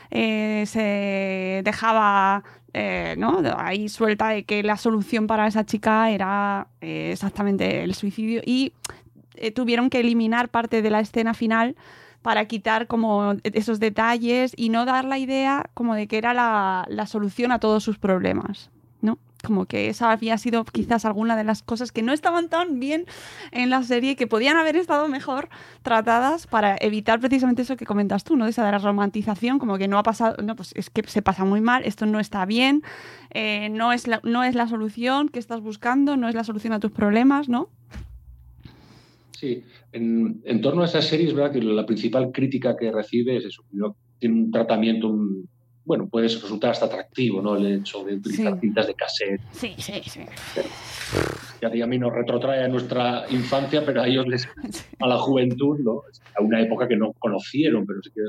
eh, 0.09 0.63
se 0.67 1.61
dejaba 1.63 2.43
eh, 2.73 3.15
¿no? 3.17 3.41
ahí 3.57 3.89
suelta 3.89 4.29
de 4.29 4.43
que 4.43 4.63
la 4.63 4.77
solución 4.77 5.27
para 5.27 5.47
esa 5.47 5.65
chica 5.65 6.09
era 6.09 6.67
eh, 6.81 7.09
exactamente 7.11 7.83
el 7.83 7.93
suicidio 7.93 8.41
y 8.45 8.73
tuvieron 9.55 9.89
que 9.89 10.01
eliminar 10.01 10.49
parte 10.49 10.81
de 10.81 10.89
la 10.91 10.99
escena 10.99 11.33
final 11.33 11.75
para 12.21 12.45
quitar 12.45 12.85
como 12.85 13.33
esos 13.43 13.79
detalles 13.79 14.53
y 14.55 14.69
no 14.69 14.85
dar 14.85 15.05
la 15.05 15.17
idea 15.17 15.69
como 15.73 15.95
de 15.95 16.07
que 16.07 16.19
era 16.19 16.33
la, 16.35 16.85
la 16.87 17.07
solución 17.07 17.51
a 17.51 17.59
todos 17.59 17.83
sus 17.83 17.97
problemas. 17.97 18.69
Como 19.41 19.65
que 19.65 19.89
esa 19.89 20.11
había 20.11 20.37
sido 20.37 20.63
quizás 20.65 21.05
alguna 21.05 21.35
de 21.35 21.43
las 21.43 21.63
cosas 21.63 21.91
que 21.91 22.01
no 22.01 22.13
estaban 22.13 22.49
tan 22.49 22.79
bien 22.79 23.05
en 23.51 23.69
la 23.69 23.83
serie, 23.83 24.15
que 24.15 24.27
podían 24.27 24.57
haber 24.57 24.75
estado 24.75 25.07
mejor 25.07 25.49
tratadas 25.83 26.47
para 26.47 26.77
evitar 26.79 27.19
precisamente 27.19 27.61
eso 27.61 27.77
que 27.77 27.85
comentas 27.85 28.23
tú, 28.23 28.35
¿no? 28.35 28.47
Esa 28.47 28.65
de 28.65 28.71
la 28.71 28.77
romantización, 28.77 29.59
como 29.59 29.77
que 29.77 29.87
no 29.87 29.97
ha 29.97 30.03
pasado, 30.03 30.35
no, 30.43 30.55
pues 30.55 30.73
es 30.75 30.89
que 30.89 31.03
se 31.07 31.21
pasa 31.21 31.45
muy 31.45 31.61
mal, 31.61 31.83
esto 31.85 32.05
no 32.05 32.19
está 32.19 32.45
bien, 32.45 32.83
eh, 33.33 33.69
no, 33.69 33.93
es 33.93 34.07
la, 34.07 34.19
no 34.23 34.43
es 34.43 34.55
la 34.55 34.67
solución 34.67 35.29
que 35.29 35.39
estás 35.39 35.61
buscando, 35.61 36.17
no 36.17 36.27
es 36.27 36.35
la 36.35 36.43
solución 36.43 36.73
a 36.73 36.79
tus 36.79 36.91
problemas, 36.91 37.49
¿no? 37.49 37.69
Sí, 39.41 39.63
en, 39.91 40.61
torno 40.61 40.83
a 40.83 40.85
esa 40.85 41.01
serie 41.01 41.27
es 41.27 41.33
verdad 41.33 41.51
que 41.51 41.61
la 41.61 41.85
principal 41.85 42.31
crítica 42.31 42.75
que 42.77 42.91
recibe 42.91 43.37
es 43.37 43.45
eso, 43.45 43.63
tiene 44.19 44.35
un 44.35 44.51
tratamiento, 44.51 45.17
bueno, 45.83 46.07
puede 46.07 46.27
resultar 46.27 46.71
hasta 46.71 46.85
atractivo, 46.85 47.41
¿no? 47.41 47.55
El 47.55 47.79
hecho 47.79 48.03
de 48.03 48.15
utilizar 48.15 48.59
cintas 48.59 48.87
de 48.87 48.93
cassette. 48.93 49.41
Sí, 49.51 49.73
sí, 49.77 50.01
sí. 50.05 50.21
Que 51.59 51.83
a 51.83 51.87
mí 51.87 51.97
nos 51.97 52.13
retrotrae 52.13 52.63
a 52.63 52.67
nuestra 52.67 53.25
infancia, 53.29 53.83
pero 53.85 54.01
a 54.01 54.07
ellos 54.07 54.27
les, 54.27 54.47
a 54.99 55.07
la 55.07 55.17
juventud, 55.17 55.79
¿no? 55.79 56.03
A 56.37 56.43
una 56.43 56.61
época 56.61 56.87
que 56.87 56.95
no 56.95 57.13
conocieron, 57.13 57.85
pero 57.85 58.01
sí 58.03 58.11
que 58.13 58.21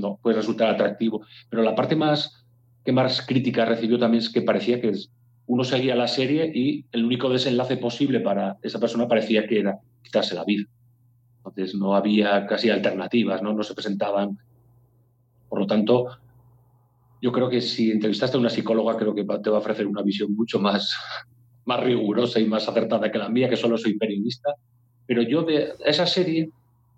no 0.00 0.18
puede 0.20 0.36
resultar 0.36 0.70
atractivo. 0.70 1.24
Pero 1.48 1.62
la 1.62 1.74
parte 1.74 1.96
más 1.96 2.44
que 2.84 2.92
más 2.92 3.24
crítica 3.26 3.64
recibió 3.64 3.98
también 3.98 4.22
es 4.22 4.30
que 4.30 4.42
parecía 4.42 4.80
que 4.80 4.92
uno 5.46 5.64
seguía 5.64 5.94
la 5.94 6.08
serie 6.08 6.50
y 6.54 6.84
el 6.92 7.04
único 7.04 7.30
desenlace 7.30 7.76
posible 7.76 8.20
para 8.20 8.58
esa 8.62 8.78
persona 8.78 9.08
parecía 9.08 9.46
que 9.46 9.60
era 9.60 9.78
quitarse 10.02 10.34
la 10.34 10.44
vida. 10.44 10.64
Entonces 11.38 11.74
no 11.74 11.94
había 11.94 12.46
casi 12.46 12.70
alternativas, 12.70 13.42
¿no? 13.42 13.52
No 13.52 13.62
se 13.62 13.74
presentaban. 13.74 14.38
Por 15.48 15.60
lo 15.60 15.66
tanto, 15.66 16.18
yo 17.24 17.32
creo 17.32 17.48
que 17.48 17.62
si 17.62 17.90
entrevistaste 17.90 18.36
a 18.36 18.40
una 18.40 18.50
psicóloga, 18.50 18.98
creo 18.98 19.14
que 19.14 19.24
te 19.24 19.48
va 19.48 19.56
a 19.56 19.60
ofrecer 19.60 19.86
una 19.86 20.02
visión 20.02 20.34
mucho 20.34 20.58
más, 20.60 20.94
más 21.64 21.82
rigurosa 21.82 22.38
y 22.38 22.44
más 22.44 22.68
acertada 22.68 23.10
que 23.10 23.16
la 23.16 23.30
mía, 23.30 23.48
que 23.48 23.56
solo 23.56 23.78
soy 23.78 23.96
periodista. 23.96 24.50
Pero 25.06 25.22
yo 25.22 25.42
de 25.42 25.72
esa 25.86 26.04
serie 26.04 26.50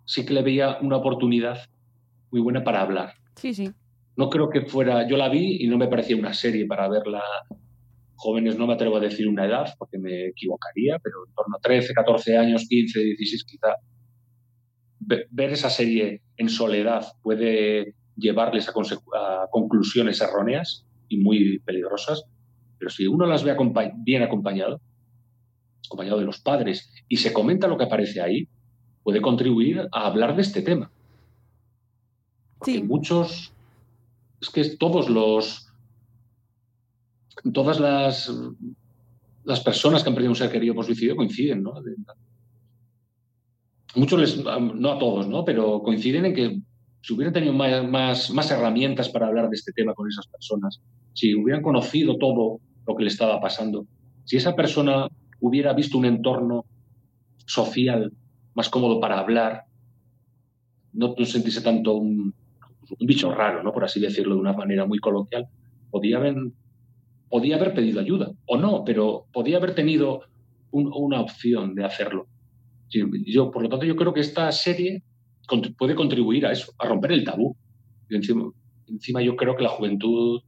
sí 0.04 0.26
que 0.26 0.34
le 0.34 0.42
veía 0.42 0.78
una 0.82 0.96
oportunidad 0.96 1.58
muy 2.32 2.40
buena 2.40 2.64
para 2.64 2.80
hablar. 2.80 3.12
Sí, 3.36 3.54
sí. 3.54 3.70
No 4.16 4.28
creo 4.28 4.50
que 4.50 4.62
fuera, 4.62 5.06
yo 5.06 5.16
la 5.16 5.28
vi 5.28 5.62
y 5.62 5.68
no 5.68 5.78
me 5.78 5.86
parecía 5.86 6.16
una 6.16 6.34
serie 6.34 6.66
para 6.66 6.88
verla 6.88 7.22
jóvenes, 8.16 8.58
no 8.58 8.66
me 8.66 8.72
atrevo 8.72 8.96
a 8.96 9.00
decir 9.00 9.28
una 9.28 9.46
edad 9.46 9.76
porque 9.78 9.96
me 9.96 10.26
equivocaría, 10.30 10.98
pero 10.98 11.24
en 11.24 11.34
torno 11.34 11.56
a 11.56 11.60
13, 11.60 11.94
14 11.94 12.36
años, 12.36 12.66
15, 12.68 12.98
16 12.98 13.44
quizá. 13.44 13.76
Ver 14.98 15.52
esa 15.52 15.70
serie 15.70 16.22
en 16.36 16.48
soledad 16.48 17.06
puede 17.22 17.94
llevarles 18.16 18.68
a, 18.68 18.72
conclusiones 19.50 20.20
erróneas 20.20 20.84
y 21.08 21.18
muy 21.18 21.58
peligrosas, 21.60 22.24
pero 22.78 22.90
si 22.90 23.06
uno 23.06 23.26
las 23.26 23.44
ve 23.44 23.56
bien 23.98 24.22
acompañado, 24.22 24.80
acompañado 25.86 26.18
de 26.18 26.24
los 26.24 26.40
padres, 26.40 26.92
y 27.08 27.16
se 27.18 27.32
comenta 27.32 27.68
lo 27.68 27.78
que 27.78 27.84
aparece 27.84 28.20
ahí, 28.20 28.48
puede 29.02 29.20
contribuir 29.20 29.88
a 29.92 30.06
hablar 30.06 30.34
de 30.34 30.42
este 30.42 30.62
tema. 30.62 30.90
Porque 32.58 32.82
muchos, 32.82 33.52
es 34.40 34.50
que 34.50 34.76
todos 34.76 35.08
los, 35.08 35.72
todas 37.52 37.78
las, 37.78 38.32
las 39.44 39.60
personas 39.60 40.02
que 40.02 40.08
han 40.08 40.14
perdido 40.14 40.32
un 40.32 40.36
ser 40.36 40.50
querido 40.50 40.74
por 40.74 40.84
suicidio 40.84 41.16
coinciden, 41.16 41.62
¿no? 41.62 41.74
Muchos, 43.94 44.20
les, 44.20 44.44
no 44.44 44.92
a 44.92 44.98
todos, 44.98 45.28
¿no? 45.28 45.44
Pero 45.44 45.82
coinciden 45.82 46.26
en 46.26 46.34
que 46.34 46.60
si 47.07 47.14
hubieran 47.14 47.32
tenido 47.32 47.52
más, 47.52 48.50
herramientas 48.50 49.09
para 49.09 49.28
hablar 49.28 49.48
de 49.48 49.54
este 49.54 49.70
tema 49.70 49.94
con 49.94 50.09
esas 50.09 50.26
personas, 50.26 50.80
si 51.12 51.36
hubieran 51.36 51.62
conocido 51.62 52.18
todo 52.18 52.59
lo 52.84 52.96
que 52.96 53.04
le 53.04 53.11
estaba 53.11 53.40
pasando, 53.40 53.86
si 54.24 54.36
esa 54.36 54.57
persona 54.57 55.07
hubiera 55.38 55.72
visto 55.72 55.98
un 55.98 56.07
entorno 56.07 56.64
social 57.46 58.12
más 58.54 58.68
cómodo 58.68 58.98
para 58.98 59.20
hablar, 59.20 59.66
no 60.94 61.14
sentirse 61.24 61.61
tanto 61.61 61.94
un, 61.94 62.34
bicho 62.98 63.32
raro, 63.32 63.62
¿no? 63.62 63.72
por 63.72 63.84
así 63.84 64.00
decirlo 64.00 64.34
de 64.34 64.40
una 64.40 64.54
manera 64.54 64.84
muy 64.84 64.98
coloquial, 64.98 65.46
podía 65.92 66.16
haber 66.16 67.72
pedido 67.72 68.00
ayuda, 68.00 68.32
o 68.46 68.57
no, 68.57 68.82
pero 68.84 69.26
podía 69.32 69.59
haber 69.59 69.76
tenido 69.76 70.22
una 70.72 71.20
opción 71.20 71.76
de 71.76 71.84
hacerlo. 71.84 72.26
Yo, 72.90 73.52
por 73.52 73.62
lo 73.62 73.68
tanto, 73.68 73.86
yo 73.86 73.94
creo 73.94 74.12
que 74.12 74.20
esta 74.20 74.50
serie 74.50 75.04
puede 75.76 75.94
contribuir 75.94 76.47
a 76.47 76.53
eso, 76.53 76.72
a 76.78 76.86
romper 76.86 77.12
el 77.12 77.24
tabú. 77.24 77.57
encima, 78.11 78.51
encima 78.88 79.22
yo 79.22 79.36
creo 79.36 79.57
que 79.57 79.62
la 79.62 79.68
juventud 79.68 80.42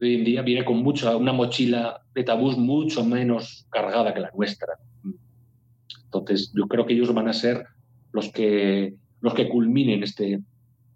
de 0.00 0.06
hoy 0.06 0.14
en 0.16 0.24
día 0.24 0.42
viene 0.42 0.64
con 0.64 0.82
mucha, 0.82 1.16
una 1.16 1.32
mochila 1.32 2.02
de 2.14 2.24
tabús 2.24 2.56
mucho 2.56 3.04
menos 3.04 3.66
cargada 3.70 4.12
que 4.14 4.20
la 4.20 4.30
nuestra. 4.36 4.74
Entonces, 6.04 6.52
yo 6.54 6.66
creo 6.66 6.86
que 6.86 6.94
ellos 6.94 7.12
van 7.12 7.28
a 7.28 7.32
ser 7.32 7.66
los 8.12 8.30
que, 8.30 8.94
los 9.20 9.34
que 9.34 9.48
culminen 9.48 10.02
este, 10.02 10.40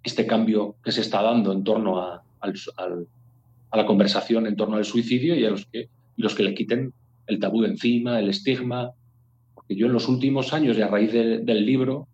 este 0.03 0.27
cambio 0.27 0.77
que 0.85 0.93
se 0.93 1.01
está 1.01 1.23
dando 1.23 1.53
en 1.53 1.65
torno 1.65 1.99
a, 1.99 2.23
a 2.41 3.77
la 3.77 3.87
conversación 3.87 4.47
en 4.47 4.57
torno 4.57 4.77
al 4.77 4.85
suicidio 4.85 5.35
y 5.35 5.45
a 5.45 5.51
los 5.51 5.67
que, 5.67 5.89
y 6.17 6.23
los 6.23 6.35
que 6.35 6.43
le 6.43 6.55
quiten 6.55 6.93
el 7.27 7.39
tabú 7.39 7.63
de 7.63 7.69
encima, 7.69 8.19
el 8.19 8.29
estigma. 8.29 8.93
Porque 9.55 9.77
yo 9.77 9.87
en 9.87 9.93
los 9.93 10.09
últimos 10.09 10.53
años 10.53 10.79
y 10.79 10.83
a 10.83 10.89
raíz 10.89 11.13
del 11.13 11.67
libro 11.67 12.09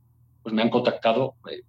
pues 0.45 0.55
me 0.55 0.63
han 0.63 0.69
contactado, 0.69 1.35
eh, 1.51 1.63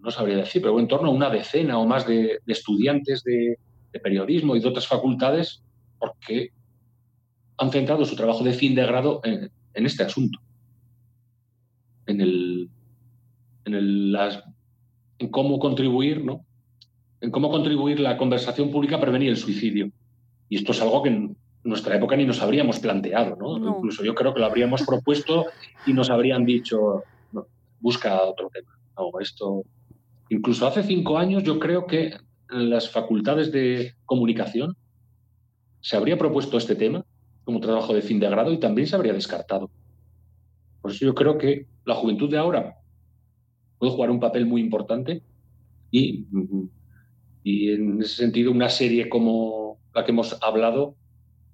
no 0.00 0.10
sabría 0.10 0.38
decir, 0.38 0.62
pero 0.62 0.80
en 0.80 0.88
torno 0.88 1.08
a 1.08 1.12
una 1.12 1.28
decena 1.28 1.78
o 1.78 1.86
más 1.86 2.06
de, 2.06 2.40
estudiantes 2.46 3.22
de, 3.22 3.58
periodismo 4.02 4.56
y 4.56 4.60
de 4.60 4.68
otras 4.68 4.86
facultades 4.86 5.62
porque 5.98 6.50
han 7.58 7.70
centrado 7.70 8.04
su 8.04 8.16
trabajo 8.16 8.42
de 8.42 8.52
fin 8.52 8.74
de 8.74 8.86
grado 8.86 9.20
en, 9.24 9.50
este 9.74 10.04
asunto, 10.04 10.38
en, 12.06 12.20
el, 12.20 12.70
en, 13.66 14.12
las, 14.12 14.42
en 15.18 15.28
cómo 15.28 15.58
contribuir, 15.58 16.24
¿no? 16.24 16.46
en 17.20 17.30
cómo 17.30 17.50
contribuir 17.50 18.00
la 18.00 18.16
conversación 18.16 18.70
pública 18.70 18.96
a 18.96 19.00
prevenir 19.00 19.28
el 19.28 19.36
suicidio. 19.36 19.90
Y 20.48 20.56
esto 20.56 20.72
es 20.72 20.80
algo 20.80 21.02
que 21.02 21.30
nuestra 21.62 21.96
época 21.96 22.16
ni 22.16 22.24
nos 22.24 22.40
habríamos 22.40 22.78
planteado, 22.78 23.36
¿no? 23.36 23.76
Incluso 23.76 24.02
yo 24.02 24.14
creo 24.14 24.32
que 24.32 24.40
lo 24.40 24.46
habríamos 24.46 24.82
propuesto 24.82 25.46
y 25.86 25.92
nos 25.92 26.10
habrían 26.10 26.44
dicho, 26.44 27.04
busca 27.80 28.22
otro 28.22 28.50
tema. 28.50 28.70
esto... 29.20 29.64
Incluso 30.32 30.66
hace 30.66 30.84
cinco 30.84 31.18
años 31.18 31.42
yo 31.42 31.58
creo 31.58 31.86
que 31.86 32.14
en 32.50 32.70
las 32.70 32.88
facultades 32.88 33.50
de 33.50 33.94
comunicación 34.06 34.76
se 35.80 35.96
habría 35.96 36.16
propuesto 36.16 36.56
este 36.56 36.76
tema 36.76 37.04
como 37.44 37.58
trabajo 37.58 37.94
de 37.94 38.02
fin 38.02 38.20
de 38.20 38.30
grado 38.30 38.52
y 38.52 38.60
también 38.60 38.86
se 38.86 38.94
habría 38.94 39.12
descartado. 39.12 39.70
Por 40.80 40.92
eso 40.92 41.04
yo 41.04 41.14
creo 41.14 41.36
que 41.36 41.66
la 41.84 41.96
juventud 41.96 42.30
de 42.30 42.38
ahora 42.38 42.76
puede 43.78 43.92
jugar 43.92 44.10
un 44.10 44.20
papel 44.20 44.46
muy 44.46 44.60
importante 44.60 45.22
y, 45.90 46.26
y 47.42 47.72
en 47.72 48.00
ese 48.00 48.16
sentido 48.16 48.52
una 48.52 48.68
serie 48.68 49.08
como 49.08 49.78
la 49.94 50.04
que 50.04 50.12
hemos 50.12 50.40
hablado 50.42 50.94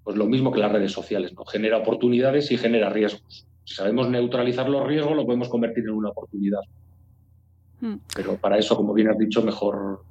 pues 0.07 0.17
lo 0.17 0.27
mismo 0.27 0.53
que 0.53 0.61
las 0.61 0.71
redes 0.71 0.93
sociales, 0.93 1.35
¿no? 1.35 1.45
Genera 1.45 1.79
oportunidades 1.79 2.53
y 2.53 2.57
genera 2.57 2.91
riesgos. 2.91 3.45
Si 3.65 3.75
sabemos 3.75 4.09
neutralizar 4.09 4.69
los 4.69 4.87
riesgos, 4.87 5.17
lo 5.17 5.27
podemos 5.27 5.49
convertir 5.49 5.83
en 5.83 5.95
una 5.95 6.11
oportunidad. 6.11 6.61
Hmm. 7.81 7.97
Pero 8.15 8.37
para 8.37 8.57
eso, 8.57 8.77
como 8.77 8.95
bien 8.95 9.11
has 9.11 9.19
dicho, 9.19 9.43
mejor, 9.43 10.05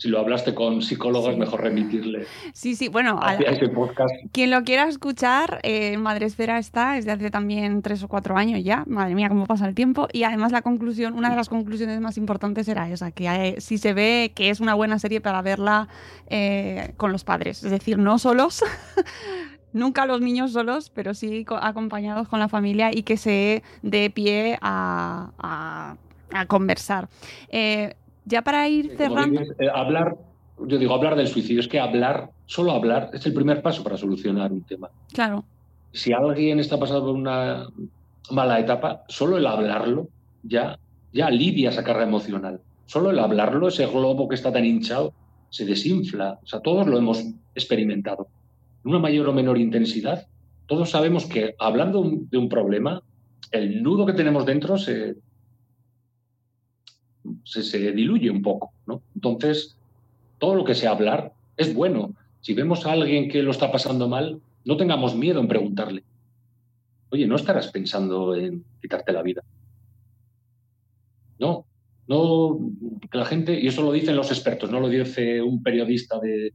si 0.00 0.08
lo 0.08 0.18
hablaste 0.18 0.54
con 0.54 0.80
psicólogos, 0.80 1.36
mejor 1.36 1.60
remitirle. 1.60 2.26
Sí, 2.54 2.74
sí, 2.74 2.88
bueno, 2.88 3.20
a 3.22 3.34
ese 3.34 3.68
podcast. 3.68 4.14
quien 4.32 4.50
lo 4.50 4.62
quiera 4.62 4.88
escuchar, 4.88 5.60
eh, 5.62 5.98
Madresfera 5.98 6.58
está 6.58 6.92
desde 6.92 7.10
hace 7.10 7.30
también 7.30 7.82
tres 7.82 8.02
o 8.02 8.08
cuatro 8.08 8.38
años 8.38 8.64
ya. 8.64 8.84
Madre 8.86 9.14
mía, 9.14 9.28
cómo 9.28 9.44
pasa 9.44 9.68
el 9.68 9.74
tiempo. 9.74 10.08
Y 10.10 10.22
además 10.22 10.52
la 10.52 10.62
conclusión, 10.62 11.12
una 11.12 11.28
de 11.28 11.36
las 11.36 11.50
conclusiones 11.50 12.00
más 12.00 12.16
importantes 12.16 12.66
era 12.66 12.88
esa, 12.88 13.10
que 13.10 13.56
si 13.58 13.76
se 13.76 13.92
ve 13.92 14.32
que 14.34 14.48
es 14.48 14.60
una 14.60 14.72
buena 14.72 14.98
serie 14.98 15.20
para 15.20 15.42
verla 15.42 15.88
eh, 16.28 16.94
con 16.96 17.12
los 17.12 17.22
padres, 17.22 17.62
es 17.62 17.70
decir, 17.70 17.98
no 17.98 18.18
solos. 18.18 18.64
Nunca 19.74 20.06
los 20.06 20.22
niños 20.22 20.52
solos, 20.52 20.88
pero 20.88 21.12
sí 21.12 21.44
acompañados 21.60 22.26
con 22.26 22.40
la 22.40 22.48
familia 22.48 22.90
y 22.90 23.02
que 23.02 23.18
se 23.18 23.62
dé 23.82 24.08
pie 24.08 24.58
a, 24.62 25.96
conversar. 26.48 27.10
Eh, 27.50 27.96
ya 28.24 28.42
para 28.42 28.68
ir 28.68 28.96
cerrando. 28.96 29.40
Eh, 29.40 29.68
hablar, 29.72 30.16
yo 30.66 30.78
digo, 30.78 30.94
hablar 30.94 31.16
del 31.16 31.28
suicidio, 31.28 31.60
es 31.60 31.68
que 31.68 31.80
hablar, 31.80 32.30
solo 32.46 32.72
hablar, 32.72 33.10
es 33.12 33.24
el 33.26 33.34
primer 33.34 33.62
paso 33.62 33.82
para 33.82 33.96
solucionar 33.96 34.52
un 34.52 34.62
tema. 34.62 34.90
Claro. 35.12 35.44
Si 35.92 36.12
alguien 36.12 36.60
está 36.60 36.78
pasando 36.78 37.06
por 37.06 37.14
una 37.14 37.66
mala 38.30 38.60
etapa, 38.60 39.04
solo 39.08 39.38
el 39.38 39.46
hablarlo 39.46 40.08
ya, 40.42 40.78
ya 41.12 41.26
alivia 41.26 41.70
esa 41.70 41.84
carga 41.84 42.04
emocional. 42.04 42.60
Solo 42.86 43.10
el 43.10 43.18
hablarlo, 43.18 43.68
ese 43.68 43.86
globo 43.86 44.28
que 44.28 44.34
está 44.34 44.52
tan 44.52 44.64
hinchado, 44.64 45.12
se 45.48 45.64
desinfla. 45.64 46.38
O 46.42 46.46
sea, 46.46 46.60
todos 46.60 46.86
lo 46.86 46.98
hemos 46.98 47.24
experimentado. 47.54 48.28
En 48.84 48.90
una 48.90 49.00
mayor 49.00 49.28
o 49.28 49.32
menor 49.32 49.58
intensidad, 49.58 50.26
todos 50.66 50.90
sabemos 50.90 51.26
que 51.26 51.54
hablando 51.58 52.02
de 52.04 52.38
un 52.38 52.48
problema, 52.48 53.02
el 53.50 53.82
nudo 53.82 54.06
que 54.06 54.12
tenemos 54.12 54.46
dentro 54.46 54.78
se, 54.78 55.16
se, 57.44 57.92
diluye 57.92 58.30
un 58.30 58.42
poco. 58.42 58.72
Entonces, 59.14 59.76
todo 60.38 60.54
lo 60.54 60.64
que 60.64 60.74
sea 60.74 60.92
hablar 60.92 61.32
es 61.56 61.74
bueno. 61.74 62.14
Si 62.40 62.54
vemos 62.54 62.86
a 62.86 62.92
alguien 62.92 63.28
que 63.28 63.42
lo 63.42 63.50
está 63.50 63.70
pasando 63.70 64.08
mal, 64.08 64.40
no 64.64 64.76
tengamos 64.76 65.14
miedo 65.14 65.40
en 65.40 65.48
preguntarle. 65.48 66.04
Oye, 67.10 67.26
¿no 67.26 67.36
estarás 67.36 67.68
pensando 67.68 68.34
en 68.34 68.64
quitarte 68.80 69.12
la 69.12 69.22
vida? 69.22 69.42
No, 71.38 71.66
no, 72.06 72.58
que 73.10 73.18
la 73.18 73.24
gente, 73.24 73.58
y 73.58 73.66
eso 73.66 73.82
lo 73.82 73.92
dicen 73.92 74.16
los 74.16 74.30
expertos, 74.30 74.70
no 74.70 74.80
lo 74.80 74.88
dice 74.88 75.42
un 75.42 75.62
periodista 75.62 76.18
de, 76.20 76.52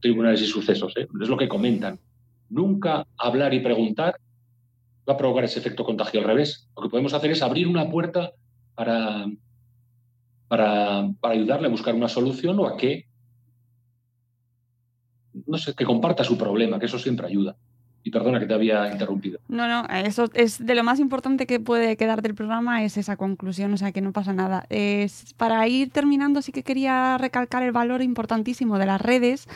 tribunales 0.00 0.40
y 0.42 0.46
sucesos, 0.46 0.94
¿eh? 0.96 1.06
es 1.20 1.28
lo 1.28 1.36
que 1.36 1.48
comentan. 1.48 1.98
Nunca 2.48 3.06
hablar 3.18 3.52
y 3.52 3.60
preguntar 3.60 4.16
va 5.08 5.14
a 5.14 5.16
provocar 5.16 5.44
ese 5.44 5.58
efecto 5.58 5.84
contagio 5.84 6.20
al 6.20 6.26
revés. 6.26 6.68
Lo 6.76 6.82
que 6.82 6.88
podemos 6.88 7.14
hacer 7.14 7.30
es 7.30 7.42
abrir 7.42 7.68
una 7.68 7.90
puerta 7.90 8.32
para, 8.74 9.26
para, 10.48 11.08
ayudarle 11.22 11.66
a 11.66 11.70
buscar 11.70 11.94
una 11.94 12.08
solución 12.08 12.58
o 12.60 12.66
a 12.66 12.76
que, 12.76 13.06
no 15.46 15.58
sé, 15.58 15.74
que 15.74 15.84
comparta 15.84 16.24
su 16.24 16.38
problema, 16.38 16.78
que 16.78 16.86
eso 16.86 16.98
siempre 16.98 17.26
ayuda. 17.26 17.56
Y 18.02 18.10
perdona 18.10 18.38
que 18.38 18.46
te 18.46 18.54
había 18.54 18.88
interrumpido. 18.92 19.40
No, 19.48 19.66
no, 19.66 19.84
eso 19.88 20.30
es 20.34 20.64
de 20.64 20.76
lo 20.76 20.84
más 20.84 21.00
importante 21.00 21.46
que 21.46 21.58
puede 21.58 21.96
quedar 21.96 22.22
del 22.22 22.36
programa 22.36 22.84
es 22.84 22.96
esa 22.96 23.16
conclusión, 23.16 23.74
o 23.74 23.76
sea 23.76 23.90
que 23.90 24.00
no 24.00 24.12
pasa 24.12 24.32
nada. 24.32 24.64
Es, 24.70 25.34
para 25.34 25.66
ir 25.66 25.90
terminando, 25.90 26.40
sí 26.40 26.52
que 26.52 26.62
quería 26.62 27.18
recalcar 27.18 27.64
el 27.64 27.72
valor 27.72 28.02
importantísimo 28.02 28.78
de 28.78 28.86
las 28.86 29.00
redes. 29.00 29.48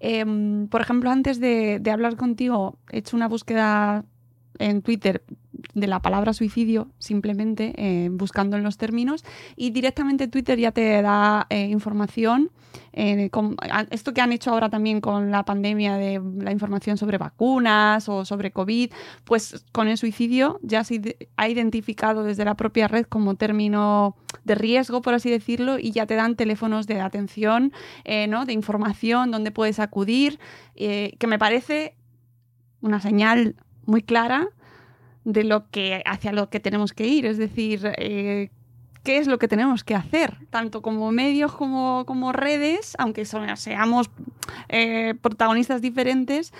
Em, 0.00 0.68
por 0.68 0.82
ejemplo, 0.82 1.10
antes 1.10 1.40
de, 1.40 1.78
de 1.80 1.90
hablar 1.90 2.16
contigo, 2.16 2.76
he 2.90 2.98
hecho 2.98 3.16
una 3.16 3.26
búsqueda 3.26 4.04
en 4.58 4.82
Twitter 4.82 5.24
de 5.74 5.86
la 5.86 6.00
palabra 6.00 6.32
suicidio, 6.32 6.88
simplemente 6.98 7.72
eh, 7.76 8.08
buscando 8.10 8.56
en 8.56 8.62
los 8.62 8.76
términos, 8.76 9.24
y 9.56 9.70
directamente 9.70 10.28
Twitter 10.28 10.58
ya 10.58 10.72
te 10.72 11.02
da 11.02 11.46
eh, 11.50 11.68
información. 11.68 12.50
Eh, 12.92 13.30
esto 13.90 14.14
que 14.14 14.20
han 14.20 14.32
hecho 14.32 14.50
ahora 14.50 14.68
también 14.68 15.00
con 15.00 15.30
la 15.30 15.44
pandemia 15.44 15.96
de 15.96 16.20
la 16.38 16.52
información 16.52 16.96
sobre 16.96 17.18
vacunas 17.18 18.08
o 18.08 18.24
sobre 18.24 18.52
COVID, 18.52 18.92
pues 19.24 19.64
con 19.72 19.88
el 19.88 19.96
suicidio 19.96 20.58
ya 20.62 20.84
se 20.84 21.16
ha 21.36 21.48
identificado 21.48 22.24
desde 22.24 22.44
la 22.44 22.56
propia 22.56 22.88
red 22.88 23.06
como 23.06 23.36
término 23.36 24.16
de 24.44 24.54
riesgo, 24.54 25.02
por 25.02 25.14
así 25.14 25.30
decirlo, 25.30 25.78
y 25.78 25.92
ya 25.92 26.06
te 26.06 26.14
dan 26.14 26.36
teléfonos 26.36 26.86
de 26.86 27.00
atención, 27.00 27.72
¿no? 28.28 28.44
de 28.44 28.52
información, 28.52 29.30
donde 29.30 29.50
puedes 29.50 29.78
acudir, 29.78 30.38
que 30.74 31.26
me 31.26 31.38
parece 31.38 31.96
una 32.80 33.00
señal 33.00 33.56
muy 33.86 34.02
clara 34.02 34.50
de 35.24 35.44
lo 35.44 35.68
que 35.70 36.02
hacia 36.06 36.32
lo 36.32 36.50
que 36.50 36.60
tenemos 36.60 36.92
que 36.92 37.06
ir, 37.06 37.26
es 37.26 37.38
decir, 37.38 37.80
eh, 37.96 38.50
qué 39.04 39.18
es 39.18 39.26
lo 39.26 39.38
que 39.38 39.48
tenemos 39.48 39.84
que 39.84 39.94
hacer, 39.94 40.36
tanto 40.50 40.82
como 40.82 41.12
medios 41.12 41.52
como, 41.52 42.04
como 42.06 42.32
redes, 42.32 42.94
aunque 42.98 43.24
seamos 43.24 44.10
eh, 44.68 45.14
protagonistas 45.20 45.82
diferentes, 45.82 46.52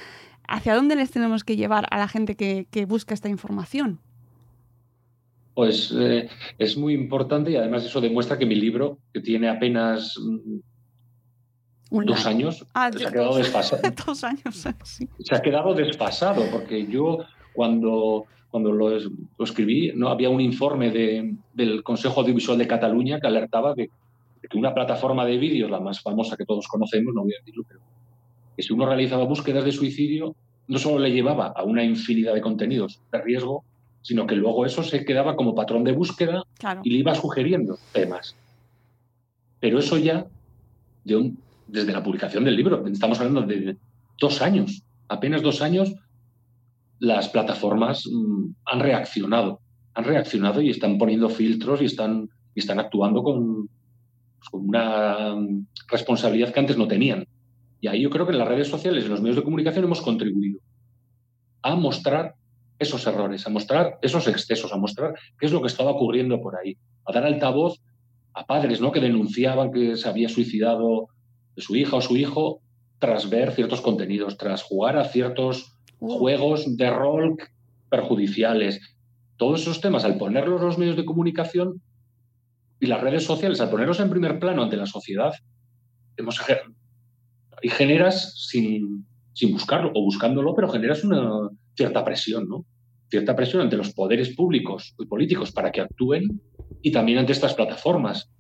hacia 0.47 0.75
dónde 0.75 0.97
les 0.97 1.11
tenemos 1.11 1.43
que 1.43 1.57
llevar 1.57 1.87
a 1.91 1.99
la 1.99 2.07
gente 2.07 2.37
que, 2.37 2.87
busca 2.87 3.15
esta 3.15 3.29
información. 3.29 3.99
Pues 5.55 5.95
eh, 5.97 6.29
es 6.59 6.77
muy 6.77 6.95
importante 6.95 7.51
y 7.51 7.57
además 7.57 7.85
eso 7.85 8.01
demuestra 8.01 8.39
que 8.39 8.45
mi 8.45 8.57
libro, 8.57 8.99
que 9.13 9.21
tiene 9.21 9.49
apenas 9.49 10.19
mm, 10.19 10.59
dos 12.05 12.27
años, 12.27 12.67
ah, 12.75 12.91
se 12.93 13.07
ha 13.07 13.11
quedado 13.11 13.37
desfasado. 13.37 13.83
dos 14.07 14.25
años, 14.25 14.67
sí. 14.83 15.09
Se 15.21 15.35
ha 15.35 15.41
quedado 15.41 15.75
desfasado 15.75 16.45
porque 16.51 16.87
yo 16.87 17.25
cuando 17.55 18.27
cuando 18.55 18.71
lo, 18.71 18.97
escribí, 19.41 19.91
¿no? 19.97 20.11
había 20.11 20.31
un 20.31 20.41
informe 20.41 20.93
del 20.93 21.83
Consejo 21.83 22.21
Audiovisual 22.21 22.57
de 22.57 22.69
Cataluña 22.69 23.19
que 23.19 23.27
alertaba 23.27 23.75
de, 23.75 23.91
que 24.49 24.57
una 24.57 24.73
plataforma 24.73 25.27
de 25.27 25.39
vídeos, 25.39 25.69
la 25.69 25.81
más 25.81 26.01
famosa 26.01 26.37
que 26.37 26.45
todos 26.45 26.69
conocemos, 26.69 27.13
no 27.13 27.23
voy 27.25 27.33
a 27.35 27.41
decirlo, 27.41 27.65
pero 27.67 27.81
que 28.57 28.63
si 28.63 28.73
uno 28.73 28.87
realizaba 28.87 29.25
búsquedas 29.25 29.65
de 29.65 29.73
suicidio, 29.73 30.37
no 30.69 30.79
solo 30.79 31.01
le 31.01 31.11
llevaba 31.11 31.49
a 31.49 31.65
una 31.65 31.83
infinidad 31.83 32.33
de 32.33 32.41
contenidos 32.41 33.01
de 33.11 33.21
riesgo, 33.23 33.65
sino 34.03 34.25
que 34.25 34.37
luego 34.37 34.65
eso 34.65 34.85
se 34.85 35.05
quedaba 35.05 35.35
como 35.35 35.57
patrón 35.57 35.83
de 35.83 35.91
búsqueda 35.91 36.45
y 36.85 36.91
le 36.91 36.99
iba 36.99 37.13
sugiriendo 37.17 37.77
temas. 37.93 38.37
Pero 39.59 39.81
eso 39.81 39.99
ya, 39.99 40.29
desde 41.03 41.93
la 41.93 42.05
publicación 42.05 42.45
del 42.45 42.55
libro, 42.55 42.87
estamos 42.87 43.19
hablando 43.19 43.43
de 43.43 43.77
dos 44.21 44.41
años, 44.41 44.85
apenas 45.09 45.43
dos 45.43 45.61
años, 45.61 45.93
las 47.05 47.29
plataformas 47.29 48.09
mm, 48.11 48.55
han 48.65 48.81
reaccionado, 48.81 49.61
han 49.95 50.05
reaccionado 50.05 50.61
y 50.63 50.71
están 50.71 50.97
poniendo 50.99 51.29
filtros 51.29 51.83
y 51.83 51.85
están, 51.85 52.29
están 52.55 52.81
actuando 52.81 53.23
con, 53.23 53.69
una 54.53 55.35
mm, 55.35 55.67
responsabilidad 55.89 56.53
que 56.53 56.61
antes 56.61 56.79
no 56.79 56.89
tenían. 56.89 57.27
Y 57.81 57.89
ahí 57.89 58.03
yo 58.03 58.11
creo 58.11 58.27
que 58.27 58.33
en 58.33 58.39
las 58.39 58.49
redes 58.49 58.69
sociales 58.69 59.05
en 59.05 59.11
los 59.11 59.21
medios 59.21 59.37
de 59.37 59.43
comunicación 59.43 59.85
hemos 59.85 60.01
contribuido 60.01 60.61
a 61.63 61.75
mostrar 61.77 62.35
esos 62.79 63.07
errores, 63.07 63.47
a 63.47 63.51
mostrar 63.51 63.99
esos 64.03 64.27
excesos, 64.27 64.73
a 64.73 64.77
mostrar 64.77 65.15
qué 65.39 65.47
es 65.47 65.53
lo 65.53 65.61
que 65.61 65.69
estaba 65.69 65.91
ocurriendo 65.91 66.41
por 66.41 66.57
ahí, 66.57 66.77
a 67.07 67.13
dar 67.13 67.25
altavoz 67.25 67.81
a 68.33 68.47
padres 68.47 68.81
¿no? 68.81 68.93
que 68.93 69.01
denunciaban 69.01 69.71
que 69.71 69.97
se 69.97 70.09
había 70.09 70.29
suicidado 70.29 71.09
su 71.57 71.77
hija 71.77 71.97
o 71.97 72.01
su 72.01 72.17
hijo 72.17 72.61
tras 72.99 73.29
ver 73.29 73.53
ciertos 73.53 73.81
contenidos, 73.81 74.39
tras 74.39 74.63
jugar 74.63 74.97
a 74.97 75.05
ciertos 75.05 75.74
juegos 75.99 76.77
de 76.77 76.91
rol 76.91 77.37
perjudiciales. 77.91 78.81
Todos 79.37 79.63
esos 79.63 79.81
temas, 79.81 80.05
al 80.05 80.19
ponerlos 80.19 80.61
los 80.61 80.79
medios 80.79 80.97
de 80.97 81.05
comunicación 81.05 81.81
y 82.81 82.87
las 82.87 83.01
redes 83.01 83.25
sociales, 83.25 83.61
al 83.61 83.71
ponerlos 83.71 84.01
en 84.01 84.11
primer 84.11 84.39
plano 84.39 84.63
ante 84.63 84.77
la 84.77 84.87
sociedad, 84.87 85.33
hemos, 86.17 86.41
y 87.63 87.69
generas 87.69 88.49
sin, 88.49 89.07
sin 89.33 89.53
buscarlo 89.53 89.91
o 89.95 90.03
buscándolo, 90.03 90.55
pero 90.55 90.69
generas 90.69 91.05
una 91.05 91.51
cierta 91.77 92.05
presión, 92.05 92.49
¿no? 92.49 92.65
Cierta 93.09 93.37
presión 93.37 93.63
ante 93.63 93.77
los 93.77 93.93
poderes 93.93 94.35
públicos 94.35 94.95
y 94.99 95.07
políticos 95.07 95.53
para 95.53 95.71
que 95.71 95.81
actúen 95.81 96.41
y 96.83 96.91
también 96.91 97.19
ante 97.19 97.33
estas 97.33 97.55
plataformas. 97.55 98.31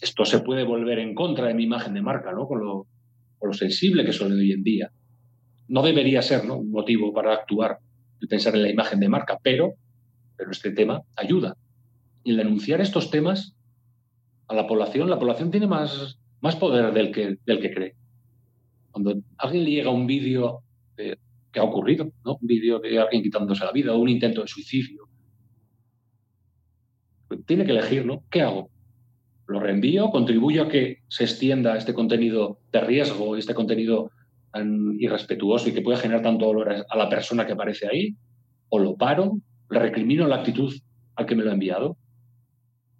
esto 0.00 0.24
se 0.24 0.40
puede 0.40 0.64
volver 0.64 0.98
en 0.98 1.14
contra 1.14 1.48
de 1.48 1.54
mi 1.54 1.64
imagen 1.64 1.94
de 1.94 2.02
marca, 2.02 2.32
¿no? 2.32 2.46
Con 2.46 2.60
lo, 2.60 2.86
con 3.38 3.48
lo 3.48 3.54
sensible 3.54 4.04
que 4.04 4.12
soy 4.12 4.32
hoy 4.32 4.52
en 4.52 4.62
día 4.62 4.92
no 5.72 5.82
debería 5.82 6.20
ser 6.20 6.42
un 6.50 6.70
motivo 6.70 7.14
para 7.14 7.32
actuar 7.32 7.78
y 8.20 8.26
pensar 8.26 8.54
en 8.54 8.62
la 8.62 8.68
imagen 8.68 9.00
de 9.00 9.08
marca, 9.08 9.38
pero, 9.42 9.72
pero 10.36 10.50
este 10.50 10.70
tema 10.70 11.00
ayuda. 11.16 11.56
Y 12.24 12.32
el 12.32 12.36
denunciar 12.36 12.82
estos 12.82 13.10
temas 13.10 13.56
a 14.48 14.54
la 14.54 14.66
población, 14.66 15.08
la 15.08 15.18
población 15.18 15.50
tiene 15.50 15.66
más, 15.66 16.18
más 16.42 16.56
poder 16.56 16.92
del 16.92 17.10
que, 17.10 17.38
del 17.46 17.58
que 17.58 17.72
cree. 17.72 17.94
Cuando 18.90 19.14
alguien 19.38 19.64
le 19.64 19.70
llega 19.70 19.88
un 19.88 20.06
vídeo 20.06 20.62
que 20.94 21.58
ha 21.58 21.64
ocurrido, 21.64 22.12
¿no? 22.22 22.36
un 22.38 22.46
vídeo 22.46 22.78
de 22.78 22.98
alguien 22.98 23.22
quitándose 23.22 23.64
la 23.64 23.72
vida 23.72 23.94
o 23.94 23.98
un 23.98 24.10
intento 24.10 24.42
de 24.42 24.48
suicidio, 24.48 25.08
tiene 27.46 27.64
que 27.64 27.72
elegir, 27.72 28.04
¿no? 28.04 28.24
¿Qué 28.30 28.42
hago? 28.42 28.68
¿Lo 29.46 29.58
reenvío? 29.58 30.10
¿Contribuyo 30.10 30.64
a 30.64 30.68
que 30.68 30.98
se 31.08 31.24
extienda 31.24 31.78
este 31.78 31.94
contenido 31.94 32.58
de 32.70 32.82
riesgo, 32.82 33.38
este 33.38 33.54
contenido 33.54 34.10
tan 34.52 34.96
irrespetuoso 34.98 35.68
y 35.68 35.72
que 35.72 35.80
puede 35.80 35.98
generar 35.98 36.22
tanto 36.22 36.46
dolor 36.46 36.84
a 36.88 36.96
la 36.96 37.08
persona 37.08 37.46
que 37.46 37.52
aparece 37.52 37.88
ahí, 37.88 38.14
o 38.68 38.78
lo 38.78 38.96
paro, 38.96 39.38
le 39.70 39.78
recrimino 39.78 40.26
la 40.26 40.36
actitud 40.36 40.72
al 41.16 41.26
que 41.26 41.34
me 41.34 41.42
lo 41.42 41.50
ha 41.50 41.54
enviado. 41.54 41.96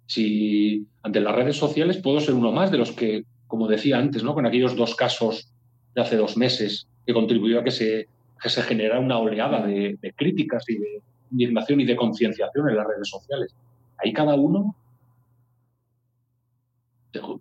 Si 0.07 0.85
ante 1.03 1.19
las 1.19 1.35
redes 1.35 1.57
sociales 1.57 1.97
puedo 1.97 2.19
ser 2.19 2.33
uno 2.33 2.51
más 2.51 2.71
de 2.71 2.77
los 2.77 2.91
que, 2.91 3.23
como 3.47 3.67
decía 3.67 3.97
antes, 3.97 4.23
¿no? 4.23 4.33
con 4.33 4.45
aquellos 4.45 4.75
dos 4.75 4.95
casos 4.95 5.51
de 5.95 6.01
hace 6.01 6.17
dos 6.17 6.37
meses 6.37 6.87
que 7.05 7.13
contribuyó 7.13 7.59
a 7.59 7.63
que 7.63 7.71
se, 7.71 8.07
que 8.41 8.49
se 8.49 8.61
generara 8.63 8.99
una 8.99 9.19
oleada 9.19 9.65
de, 9.65 9.97
de 10.01 10.13
críticas 10.13 10.63
y 10.67 10.77
de 10.77 11.01
indignación 11.31 11.81
y 11.81 11.85
de 11.85 11.95
concienciación 11.95 12.69
en 12.69 12.75
las 12.75 12.87
redes 12.87 13.09
sociales. 13.09 13.55
Ahí 13.97 14.11
cada 14.11 14.35
uno 14.35 14.75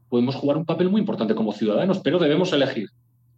podemos 0.08 0.34
jugar 0.34 0.58
un 0.58 0.66
papel 0.66 0.90
muy 0.90 1.00
importante 1.00 1.34
como 1.34 1.52
ciudadanos, 1.52 2.00
pero 2.00 2.18
debemos 2.18 2.52
elegir 2.52 2.88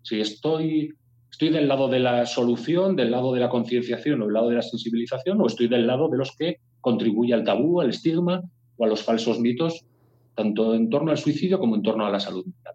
si 0.04 0.20
estoy, 0.20 0.94
estoy 1.30 1.48
del 1.48 1.66
lado 1.66 1.88
de 1.88 1.98
la 1.98 2.26
solución, 2.26 2.94
del 2.94 3.10
lado 3.10 3.32
de 3.32 3.40
la 3.40 3.48
concienciación 3.48 4.20
o 4.20 4.26
del 4.26 4.34
lado 4.34 4.50
de 4.50 4.56
la 4.56 4.62
sensibilización, 4.62 5.40
o 5.40 5.46
estoy 5.46 5.66
del 5.66 5.86
lado 5.86 6.08
de 6.08 6.18
los 6.18 6.36
que 6.36 6.58
contribuye 6.80 7.32
al 7.32 7.42
tabú, 7.42 7.80
al 7.80 7.90
estigma 7.90 8.42
o 8.76 8.84
a 8.84 8.88
los 8.88 9.02
falsos 9.02 9.40
mitos, 9.40 9.84
tanto 10.34 10.74
en 10.74 10.90
torno 10.90 11.10
al 11.10 11.18
suicidio 11.18 11.58
como 11.58 11.74
en 11.74 11.82
torno 11.82 12.04
a 12.04 12.10
la 12.10 12.20
salud 12.20 12.44
mental. 12.44 12.74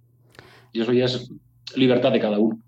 Y 0.73 0.81
eso 0.81 0.91
ya 0.91 1.05
es 1.05 1.31
libertad 1.75 2.11
de 2.11 2.19
cada 2.19 2.39
uno. 2.39 2.59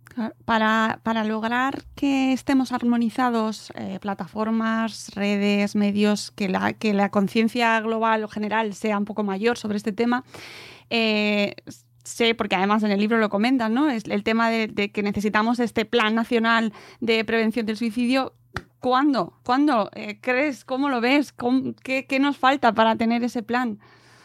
Para, 0.46 1.00
para, 1.04 1.24
lograr 1.24 1.84
que 1.96 2.34
estemos 2.34 2.72
armonizados, 2.74 3.72
eh, 3.76 3.98
plataformas, 4.00 5.10
redes, 5.16 5.76
medios, 5.76 6.32
que 6.32 6.50
la, 6.50 6.74
que 6.74 6.94
la 6.94 7.10
conciencia 7.10 7.80
global 7.80 8.24
o 8.26 8.28
general 8.28 8.74
sea 8.74 8.98
un 8.98 9.06
poco 9.06 9.24
mayor 9.24 9.58
sobre 9.58 9.78
este 9.78 9.94
tema, 9.94 10.26
eh, 10.90 11.56
sé, 12.04 12.36
porque 12.36 12.56
además 12.56 12.84
en 12.84 12.92
el 12.92 13.00
libro 13.00 13.18
lo 13.18 13.30
comentan, 13.30 13.74
¿no? 13.74 13.90
Es 13.90 14.06
el 14.06 14.24
tema 14.24 14.50
de, 14.50 14.92
que 14.92 15.04
necesitamos 15.04 15.60
este 15.60 15.86
plan 15.86 16.16
nacional 16.16 16.74
de 17.00 17.24
prevención 17.26 17.66
del 17.66 17.78
suicidio. 17.78 18.34
¿Cuándo? 18.80 19.34
¿Cuándo 19.44 19.92
eh, 19.94 20.18
crees? 20.22 20.66
¿Cómo 20.66 20.90
lo 20.90 21.02
ves? 21.02 21.34
qué, 21.84 22.20
nos 22.20 22.38
falta 22.38 22.74
para 22.74 22.96
tener 22.96 23.24
ese 23.24 23.44
plan? 23.44 23.80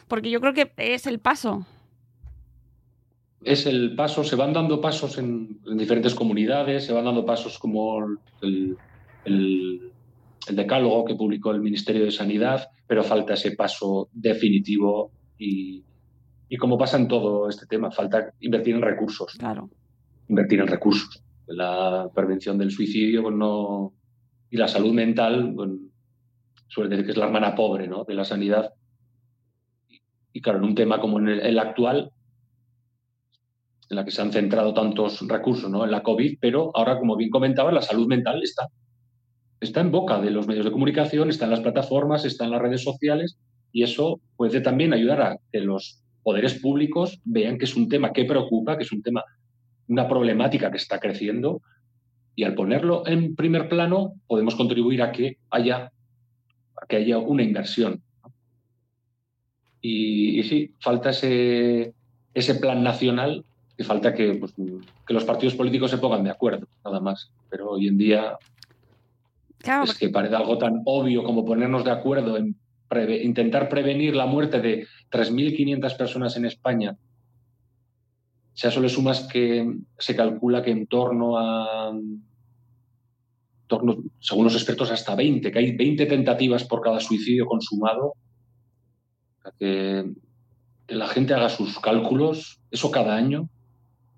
Porque 0.08 0.30
yo 0.30 0.40
creo 0.40 0.54
que 0.54 0.72
es 0.78 1.06
el 1.06 1.18
paso. 1.18 1.66
Es 3.42 3.66
el 3.66 3.94
paso, 3.94 4.24
se 4.24 4.34
van 4.34 4.54
dando 4.54 4.80
pasos 4.80 5.18
en, 5.18 5.60
diferentes 5.76 6.14
comunidades, 6.14 6.86
se 6.86 6.92
van 6.92 7.04
dando 7.04 7.24
pasos 7.26 7.58
como 7.58 7.98
el 8.44 8.76
decálogo 10.50 11.04
que 11.04 11.14
publicó 11.14 11.50
el 11.50 11.60
Ministerio 11.60 12.04
de 12.04 12.10
Sanidad, 12.10 12.68
pero 12.86 13.02
falta 13.02 13.34
ese 13.34 13.52
paso 13.52 14.08
definitivo 14.12 15.10
y, 15.38 15.82
y 16.48 16.56
como 16.56 16.78
pasa 16.78 16.96
en 16.96 17.08
todo 17.08 17.48
este 17.48 17.66
tema, 17.66 17.90
falta 17.90 18.32
invertir 18.40 18.76
en 18.76 18.82
recursos. 18.82 19.34
Claro. 19.38 19.68
Invertir 20.28 20.60
en 20.60 20.68
recursos. 20.68 21.22
La 21.46 22.08
prevención 22.14 22.58
del 22.58 22.70
suicidio 22.70 23.22
pues 23.22 23.34
no, 23.34 23.92
y 24.50 24.56
la 24.56 24.68
salud 24.68 24.92
mental, 24.92 25.52
bueno, 25.52 25.78
suele 26.68 26.90
decir 26.90 27.04
que 27.04 27.12
es 27.12 27.16
la 27.16 27.26
hermana 27.26 27.54
pobre 27.54 27.88
¿no? 27.88 28.04
de 28.04 28.14
la 28.14 28.24
sanidad. 28.24 28.72
Y, 30.32 30.40
claro, 30.40 30.58
en 30.58 30.64
un 30.64 30.74
tema 30.74 31.00
como 31.00 31.18
en 31.18 31.28
el, 31.28 31.58
actual, 31.58 32.10
en 33.88 33.96
la 33.96 34.04
que 34.04 34.10
se 34.10 34.22
han 34.22 34.32
centrado 34.32 34.74
tantos 34.74 35.26
recursos 35.26 35.70
¿no? 35.70 35.84
en 35.84 35.90
la 35.90 36.02
COVID, 36.02 36.38
pero 36.40 36.70
ahora, 36.74 36.98
como 36.98 37.16
bien 37.16 37.30
comentaba, 37.30 37.72
la 37.72 37.82
salud 37.82 38.06
mental 38.06 38.42
está, 38.42 38.68
está 39.60 39.80
en 39.80 39.90
boca 39.90 40.20
de 40.20 40.30
los 40.30 40.46
medios 40.46 40.64
de 40.64 40.72
comunicación, 40.72 41.30
está 41.30 41.46
en 41.46 41.52
las 41.52 41.60
plataformas, 41.60 42.24
está 42.24 42.44
en 42.44 42.50
las 42.50 42.60
redes 42.60 42.82
sociales, 42.82 43.38
y 43.72 43.82
eso 43.82 44.20
puede 44.36 44.60
también 44.60 44.92
ayudar 44.92 45.22
a 45.22 45.36
que 45.50 45.60
los 45.60 46.02
poderes 46.26 46.54
públicos 46.54 47.20
vean 47.24 47.56
que 47.56 47.66
es 47.66 47.76
un 47.76 47.88
tema 47.88 48.12
que 48.12 48.24
preocupa, 48.24 48.76
que 48.76 48.82
es 48.82 48.90
un 48.90 49.00
tema, 49.00 49.22
una 49.86 50.08
problemática 50.08 50.72
que 50.72 50.76
está 50.76 50.98
creciendo 50.98 51.62
y 52.34 52.42
al 52.42 52.56
ponerlo 52.56 53.06
en 53.06 53.36
primer 53.36 53.68
plano 53.68 54.14
podemos 54.26 54.56
contribuir 54.56 55.02
a 55.02 55.12
que 55.12 55.38
haya, 55.50 55.92
que 56.88 56.96
haya 56.96 57.18
una 57.18 57.44
inversión. 57.44 58.02
Y, 59.80 60.42
sí, 60.42 60.74
falta 60.80 61.10
ese, 61.10 61.94
ese 62.34 62.56
plan 62.56 62.82
nacional 62.82 63.44
y 63.78 63.84
falta 63.84 64.12
que, 64.12 64.34
pues, 64.34 64.52
que 65.06 65.14
los 65.14 65.24
partidos 65.24 65.54
políticos 65.54 65.92
se 65.92 65.98
pongan 65.98 66.24
de 66.24 66.30
acuerdo, 66.30 66.66
nada 66.84 66.98
más. 66.98 67.30
Pero 67.48 67.70
hoy 67.70 67.86
en 67.86 67.98
día 67.98 68.36
es 69.84 69.94
que 69.96 70.08
parece 70.08 70.34
algo 70.34 70.58
tan 70.58 70.82
obvio 70.86 71.22
como 71.22 71.44
ponernos 71.44 71.84
de 71.84 71.92
acuerdo 71.92 72.36
en 72.36 72.56
intentar 73.22 73.68
prevenir 73.68 74.14
la 74.14 74.26
muerte 74.26 74.60
de 74.60 74.86
3.500 75.10 75.96
personas 75.96 76.36
en 76.36 76.44
España, 76.44 76.96
si 78.56 78.66
a 78.66 78.70
eso 78.70 78.88
sumas 78.88 79.28
que 79.30 79.70
se 79.98 80.16
calcula 80.16 80.62
que 80.62 80.70
en 80.70 80.86
torno 80.86 81.36
a, 81.36 81.92
torno, 83.66 83.98
según 84.18 84.44
los 84.44 84.54
expertos, 84.54 84.90
hasta 84.90 85.14
20, 85.14 85.52
que 85.52 85.58
hay 85.58 85.76
20 85.76 86.06
tentativas 86.06 86.64
por 86.64 86.80
cada 86.80 87.00
suicidio 87.00 87.44
consumado, 87.44 88.14
que, 89.58 90.10
que 90.86 90.94
la 90.94 91.08
gente 91.08 91.34
haga 91.34 91.50
sus 91.50 91.78
cálculos, 91.80 92.60
eso 92.70 92.90
cada 92.90 93.14
año. 93.14 93.50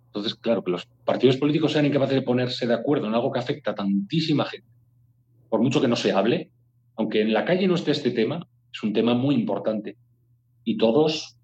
Entonces, 0.07 0.35
claro, 0.37 0.63
que 0.63 0.71
los 0.71 0.87
partidos 1.05 1.37
políticos 1.37 1.73
sean 1.73 1.87
incapaces 1.87 2.15
de 2.15 2.23
ponerse 2.23 2.67
de 2.67 2.75
acuerdo 2.75 3.09
en 3.09 3.15
algo 3.15 3.33
que 3.33 3.41
afecta 3.41 3.73
a 3.73 3.75
tantísima 3.75 4.45
gente, 4.45 4.69
por 5.49 5.61
mucho 5.61 5.81
que 5.81 5.89
no 5.89 5.97
se 5.97 6.13
hable, 6.13 6.51
aunque 6.97 7.23
en 7.23 7.33
la 7.33 7.45
calle 7.45 7.67
no 7.67 7.75
esté 7.75 7.91
este 7.91 8.11
tema, 8.11 8.47
es 8.73 8.83
un 8.83 8.93
tema 8.93 9.15
muy 9.15 9.35
importante. 9.35 9.97
Y 10.65 10.77
todos, 10.77 11.37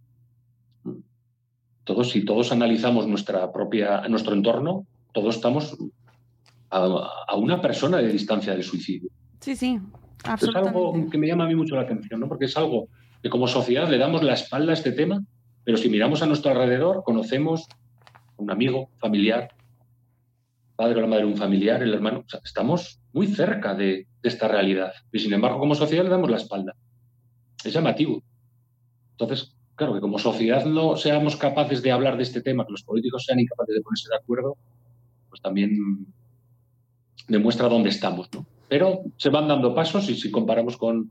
todos, 1.84 2.10
si 2.10 2.24
todos 2.24 2.52
analizamos 2.52 3.06
nuestra 3.06 3.50
propia, 3.52 4.06
nuestro 4.08 4.34
entorno, 4.34 4.86
todos 5.12 5.36
estamos 5.36 5.76
a, 6.70 7.36
una 7.36 7.60
persona 7.60 7.98
de 7.98 8.08
distancia 8.08 8.52
del 8.52 8.64
suicidio. 8.64 9.10
Sí, 9.40 9.56
sí, 9.56 9.80
Es 10.24 10.54
algo 10.54 10.92
que 11.10 11.18
me 11.18 11.26
llama 11.26 11.44
a 11.44 11.48
mí 11.48 11.54
mucho 11.54 11.76
la 11.76 11.82
atención, 11.82 12.20
¿no? 12.20 12.28
porque 12.28 12.46
es 12.46 12.56
algo 12.56 12.88
que 13.22 13.30
como 13.30 13.46
sociedad 13.46 13.88
le 13.88 13.98
damos 13.98 14.22
la 14.22 14.34
espalda 14.34 14.72
a 14.72 14.74
este 14.74 14.92
tema, 14.92 15.24
pero 15.64 15.78
si 15.78 15.88
miramos 15.88 16.22
a 16.22 16.26
nuestro 16.26 16.50
alrededor, 16.50 17.02
conocemos 17.04 17.66
un 18.36 18.50
amigo, 18.50 18.90
familiar, 18.98 19.54
padre 20.76 20.98
o 20.98 21.00
la 21.02 21.06
madre 21.06 21.24
un 21.24 21.36
familiar, 21.36 21.82
el 21.82 21.94
hermano, 21.94 22.24
estamos 22.44 23.00
muy 23.12 23.28
cerca 23.28 23.74
de, 23.74 24.06
de, 24.22 24.28
esta 24.28 24.48
realidad. 24.48 24.92
Y 25.12 25.20
sin 25.20 25.32
embargo, 25.32 25.60
como 25.60 25.74
sociedad 25.74 26.04
le 26.04 26.10
damos 26.10 26.30
la 26.30 26.36
espalda 26.36 26.74
es 27.68 27.74
llamativo. 27.74 28.22
Entonces, 29.12 29.54
claro, 29.74 29.94
que 29.94 30.00
como 30.00 30.18
sociedad 30.18 30.64
no 30.64 30.96
seamos 30.96 31.36
capaces 31.36 31.82
de 31.82 31.92
hablar 31.92 32.16
de 32.16 32.22
este 32.22 32.42
tema, 32.42 32.64
que 32.64 32.72
los 32.72 32.82
políticos 32.82 33.24
sean 33.24 33.40
incapaces 33.40 33.74
de 33.74 33.80
ponerse 33.82 34.08
de 34.08 34.16
acuerdo, 34.16 34.56
pues 35.28 35.40
también 35.40 36.06
demuestra 37.28 37.68
dónde 37.68 37.90
estamos, 37.90 38.28
¿no? 38.32 38.46
Pero 38.68 39.00
se 39.16 39.30
van 39.30 39.48
dando 39.48 39.74
pasos 39.74 40.08
y 40.08 40.16
si 40.16 40.30
comparamos 40.30 40.76
con, 40.76 41.10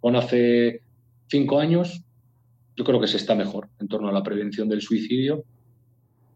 con 0.00 0.16
hace 0.16 0.82
cinco 1.28 1.58
años, 1.58 2.02
yo 2.76 2.84
creo 2.84 3.00
que 3.00 3.06
se 3.06 3.16
está 3.16 3.34
mejor 3.34 3.68
en 3.78 3.88
torno 3.88 4.08
a 4.08 4.12
la 4.12 4.22
prevención 4.22 4.68
del 4.68 4.80
suicidio 4.80 5.44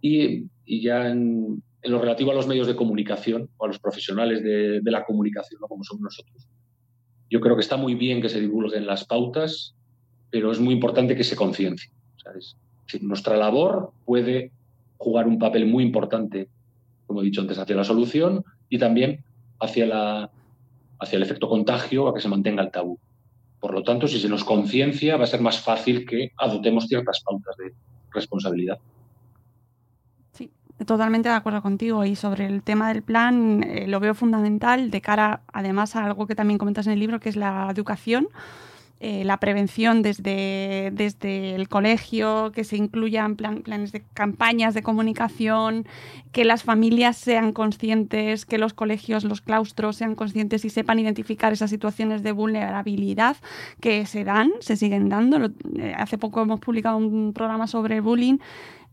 y, 0.01 0.49
ya 0.67 1.09
en, 1.09 1.63
en, 1.83 1.93
lo 1.93 2.01
relativo 2.01 2.31
a 2.31 2.35
los 2.35 2.47
medios 2.47 2.67
de 2.67 2.77
comunicación 2.77 3.49
o 3.57 3.65
a 3.65 3.69
los 3.69 3.79
profesionales 3.79 4.43
de, 4.43 4.81
de 4.81 4.91
la 4.91 5.05
comunicación, 5.05 5.61
¿no? 5.61 5.69
como 5.69 5.85
somos 5.85 6.03
nosotros, 6.03 6.49
yo 7.35 7.41
creo 7.41 7.57
que 7.57 7.63
está 7.63 7.77
muy 7.77 7.97
bien 7.97 8.23
que 8.23 8.29
se 8.29 8.41
divulguen 8.41 8.87
las 8.87 9.07
pautas, 9.07 9.75
pero 10.31 10.53
es 10.53 10.61
muy 10.61 10.73
importante 10.73 11.17
que 11.17 11.25
se 11.25 11.35
conciencie. 11.35 11.91
nuestra 13.01 13.37
labor 13.37 13.91
puede 14.05 14.53
jugar 14.99 15.27
un 15.27 15.41
papel 15.41 15.67
muy 15.67 15.83
importante, 15.83 16.49
como 17.09 17.21
he 17.21 17.25
dicho 17.25 17.41
antes, 17.41 17.59
hacia 17.59 17.75
la 17.75 17.83
solución 17.83 18.45
y 18.69 18.79
también 18.79 19.25
hacia, 19.59 20.31
hacia 21.01 21.17
el 21.17 21.25
efecto 21.25 21.49
contagio, 21.49 22.07
a 22.07 22.15
que 22.15 22.21
se 22.21 22.29
mantenga 22.29 22.63
el 22.63 22.71
tabú. 22.71 23.01
Por 23.59 23.75
lo 23.75 23.83
tanto, 23.83 24.07
si 24.07 24.21
se 24.21 24.29
nos 24.29 24.45
conciencia, 24.45 25.17
va 25.17 25.25
a 25.25 25.27
ser 25.27 25.41
más 25.41 25.59
fácil 25.59 26.07
que 26.07 26.31
adoptemos 26.37 26.87
ciertas 26.87 27.21
pautas 27.21 27.57
de 27.57 27.73
responsabilidad. 28.13 28.79
Totalmente 30.87 31.29
de 31.29 31.37
acuerdo 31.37 31.63
contigo 31.63 32.05
y 32.05 32.17
sobre 32.17 32.47
el 32.47 32.63
tema 32.63 32.89
del 32.89 33.03
plan 33.03 33.63
eh, 33.63 33.87
lo 33.87 34.01
veo 34.01 34.13
fundamental 34.13 34.91
de 34.91 35.01
cara 35.01 35.41
además 35.53 35.95
a 35.95 36.05
algo 36.05 36.27
que 36.27 36.35
también 36.35 36.59
comentas 36.59 36.87
en 36.89 36.95
el 36.95 36.99
libro 37.01 37.21
que 37.21 37.29
es 37.29 37.37
la 37.37 37.69
educación, 37.71 38.27
eh, 38.99 39.23
la 39.25 39.39
prevención 39.39 40.03
desde, 40.03 40.91
desde 40.93 41.55
el 41.55 41.69
colegio, 41.69 42.53
que 42.53 42.65
se 42.65 42.77
incluyan 42.77 43.37
planes 43.37 43.93
de 43.93 44.03
campañas 44.15 44.73
de 44.73 44.83
comunicación, 44.83 45.87
que 46.33 46.45
las 46.45 46.63
familias 46.63 47.17
sean 47.19 47.53
conscientes, 47.53 48.47
que 48.47 48.57
los 48.57 48.73
colegios, 48.73 49.25
los 49.25 49.43
claustros 49.43 49.97
sean 49.97 50.15
conscientes 50.15 50.65
y 50.65 50.71
sepan 50.71 50.99
identificar 50.99 51.53
esas 51.53 51.71
situaciones 51.71 52.23
de 52.23 52.33
vulnerabilidad 52.33 53.37
que 53.81 54.07
se 54.07 54.25
dan, 54.25 54.53
se 54.61 54.77
siguen 54.77 55.09
dando. 55.09 55.53
Eh, 55.77 55.95
hace 55.97 56.17
poco 56.17 56.41
hemos 56.41 56.61
publicado 56.61 56.97
un 56.97 57.33
programa 57.33 57.67
sobre 57.67 58.01
bullying 58.01 58.39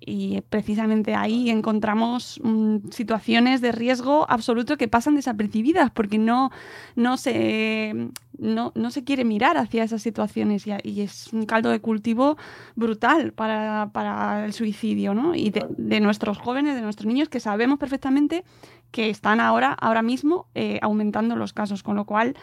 y 0.03 0.41
precisamente 0.49 1.13
ahí 1.13 1.49
encontramos 1.49 2.41
mm, 2.43 2.89
situaciones 2.89 3.61
de 3.61 3.71
riesgo 3.71 4.25
absoluto 4.29 4.75
que 4.75 4.87
pasan 4.87 5.15
desapercibidas 5.15 5.91
porque 5.91 6.17
no, 6.17 6.51
no, 6.95 7.17
se, 7.17 8.09
no, 8.37 8.71
no 8.73 8.91
se 8.91 9.03
quiere 9.03 9.23
mirar 9.23 9.57
hacia 9.57 9.83
esas 9.83 10.01
situaciones 10.01 10.65
y, 10.65 11.01
es 11.01 11.31
un 11.31 11.45
caldo 11.45 11.69
de 11.69 11.79
cultivo 11.79 12.37
brutal 12.75 13.31
para, 13.31 14.43
el 14.43 14.53
suicidio, 14.53 15.13
¿no? 15.13 15.35
Y 15.35 15.51
de, 15.51 15.99
nuestros 15.99 16.39
jóvenes, 16.39 16.75
de 16.75 16.81
nuestros 16.81 17.05
niños, 17.05 17.29
que 17.29 17.39
sabemos 17.39 17.77
perfectamente 17.77 18.43
que 18.89 19.09
están 19.09 19.39
ahora, 19.39 19.71
ahora 19.71 20.01
mismo 20.01 20.47
eh, 20.55 20.79
aumentando 20.81 21.35
los 21.35 21.53
casos, 21.53 21.83
con 21.83 21.95
lo 21.95 22.05
cual 22.05 22.35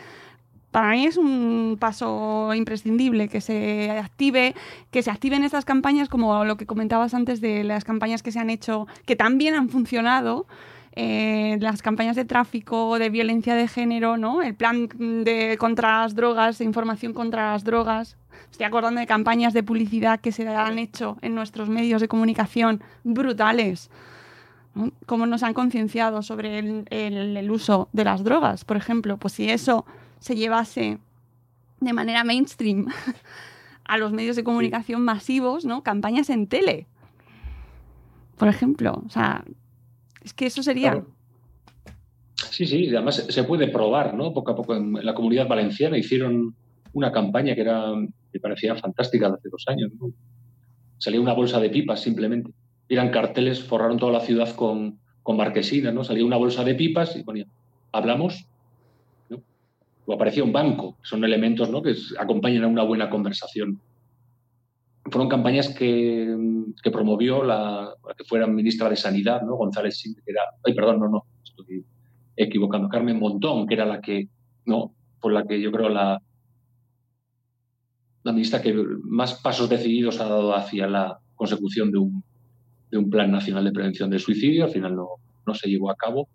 para 0.70 0.90
mí 0.90 1.06
es 1.06 1.16
un 1.16 1.76
paso 1.80 2.52
imprescindible 2.54 3.28
que 3.28 3.40
se 3.40 3.90
active, 3.90 4.54
que 4.90 5.02
se 5.02 5.10
activen 5.10 5.42
estas 5.42 5.64
campañas 5.64 6.08
como 6.08 6.44
lo 6.44 6.56
que 6.56 6.66
comentabas 6.66 7.14
antes 7.14 7.40
de 7.40 7.64
las 7.64 7.84
campañas 7.84 8.22
que 8.22 8.32
se 8.32 8.38
han 8.38 8.50
hecho, 8.50 8.86
que 9.06 9.16
también 9.16 9.54
han 9.54 9.68
funcionado. 9.68 10.46
Eh, 11.00 11.58
las 11.60 11.80
campañas 11.80 12.16
de 12.16 12.24
tráfico, 12.24 12.98
de 12.98 13.08
violencia 13.08 13.54
de 13.54 13.68
género, 13.68 14.16
¿no? 14.16 14.42
El 14.42 14.56
plan 14.56 14.88
de 14.98 15.56
contra 15.56 16.02
las 16.02 16.16
drogas, 16.16 16.58
de 16.58 16.64
información 16.64 17.12
contra 17.12 17.52
las 17.52 17.62
drogas. 17.62 18.16
Estoy 18.50 18.66
acordando 18.66 18.98
de 18.98 19.06
campañas 19.06 19.54
de 19.54 19.62
publicidad 19.62 20.18
que 20.18 20.32
se 20.32 20.48
han 20.48 20.78
hecho 20.78 21.16
en 21.22 21.36
nuestros 21.36 21.68
medios 21.68 22.00
de 22.00 22.08
comunicación 22.08 22.82
brutales. 23.04 23.90
¿no? 24.74 24.90
Cómo 25.06 25.26
nos 25.26 25.44
han 25.44 25.54
concienciado 25.54 26.22
sobre 26.22 26.58
el, 26.58 26.84
el 26.90 27.50
uso 27.50 27.88
de 27.92 28.04
las 28.04 28.24
drogas, 28.24 28.64
por 28.64 28.76
ejemplo. 28.76 29.18
Pues 29.18 29.34
si 29.34 29.48
eso 29.48 29.86
se 30.20 30.36
llevase 30.36 30.98
de 31.80 31.92
manera 31.92 32.24
mainstream 32.24 32.86
a 33.84 33.98
los 33.98 34.12
medios 34.12 34.36
de 34.36 34.44
comunicación 34.44 35.02
masivos, 35.02 35.64
¿no? 35.64 35.82
Campañas 35.82 36.30
en 36.30 36.46
tele, 36.46 36.86
por 38.36 38.48
ejemplo. 38.48 39.02
O 39.06 39.10
sea, 39.10 39.44
es 40.22 40.34
que 40.34 40.46
eso 40.46 40.62
sería... 40.62 41.02
Sí, 42.50 42.66
sí, 42.66 42.88
además 42.88 43.26
se 43.28 43.44
puede 43.44 43.68
probar, 43.68 44.14
¿no? 44.14 44.32
Poco 44.32 44.52
a 44.52 44.56
poco 44.56 44.74
en 44.74 44.92
la 45.04 45.14
comunidad 45.14 45.48
valenciana 45.48 45.98
hicieron 45.98 46.54
una 46.92 47.12
campaña 47.12 47.54
que 47.54 47.60
era 47.60 47.92
me 48.32 48.40
parecía 48.40 48.76
fantástica 48.76 49.28
de 49.28 49.34
hace 49.34 49.48
dos 49.48 49.64
años. 49.68 49.90
¿no? 49.98 50.12
Salía 50.98 51.20
una 51.20 51.32
bolsa 51.32 51.60
de 51.60 51.70
pipas 51.70 52.00
simplemente. 52.00 52.52
Eran 52.88 53.10
carteles, 53.10 53.62
forraron 53.62 53.98
toda 53.98 54.12
la 54.12 54.20
ciudad 54.20 54.54
con, 54.54 54.98
con 55.22 55.36
marquesinas, 55.36 55.94
¿no? 55.94 56.04
Salía 56.04 56.24
una 56.24 56.36
bolsa 56.36 56.64
de 56.64 56.74
pipas 56.74 57.16
y 57.16 57.22
ponía, 57.22 57.46
hablamos 57.92 58.46
o 60.08 60.14
aparecía 60.14 60.42
un 60.42 60.52
banco. 60.52 60.96
Son 61.02 61.22
elementos 61.22 61.70
¿no? 61.70 61.82
que 61.82 61.94
acompañan 62.18 62.64
a 62.64 62.68
una 62.68 62.82
buena 62.82 63.10
conversación. 63.10 63.78
Fueron 65.04 65.28
campañas 65.28 65.68
que, 65.68 66.34
que 66.82 66.90
promovió 66.90 67.44
la, 67.44 67.94
que 68.16 68.24
fuera 68.24 68.46
ministra 68.46 68.88
de 68.88 68.96
Sanidad, 68.96 69.42
¿no? 69.42 69.56
González 69.56 70.02
que 70.02 70.30
era, 70.30 70.40
ay, 70.64 70.74
perdón, 70.74 71.00
no, 71.00 71.08
no, 71.08 71.24
estoy 71.44 71.84
equivocando, 72.36 72.88
Carmen 72.88 73.18
Montón, 73.18 73.66
que 73.66 73.74
era 73.74 73.84
la 73.84 74.00
que, 74.00 74.28
no, 74.64 74.94
por 75.20 75.32
la 75.32 75.44
que 75.44 75.60
yo 75.60 75.70
creo 75.70 75.90
la, 75.90 76.18
la 78.22 78.32
ministra 78.32 78.62
que 78.62 78.74
más 79.02 79.34
pasos 79.34 79.68
decididos 79.68 80.20
ha 80.20 80.28
dado 80.28 80.54
hacia 80.54 80.86
la 80.86 81.18
consecución 81.34 81.90
de 81.90 81.98
un, 81.98 82.24
de 82.90 82.96
un 82.96 83.10
plan 83.10 83.30
nacional 83.30 83.64
de 83.64 83.72
prevención 83.72 84.08
del 84.08 84.20
suicidio. 84.20 84.64
Al 84.64 84.70
final 84.70 84.96
no, 84.96 85.08
no 85.46 85.54
se 85.54 85.68
llevó 85.68 85.90
a 85.90 85.96
cabo. 85.96 86.28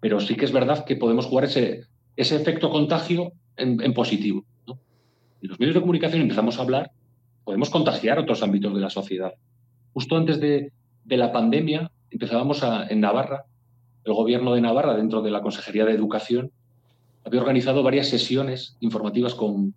Pero 0.00 0.18
sí 0.18 0.34
que 0.34 0.46
es 0.46 0.52
verdad 0.52 0.84
que 0.84 0.96
podemos 0.96 1.26
jugar 1.26 1.44
ese, 1.44 1.84
ese 2.16 2.36
efecto 2.36 2.70
contagio 2.70 3.32
en, 3.56 3.94
positivo. 3.94 4.44
los 5.40 5.58
medios 5.58 5.74
de 5.74 5.80
comunicación 5.80 6.22
empezamos 6.22 6.58
a 6.58 6.62
hablar, 6.62 6.90
podemos 7.44 7.70
contagiar 7.70 8.18
otros 8.18 8.42
ámbitos 8.42 8.74
de 8.74 8.80
la 8.80 8.90
sociedad. 8.90 9.34
Justo 9.92 10.16
antes 10.16 10.40
de, 10.40 10.72
la 11.06 11.32
pandemia 11.32 11.90
empezábamos 12.10 12.62
a, 12.62 12.86
en 12.86 13.00
Navarra, 13.00 13.44
el 14.04 14.12
gobierno 14.12 14.54
de 14.54 14.60
Navarra, 14.60 14.96
dentro 14.96 15.22
de 15.22 15.30
la 15.30 15.42
Consejería 15.42 15.84
de 15.84 15.92
Educación, 15.92 16.50
había 17.24 17.40
organizado 17.40 17.82
varias 17.82 18.08
sesiones 18.08 18.76
informativas 18.80 19.34
con, 19.34 19.74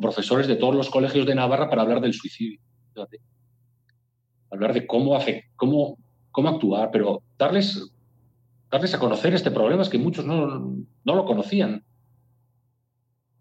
profesores 0.00 0.46
de 0.46 0.56
todos 0.56 0.74
los 0.74 0.90
colegios 0.90 1.26
de 1.26 1.34
Navarra 1.34 1.70
para 1.70 1.82
hablar 1.82 2.00
del 2.00 2.12
suicidio. 2.12 2.60
Hablar 4.50 4.74
de 4.74 4.86
cómo, 4.86 5.18
cómo 5.56 6.48
actuar, 6.48 6.90
pero 6.90 7.22
darles 7.38 7.90
darles 8.70 8.94
a 8.94 8.98
conocer 8.98 9.34
este 9.34 9.50
problema, 9.50 9.82
es 9.82 9.88
que 9.88 9.98
muchos 9.98 10.24
no, 10.24 10.76
lo 11.04 11.24
conocían. 11.24 11.84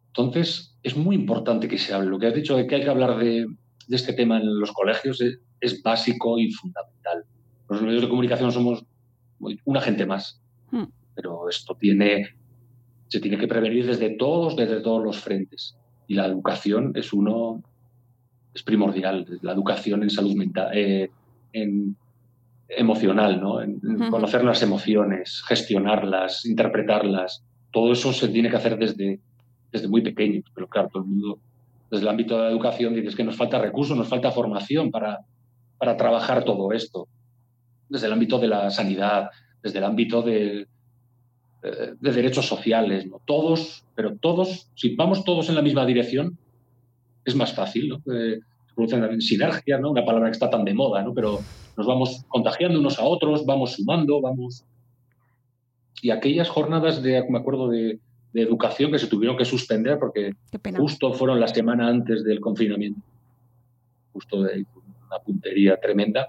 Entonces, 0.07 0.77
es 0.83 0.95
muy 0.95 1.15
importante 1.15 1.67
que 1.67 1.77
se 1.77 1.93
hable. 1.93 2.09
Lo 2.09 2.19
que 2.19 2.27
has 2.27 2.33
dicho 2.33 2.55
de 2.55 2.65
que 2.65 2.75
hay 2.75 2.83
que 2.83 2.89
hablar 2.89 3.17
de, 3.17 3.45
este 3.89 4.13
tema 4.13 4.37
en 4.37 4.59
los 4.59 4.71
colegios 4.71 5.21
es, 5.21 5.83
básico 5.83 6.37
y 6.37 6.51
fundamental. 6.51 7.23
Los 7.69 7.81
medios 7.81 8.01
de 8.01 8.09
comunicación 8.09 8.51
somos 8.51 8.85
una 9.65 9.81
gente 9.81 10.05
más, 10.05 10.41
hmm. 10.71 10.85
pero 11.15 11.49
esto 11.49 11.75
tiene, 11.75 12.35
se 13.07 13.19
tiene 13.19 13.37
que 13.37 13.47
prevenir 13.47 13.85
desde 13.85 14.11
todos, 14.11 14.55
desde 14.55 14.81
todos 14.81 15.03
los 15.03 15.19
frentes. 15.19 15.75
Y 16.07 16.15
la 16.15 16.25
educación 16.25 16.93
es 16.95 17.11
uno, 17.11 17.61
es 18.53 18.63
primordial. 18.63 19.25
La 19.41 19.51
educación 19.51 20.03
en 20.03 20.09
salud 20.09 20.35
mental, 20.35 20.69
eh, 20.73 21.09
en 21.53 21.97
emocional, 22.69 23.39
¿no? 23.39 23.61
En, 23.61 23.79
conocer 24.09 24.43
las 24.43 24.61
emociones, 24.61 25.43
gestionarlas, 25.47 26.45
interpretarlas. 26.45 27.43
Todo 27.71 27.93
eso 27.93 28.13
se 28.13 28.27
tiene 28.29 28.49
que 28.49 28.57
hacer 28.57 28.77
desde, 28.77 29.19
desde 29.71 29.87
muy 29.87 30.01
pequeño. 30.01 30.41
Pero 30.53 30.67
claro, 30.67 30.89
todo 30.91 31.03
el 31.03 31.09
mundo, 31.09 31.39
desde 31.89 32.03
el 32.03 32.09
ámbito 32.09 32.37
de 32.37 32.43
la 32.43 32.49
educación, 32.49 32.93
dice 32.93 33.15
que 33.15 33.23
nos 33.23 33.35
falta 33.35 33.59
recursos, 33.59 33.97
nos 33.97 34.07
falta 34.07 34.31
formación 34.31 34.91
para, 34.91 35.19
para 35.77 35.95
trabajar 35.95 36.43
todo 36.43 36.71
esto. 36.73 37.07
Desde 37.89 38.07
el 38.07 38.13
ámbito 38.13 38.39
de 38.39 38.47
la 38.47 38.69
sanidad, 38.69 39.29
desde 39.63 39.77
el 39.77 39.85
ámbito 39.85 40.21
de, 40.21 40.67
eh, 41.63 41.93
de 41.99 42.11
derechos 42.11 42.45
sociales, 42.45 43.07
¿no? 43.07 43.21
Todos, 43.25 43.85
pero 43.95 44.15
todos, 44.17 44.69
si 44.75 44.95
vamos 44.95 45.23
todos 45.23 45.49
en 45.49 45.55
la 45.55 45.61
misma 45.61 45.85
dirección, 45.85 46.37
es 47.23 47.35
más 47.35 47.53
fácil, 47.53 47.89
¿no? 47.89 48.13
Eh, 48.13 48.39
producen 48.75 49.21
sinergias, 49.21 49.79
¿no? 49.81 49.91
Una 49.91 50.05
palabra 50.05 50.29
que 50.29 50.33
está 50.33 50.49
tan 50.49 50.63
de 50.63 50.73
moda, 50.73 51.01
¿no? 51.01 51.13
Pero 51.13 51.39
nos 51.77 51.85
vamos 51.85 52.25
contagiando 52.27 52.79
unos 52.79 52.99
a 52.99 53.05
otros, 53.05 53.45
vamos 53.45 53.73
sumando, 53.73 54.19
vamos... 54.19 54.65
Y 56.01 56.09
aquellas 56.11 56.49
jornadas 56.49 57.01
de, 57.01 57.23
me 57.29 57.39
acuerdo, 57.39 57.69
de, 57.69 57.99
educación 58.33 58.91
que 58.91 58.99
se 58.99 59.07
tuvieron 59.07 59.35
que 59.35 59.45
suspender 59.45 59.97
porque 59.97 60.31
justo 60.75 61.11
fueron 61.11 61.39
la 61.39 61.47
semana 61.47 61.87
antes 61.87 62.23
del 62.23 62.39
confinamiento. 62.39 63.01
Justo 64.13 64.43
de 64.43 64.63
una 65.07 65.19
puntería 65.25 65.77
tremenda, 65.77 66.27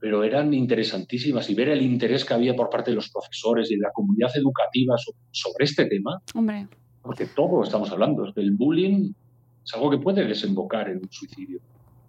pero 0.00 0.24
eran 0.24 0.52
interesantísimas 0.52 1.48
y 1.48 1.54
ver 1.54 1.68
el 1.68 1.82
interés 1.82 2.24
que 2.24 2.34
había 2.34 2.56
por 2.56 2.70
parte 2.70 2.90
de 2.90 2.96
los 2.96 3.08
profesores 3.08 3.70
y 3.70 3.76
de 3.76 3.82
la 3.82 3.92
comunidad 3.92 4.36
educativa 4.36 4.96
sobre, 5.30 5.64
este 5.64 5.84
tema. 5.84 6.20
Hombre. 6.34 6.66
Porque 7.02 7.26
todo 7.26 7.62
estamos 7.62 7.92
hablando, 7.92 8.32
del 8.32 8.50
bullying 8.50 9.12
es 9.64 9.74
algo 9.74 9.90
que 9.90 9.98
puede 9.98 10.24
desembocar 10.24 10.88
en 10.88 10.98
un 10.98 11.08
suicidio. 11.12 11.60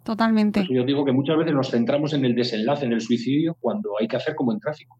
Totalmente. 0.03 0.67
yo 0.69 0.83
digo 0.83 1.05
que 1.05 1.13
muchas 1.13 1.37
veces 1.37 1.53
nos 1.53 1.71
centramos 1.71 2.13
en 2.13 2.25
el 2.25 2.35
desenlace, 2.35 2.85
en 2.85 2.91
el 2.91 3.01
suicidio, 3.01 3.55
cuando 3.59 3.91
hay 3.99 4.07
que 4.07 4.17
hacer 4.17 4.35
como 4.35 4.51
en 4.51 4.59
tráfico. 4.59 4.97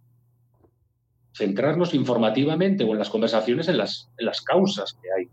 Centrarnos 1.33 1.93
informativamente 1.93 2.83
o 2.83 2.93
en 2.93 2.99
las 2.99 3.09
conversaciones 3.09 3.67
en 3.67 3.77
las, 3.77 4.07
causas 4.45 4.93
que 4.93 5.09
hay. 5.17 5.27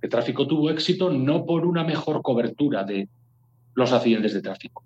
El 0.00 0.08
tráfico 0.08 0.46
tuvo 0.46 0.70
éxito 0.70 1.10
no 1.10 1.44
por 1.44 1.66
una 1.66 1.84
mejor 1.84 2.22
cobertura 2.22 2.84
de 2.84 3.08
los 3.74 3.92
accidentes 3.92 4.32
de 4.32 4.40
tráfico. 4.40 4.82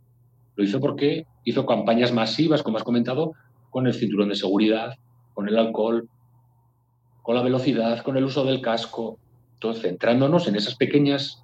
Lo 0.56 0.64
hizo 0.64 0.80
porque 0.80 1.26
hizo 1.44 1.64
campañas 1.64 2.12
masivas, 2.12 2.62
como 2.62 2.78
has 2.78 2.84
comentado, 2.84 3.32
con 3.70 3.86
el 3.86 3.94
cinturón 3.94 4.28
de 4.28 4.34
seguridad, 4.34 4.94
con 5.34 5.48
el 5.48 5.56
alcohol, 5.56 6.08
con 7.22 7.36
la 7.36 7.42
velocidad, 7.42 8.02
con 8.02 8.16
el 8.16 8.24
uso 8.24 8.44
del 8.44 8.60
casco, 8.60 9.18
entonces, 9.54 9.82
centrándonos 9.82 10.46
en 10.46 10.56
esas 10.56 10.74
pequeñas, 10.74 11.42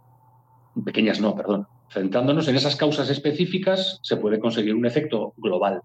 pequeñas 0.84 1.20
no, 1.20 1.34
perdón, 1.34 1.66
centrándonos 1.90 2.46
en 2.48 2.56
esas 2.56 2.76
causas 2.76 3.10
específicas, 3.10 3.98
se 4.02 4.16
puede 4.16 4.38
conseguir 4.38 4.74
un 4.74 4.86
efecto 4.86 5.34
global 5.36 5.82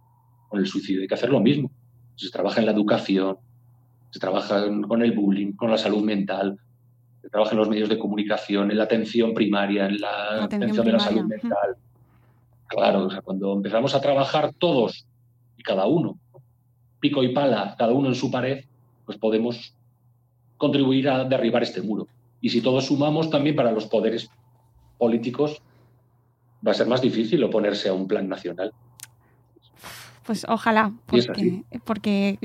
con 0.47 0.59
el 0.59 0.67
suicidio. 0.67 1.01
Hay 1.01 1.07
que 1.07 1.15
hacer 1.15 1.29
lo 1.29 1.39
mismo. 1.39 1.71
Se 2.15 2.29
trabaja 2.29 2.59
en 2.59 2.67
la 2.67 2.71
educación, 2.71 3.37
se 4.11 4.19
trabaja 4.19 4.65
con 4.87 5.01
el 5.01 5.11
bullying, 5.11 5.53
con 5.53 5.71
la 5.71 5.77
salud 5.77 6.03
mental, 6.03 6.57
se 7.21 7.29
trabaja 7.29 7.51
en 7.51 7.57
los 7.57 7.69
medios 7.69 7.89
de 7.89 7.97
comunicación, 7.97 8.71
en 8.71 8.77
la 8.77 8.83
atención 8.83 9.33
primaria, 9.33 9.87
en 9.87 9.99
la 9.99 10.43
atención, 10.43 10.85
de 10.85 10.91
la 10.91 10.99
salud 10.99 11.23
mental. 11.23 11.75
Claro, 12.67 13.05
o 13.05 13.09
sea, 13.09 13.21
cuando 13.21 13.53
empezamos 13.53 13.95
a 13.95 14.01
trabajar 14.01 14.53
todos 14.57 15.05
y 15.57 15.63
cada 15.63 15.87
uno, 15.87 16.17
pico 16.99 17.23
y 17.23 17.33
pala, 17.33 17.75
cada 17.77 17.93
uno 17.93 18.09
en 18.09 18.15
su 18.15 18.31
pared, 18.31 18.63
pues 19.05 19.17
podemos 19.17 19.75
contribuir 20.57 21.09
a 21.09 21.25
derribar 21.25 21.63
este 21.63 21.81
muro. 21.81 22.07
Y 22.41 22.49
si 22.49 22.61
todos 22.61 22.85
sumamos 22.85 23.29
también 23.29 23.55
para 23.55 23.71
los 23.71 23.87
poderes 23.87 24.29
políticos, 24.97 25.61
va 26.66 26.72
a 26.72 26.76
ser 26.76 26.88
más 26.88 27.01
difícil 27.01 27.43
oponerse 27.43 27.89
a 27.89 27.93
un 27.93 28.07
plan 28.07 28.28
nacional. 28.28 28.72
Pues 30.26 30.43
ojalá, 30.49 30.91
porque, 31.05 31.63
porque 31.84 32.39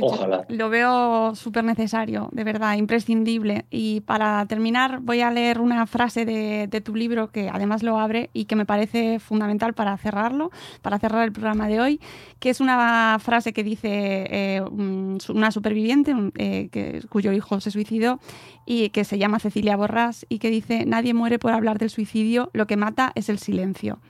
lo 0.50 0.68
veo 0.68 1.34
súper 1.34 1.64
necesario, 1.64 2.28
de 2.30 2.44
verdad, 2.44 2.74
imprescindible. 2.74 3.64
Y 3.70 4.02
para 4.02 4.44
terminar, 4.44 5.00
voy 5.00 5.22
a 5.22 5.30
leer 5.30 5.62
una 5.62 5.86
frase 5.86 6.26
de, 6.26 6.80
tu 6.84 6.94
libro 6.94 7.30
que 7.30 7.48
además 7.48 7.82
lo 7.82 7.98
abre 7.98 8.28
y 8.34 8.44
que 8.44 8.54
me 8.54 8.66
parece 8.66 9.18
fundamental 9.18 9.72
para 9.72 9.96
cerrarlo, 9.96 10.50
para 10.82 10.98
cerrar 10.98 11.24
el 11.24 11.32
programa 11.32 11.68
de 11.68 11.80
hoy, 11.80 12.00
que 12.38 12.50
es 12.50 12.60
una 12.60 13.16
frase 13.18 13.54
que 13.54 13.64
dice 13.64 13.88
eh, 14.30 14.62
una 14.70 15.50
superviviente 15.50 16.14
eh, 16.36 16.68
que, 16.70 17.00
cuyo 17.08 17.32
hijo 17.32 17.62
se 17.62 17.70
suicidó 17.70 18.20
y 18.66 18.90
que 18.90 19.04
se 19.04 19.16
llama 19.16 19.38
Cecilia 19.38 19.76
Borrás 19.76 20.26
y 20.28 20.38
que 20.38 20.50
dice, 20.50 20.84
nadie 20.84 21.14
muere 21.14 21.38
por 21.38 21.52
hablar 21.52 21.78
del 21.78 21.88
suicidio, 21.88 22.50
lo 22.52 22.66
que 22.66 22.76
mata 22.76 23.12
es 23.14 23.30
el 23.30 23.38
silencio. 23.38 24.00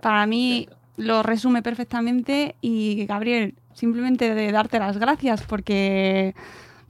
Para 0.00 0.24
mí 0.24 0.66
lo 1.00 1.22
resume 1.22 1.62
perfectamente 1.62 2.54
y 2.60 3.06
Gabriel, 3.06 3.54
simplemente 3.72 4.34
de 4.34 4.52
darte 4.52 4.78
las 4.78 4.98
gracias 4.98 5.42
porque 5.42 6.34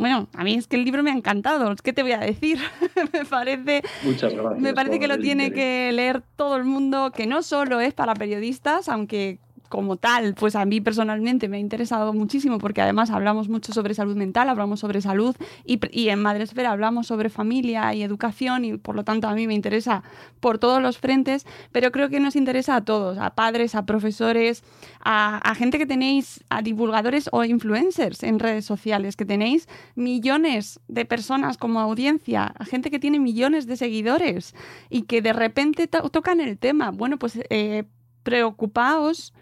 bueno, 0.00 0.28
a 0.34 0.44
mí 0.44 0.54
es 0.54 0.66
que 0.66 0.76
el 0.76 0.84
libro 0.84 1.02
me 1.02 1.10
ha 1.10 1.14
encantado. 1.14 1.74
¿Qué 1.76 1.92
te 1.92 2.02
voy 2.02 2.12
a 2.12 2.20
decir? 2.20 2.58
me 3.12 3.26
parece, 3.26 3.82
Muchas 4.02 4.32
gracias 4.32 4.58
me 4.58 4.72
parece 4.72 4.98
que 4.98 5.06
lo 5.06 5.18
tiene 5.18 5.52
que 5.52 5.92
leer 5.92 6.22
todo 6.36 6.56
el 6.56 6.64
mundo, 6.64 7.12
que 7.14 7.26
no 7.26 7.42
solo 7.42 7.80
es 7.80 7.92
para 7.92 8.14
periodistas, 8.14 8.88
aunque 8.88 9.38
como 9.70 9.96
tal, 9.96 10.34
pues 10.34 10.56
a 10.56 10.64
mí 10.64 10.80
personalmente 10.80 11.48
me 11.48 11.56
ha 11.56 11.60
interesado 11.60 12.12
muchísimo 12.12 12.58
porque 12.58 12.82
además 12.82 13.08
hablamos 13.10 13.48
mucho 13.48 13.72
sobre 13.72 13.94
salud 13.94 14.16
mental, 14.16 14.48
hablamos 14.48 14.80
sobre 14.80 15.00
salud 15.00 15.36
y, 15.64 15.78
y 15.96 16.08
en 16.08 16.20
Madresfera 16.20 16.72
hablamos 16.72 17.06
sobre 17.06 17.30
familia 17.30 17.94
y 17.94 18.02
educación 18.02 18.64
y 18.64 18.76
por 18.76 18.96
lo 18.96 19.04
tanto 19.04 19.28
a 19.28 19.34
mí 19.34 19.46
me 19.46 19.54
interesa 19.54 20.02
por 20.40 20.58
todos 20.58 20.82
los 20.82 20.98
frentes, 20.98 21.46
pero 21.70 21.92
creo 21.92 22.08
que 22.08 22.18
nos 22.18 22.34
interesa 22.34 22.74
a 22.74 22.84
todos, 22.84 23.16
a 23.18 23.30
padres, 23.36 23.76
a 23.76 23.86
profesores, 23.86 24.64
a, 25.04 25.38
a 25.38 25.54
gente 25.54 25.78
que 25.78 25.86
tenéis, 25.86 26.42
a 26.50 26.62
divulgadores 26.62 27.28
o 27.30 27.44
influencers 27.44 28.24
en 28.24 28.40
redes 28.40 28.64
sociales, 28.64 29.14
que 29.14 29.24
tenéis 29.24 29.68
millones 29.94 30.80
de 30.88 31.04
personas 31.04 31.58
como 31.58 31.78
audiencia, 31.78 32.52
a 32.58 32.64
gente 32.64 32.90
que 32.90 32.98
tiene 32.98 33.20
millones 33.20 33.68
de 33.68 33.76
seguidores 33.76 34.56
y 34.88 35.02
que 35.02 35.22
de 35.22 35.32
repente 35.32 35.86
tocan 35.86 36.40
el 36.40 36.58
tema. 36.58 36.90
Bueno, 36.90 37.20
pues 37.20 37.38
eh, 37.50 37.84
preocupaos 38.24 39.32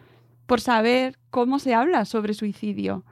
por 0.49 0.63
saber 0.63 1.19
cómo 1.29 1.59
se 1.59 1.75
habla 1.75 2.07
sobre 2.07 2.33
suicidio. 2.33 3.05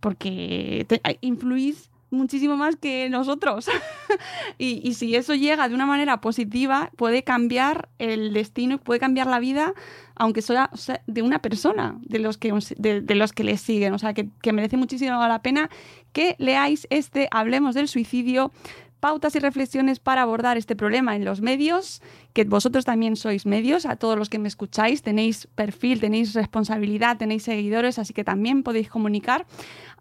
Porque 0.00 0.84
influís 1.20 1.90
muchísimo 2.10 2.56
más 2.56 2.74
que 2.74 3.08
nosotros. 3.08 3.68
y, 4.58 4.94
si 4.94 5.14
eso 5.14 5.36
llega 5.36 5.68
de 5.68 5.76
una 5.76 5.86
manera 5.86 6.20
positiva, 6.20 6.90
puede 6.96 7.22
cambiar 7.22 7.88
el 8.00 8.32
destino 8.32 8.78
puede 8.78 8.98
cambiar 8.98 9.28
la 9.28 9.38
vida, 9.38 9.74
aunque 10.16 10.42
sea, 10.42 10.70
de 11.06 11.22
una 11.22 11.38
persona, 11.38 11.96
de 12.02 12.18
los 12.18 12.36
que, 12.36 12.52
de, 12.78 13.14
los 13.14 13.32
que 13.32 13.44
le 13.44 13.56
siguen. 13.56 13.94
O 13.94 13.98
sea, 14.00 14.12
que, 14.12 14.28
que 14.42 14.52
merece 14.52 14.76
muchísimo 14.76 15.12
la 15.12 15.42
pena 15.42 15.70
que 16.12 16.34
leáis 16.40 16.88
este 16.90 17.28
Hablemos 17.30 17.76
del 17.76 17.86
suicidio 17.86 18.50
pautas 19.00 19.34
y 19.34 19.38
reflexiones 19.38 19.98
para 19.98 20.22
abordar 20.22 20.56
este 20.58 20.76
problema 20.76 21.16
en 21.16 21.24
los 21.24 21.40
medios, 21.40 22.02
que 22.32 22.44
vosotros 22.44 22.84
también 22.84 23.16
sois 23.16 23.46
medios, 23.46 23.86
a 23.86 23.96
todos 23.96 24.16
los 24.16 24.28
que 24.28 24.38
me 24.38 24.48
escucháis, 24.48 25.02
tenéis 25.02 25.48
perfil, 25.54 26.00
tenéis 26.00 26.34
responsabilidad, 26.34 27.18
tenéis 27.18 27.42
seguidores, 27.42 27.98
así 27.98 28.12
que 28.12 28.24
también 28.24 28.62
podéis 28.62 28.88
comunicar. 28.88 29.46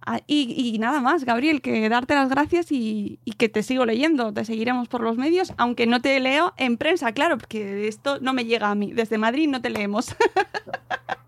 Ah, 0.05 0.21
y, 0.27 0.77
nada 0.79 1.01
más, 1.01 1.25
Gabriel, 1.25 1.61
que 1.61 1.87
darte 1.89 2.13
las 2.15 2.29
gracias 2.29 2.71
y, 2.71 3.19
que 3.37 3.49
te 3.49 3.63
sigo 3.63 3.85
leyendo, 3.85 4.33
te 4.33 4.45
seguiremos 4.45 4.87
por 4.87 5.01
los 5.01 5.17
medios, 5.17 5.53
aunque 5.57 5.87
no 5.87 6.01
te 6.01 6.19
leo 6.19 6.53
en 6.57 6.77
prensa, 6.77 7.11
claro, 7.13 7.37
porque 7.37 7.87
esto 7.87 8.19
no 8.19 8.33
me 8.33 8.45
llega 8.45 8.69
a 8.69 8.75
mí. 8.75 8.93
Desde 8.93 9.17
Madrid 9.17 9.47
no 9.49 9.61
te 9.61 9.69
leemos. 9.69 10.15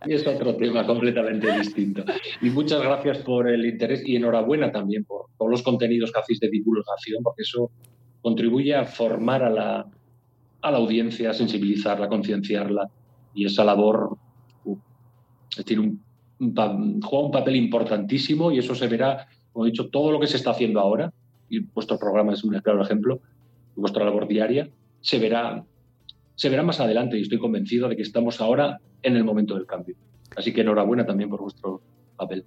Y 0.04 0.14
es 0.14 0.26
otro 0.26 0.56
tema 0.56 0.84
completamente 0.88 1.60
distinto. 1.60 2.04
Y 2.42 2.50
muchas 2.50 2.82
gracias 2.82 3.20
por 3.20 3.48
el 3.48 3.64
interés 3.64 4.02
y 4.04 4.16
enhorabuena 4.16 4.72
también 4.72 5.06
por 5.06 5.28
todos 5.38 5.52
los 5.52 5.62
contenidos 5.62 6.12
que 6.12 6.20
hacéis 6.20 6.40
de 6.40 6.50
divulgación, 6.50 7.22
porque 7.22 7.44
eso 7.44 7.70
contribuye 8.20 8.74
a 8.74 8.86
formar 8.86 9.44
a 9.44 9.50
la, 9.52 9.88
a 10.62 10.72
la 10.72 10.78
audiencia, 10.78 11.34
sensibilizarla, 11.34 12.08
concienciarla. 12.08 12.90
Y 13.34 13.46
esa 13.46 13.64
labor 13.64 14.18
uh, 14.66 14.78
tiene 15.66 15.82
un, 15.84 17.02
juega 17.02 17.26
un 17.26 17.32
papel 17.32 17.56
importantísimo 17.56 18.52
y 18.52 18.60
eso 18.60 18.76
se 18.76 18.88
verá, 18.88 19.28
como 19.54 19.66
he 19.66 19.72
dicho, 19.72 19.90
todo 19.90 20.12
lo 20.12 20.20
que 20.20 20.28
se 20.28 20.38
está 20.38 20.52
haciendo 20.52 20.80
ahora, 20.80 21.14
y 21.50 21.60
vuestro 21.60 22.00
programa 22.00 22.34
es 22.34 22.44
un 22.44 22.58
claro 22.60 22.82
ejemplo, 22.82 23.20
vuestra 23.76 24.04
labor 24.04 24.28
diaria, 24.28 24.70
se 25.02 25.20
verá, 25.20 25.64
se 26.36 26.50
verá 26.50 26.64
más 26.64 26.80
adelante 26.80 27.18
y 27.18 27.22
estoy 27.22 27.40
convencido 27.40 27.88
de 27.90 27.96
que 27.96 28.02
estamos 28.02 28.42
ahora 28.42 28.80
en 29.04 29.16
el 29.16 29.24
momento 29.24 29.56
del 29.56 29.66
cambio. 29.66 29.96
Así 30.36 30.54
que 30.54 30.62
enhorabuena 30.62 31.06
también 31.06 31.30
por 31.30 31.42
vuestro 31.42 31.82
papel. 32.16 32.46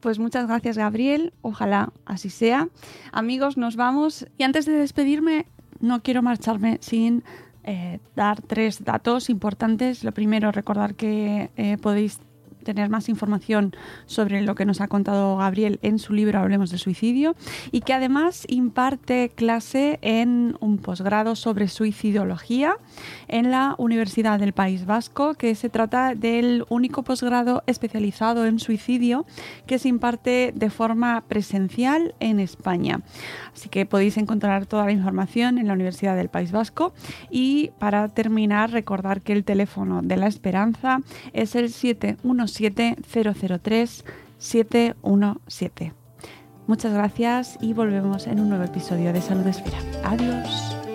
Pues 0.00 0.18
muchas 0.18 0.46
gracias 0.46 0.78
Gabriel, 0.78 1.32
ojalá 1.42 1.92
así 2.04 2.30
sea. 2.30 2.68
Amigos, 3.12 3.56
nos 3.56 3.76
vamos 3.76 4.26
y 4.38 4.42
antes 4.42 4.66
de 4.66 4.72
despedirme 4.72 5.46
no 5.80 6.02
quiero 6.02 6.22
marcharme 6.22 6.78
sin 6.80 7.24
eh, 7.66 7.98
dar 8.14 8.40
tres 8.40 8.84
datos 8.84 9.28
importantes. 9.28 10.04
Lo 10.04 10.12
primero, 10.12 10.52
recordar 10.52 10.94
que 10.94 11.50
eh, 11.56 11.76
podéis 11.78 12.20
tener 12.66 12.90
más 12.90 13.08
información 13.08 13.74
sobre 14.06 14.42
lo 14.42 14.56
que 14.56 14.64
nos 14.64 14.80
ha 14.80 14.88
contado 14.88 15.36
Gabriel 15.36 15.78
en 15.82 16.00
su 16.00 16.12
libro 16.12 16.40
Hablemos 16.40 16.70
de 16.70 16.78
Suicidio 16.78 17.36
y 17.70 17.82
que 17.82 17.94
además 17.94 18.44
imparte 18.48 19.30
clase 19.34 20.00
en 20.02 20.56
un 20.58 20.78
posgrado 20.78 21.36
sobre 21.36 21.68
suicidología 21.68 22.76
en 23.28 23.52
la 23.52 23.76
Universidad 23.78 24.40
del 24.40 24.52
País 24.52 24.84
Vasco, 24.84 25.34
que 25.34 25.54
se 25.54 25.68
trata 25.68 26.16
del 26.16 26.64
único 26.68 27.04
posgrado 27.04 27.62
especializado 27.68 28.46
en 28.46 28.58
suicidio 28.58 29.24
que 29.68 29.78
se 29.78 29.88
imparte 29.88 30.52
de 30.52 30.68
forma 30.68 31.22
presencial 31.28 32.16
en 32.18 32.40
España. 32.40 33.00
Así 33.54 33.68
que 33.68 33.86
podéis 33.86 34.16
encontrar 34.16 34.66
toda 34.66 34.86
la 34.86 34.92
información 34.92 35.58
en 35.58 35.68
la 35.68 35.74
Universidad 35.74 36.16
del 36.16 36.30
País 36.30 36.50
Vasco 36.50 36.92
y 37.30 37.70
para 37.78 38.08
terminar 38.08 38.72
recordar 38.72 39.20
que 39.20 39.32
el 39.32 39.44
teléfono 39.44 40.02
de 40.02 40.16
la 40.16 40.26
esperanza 40.26 40.98
es 41.32 41.54
el 41.54 41.70
717 41.70 42.16
003 42.58 44.04
717. 44.38 45.92
Muchas 46.66 46.92
gracias 46.92 47.58
y 47.60 47.72
volvemos 47.72 48.26
en 48.26 48.40
un 48.40 48.48
nuevo 48.48 48.64
episodio 48.64 49.12
de 49.12 49.22
Salud 49.22 49.46
Esfera. 49.46 49.78
Adiós. 50.04 50.85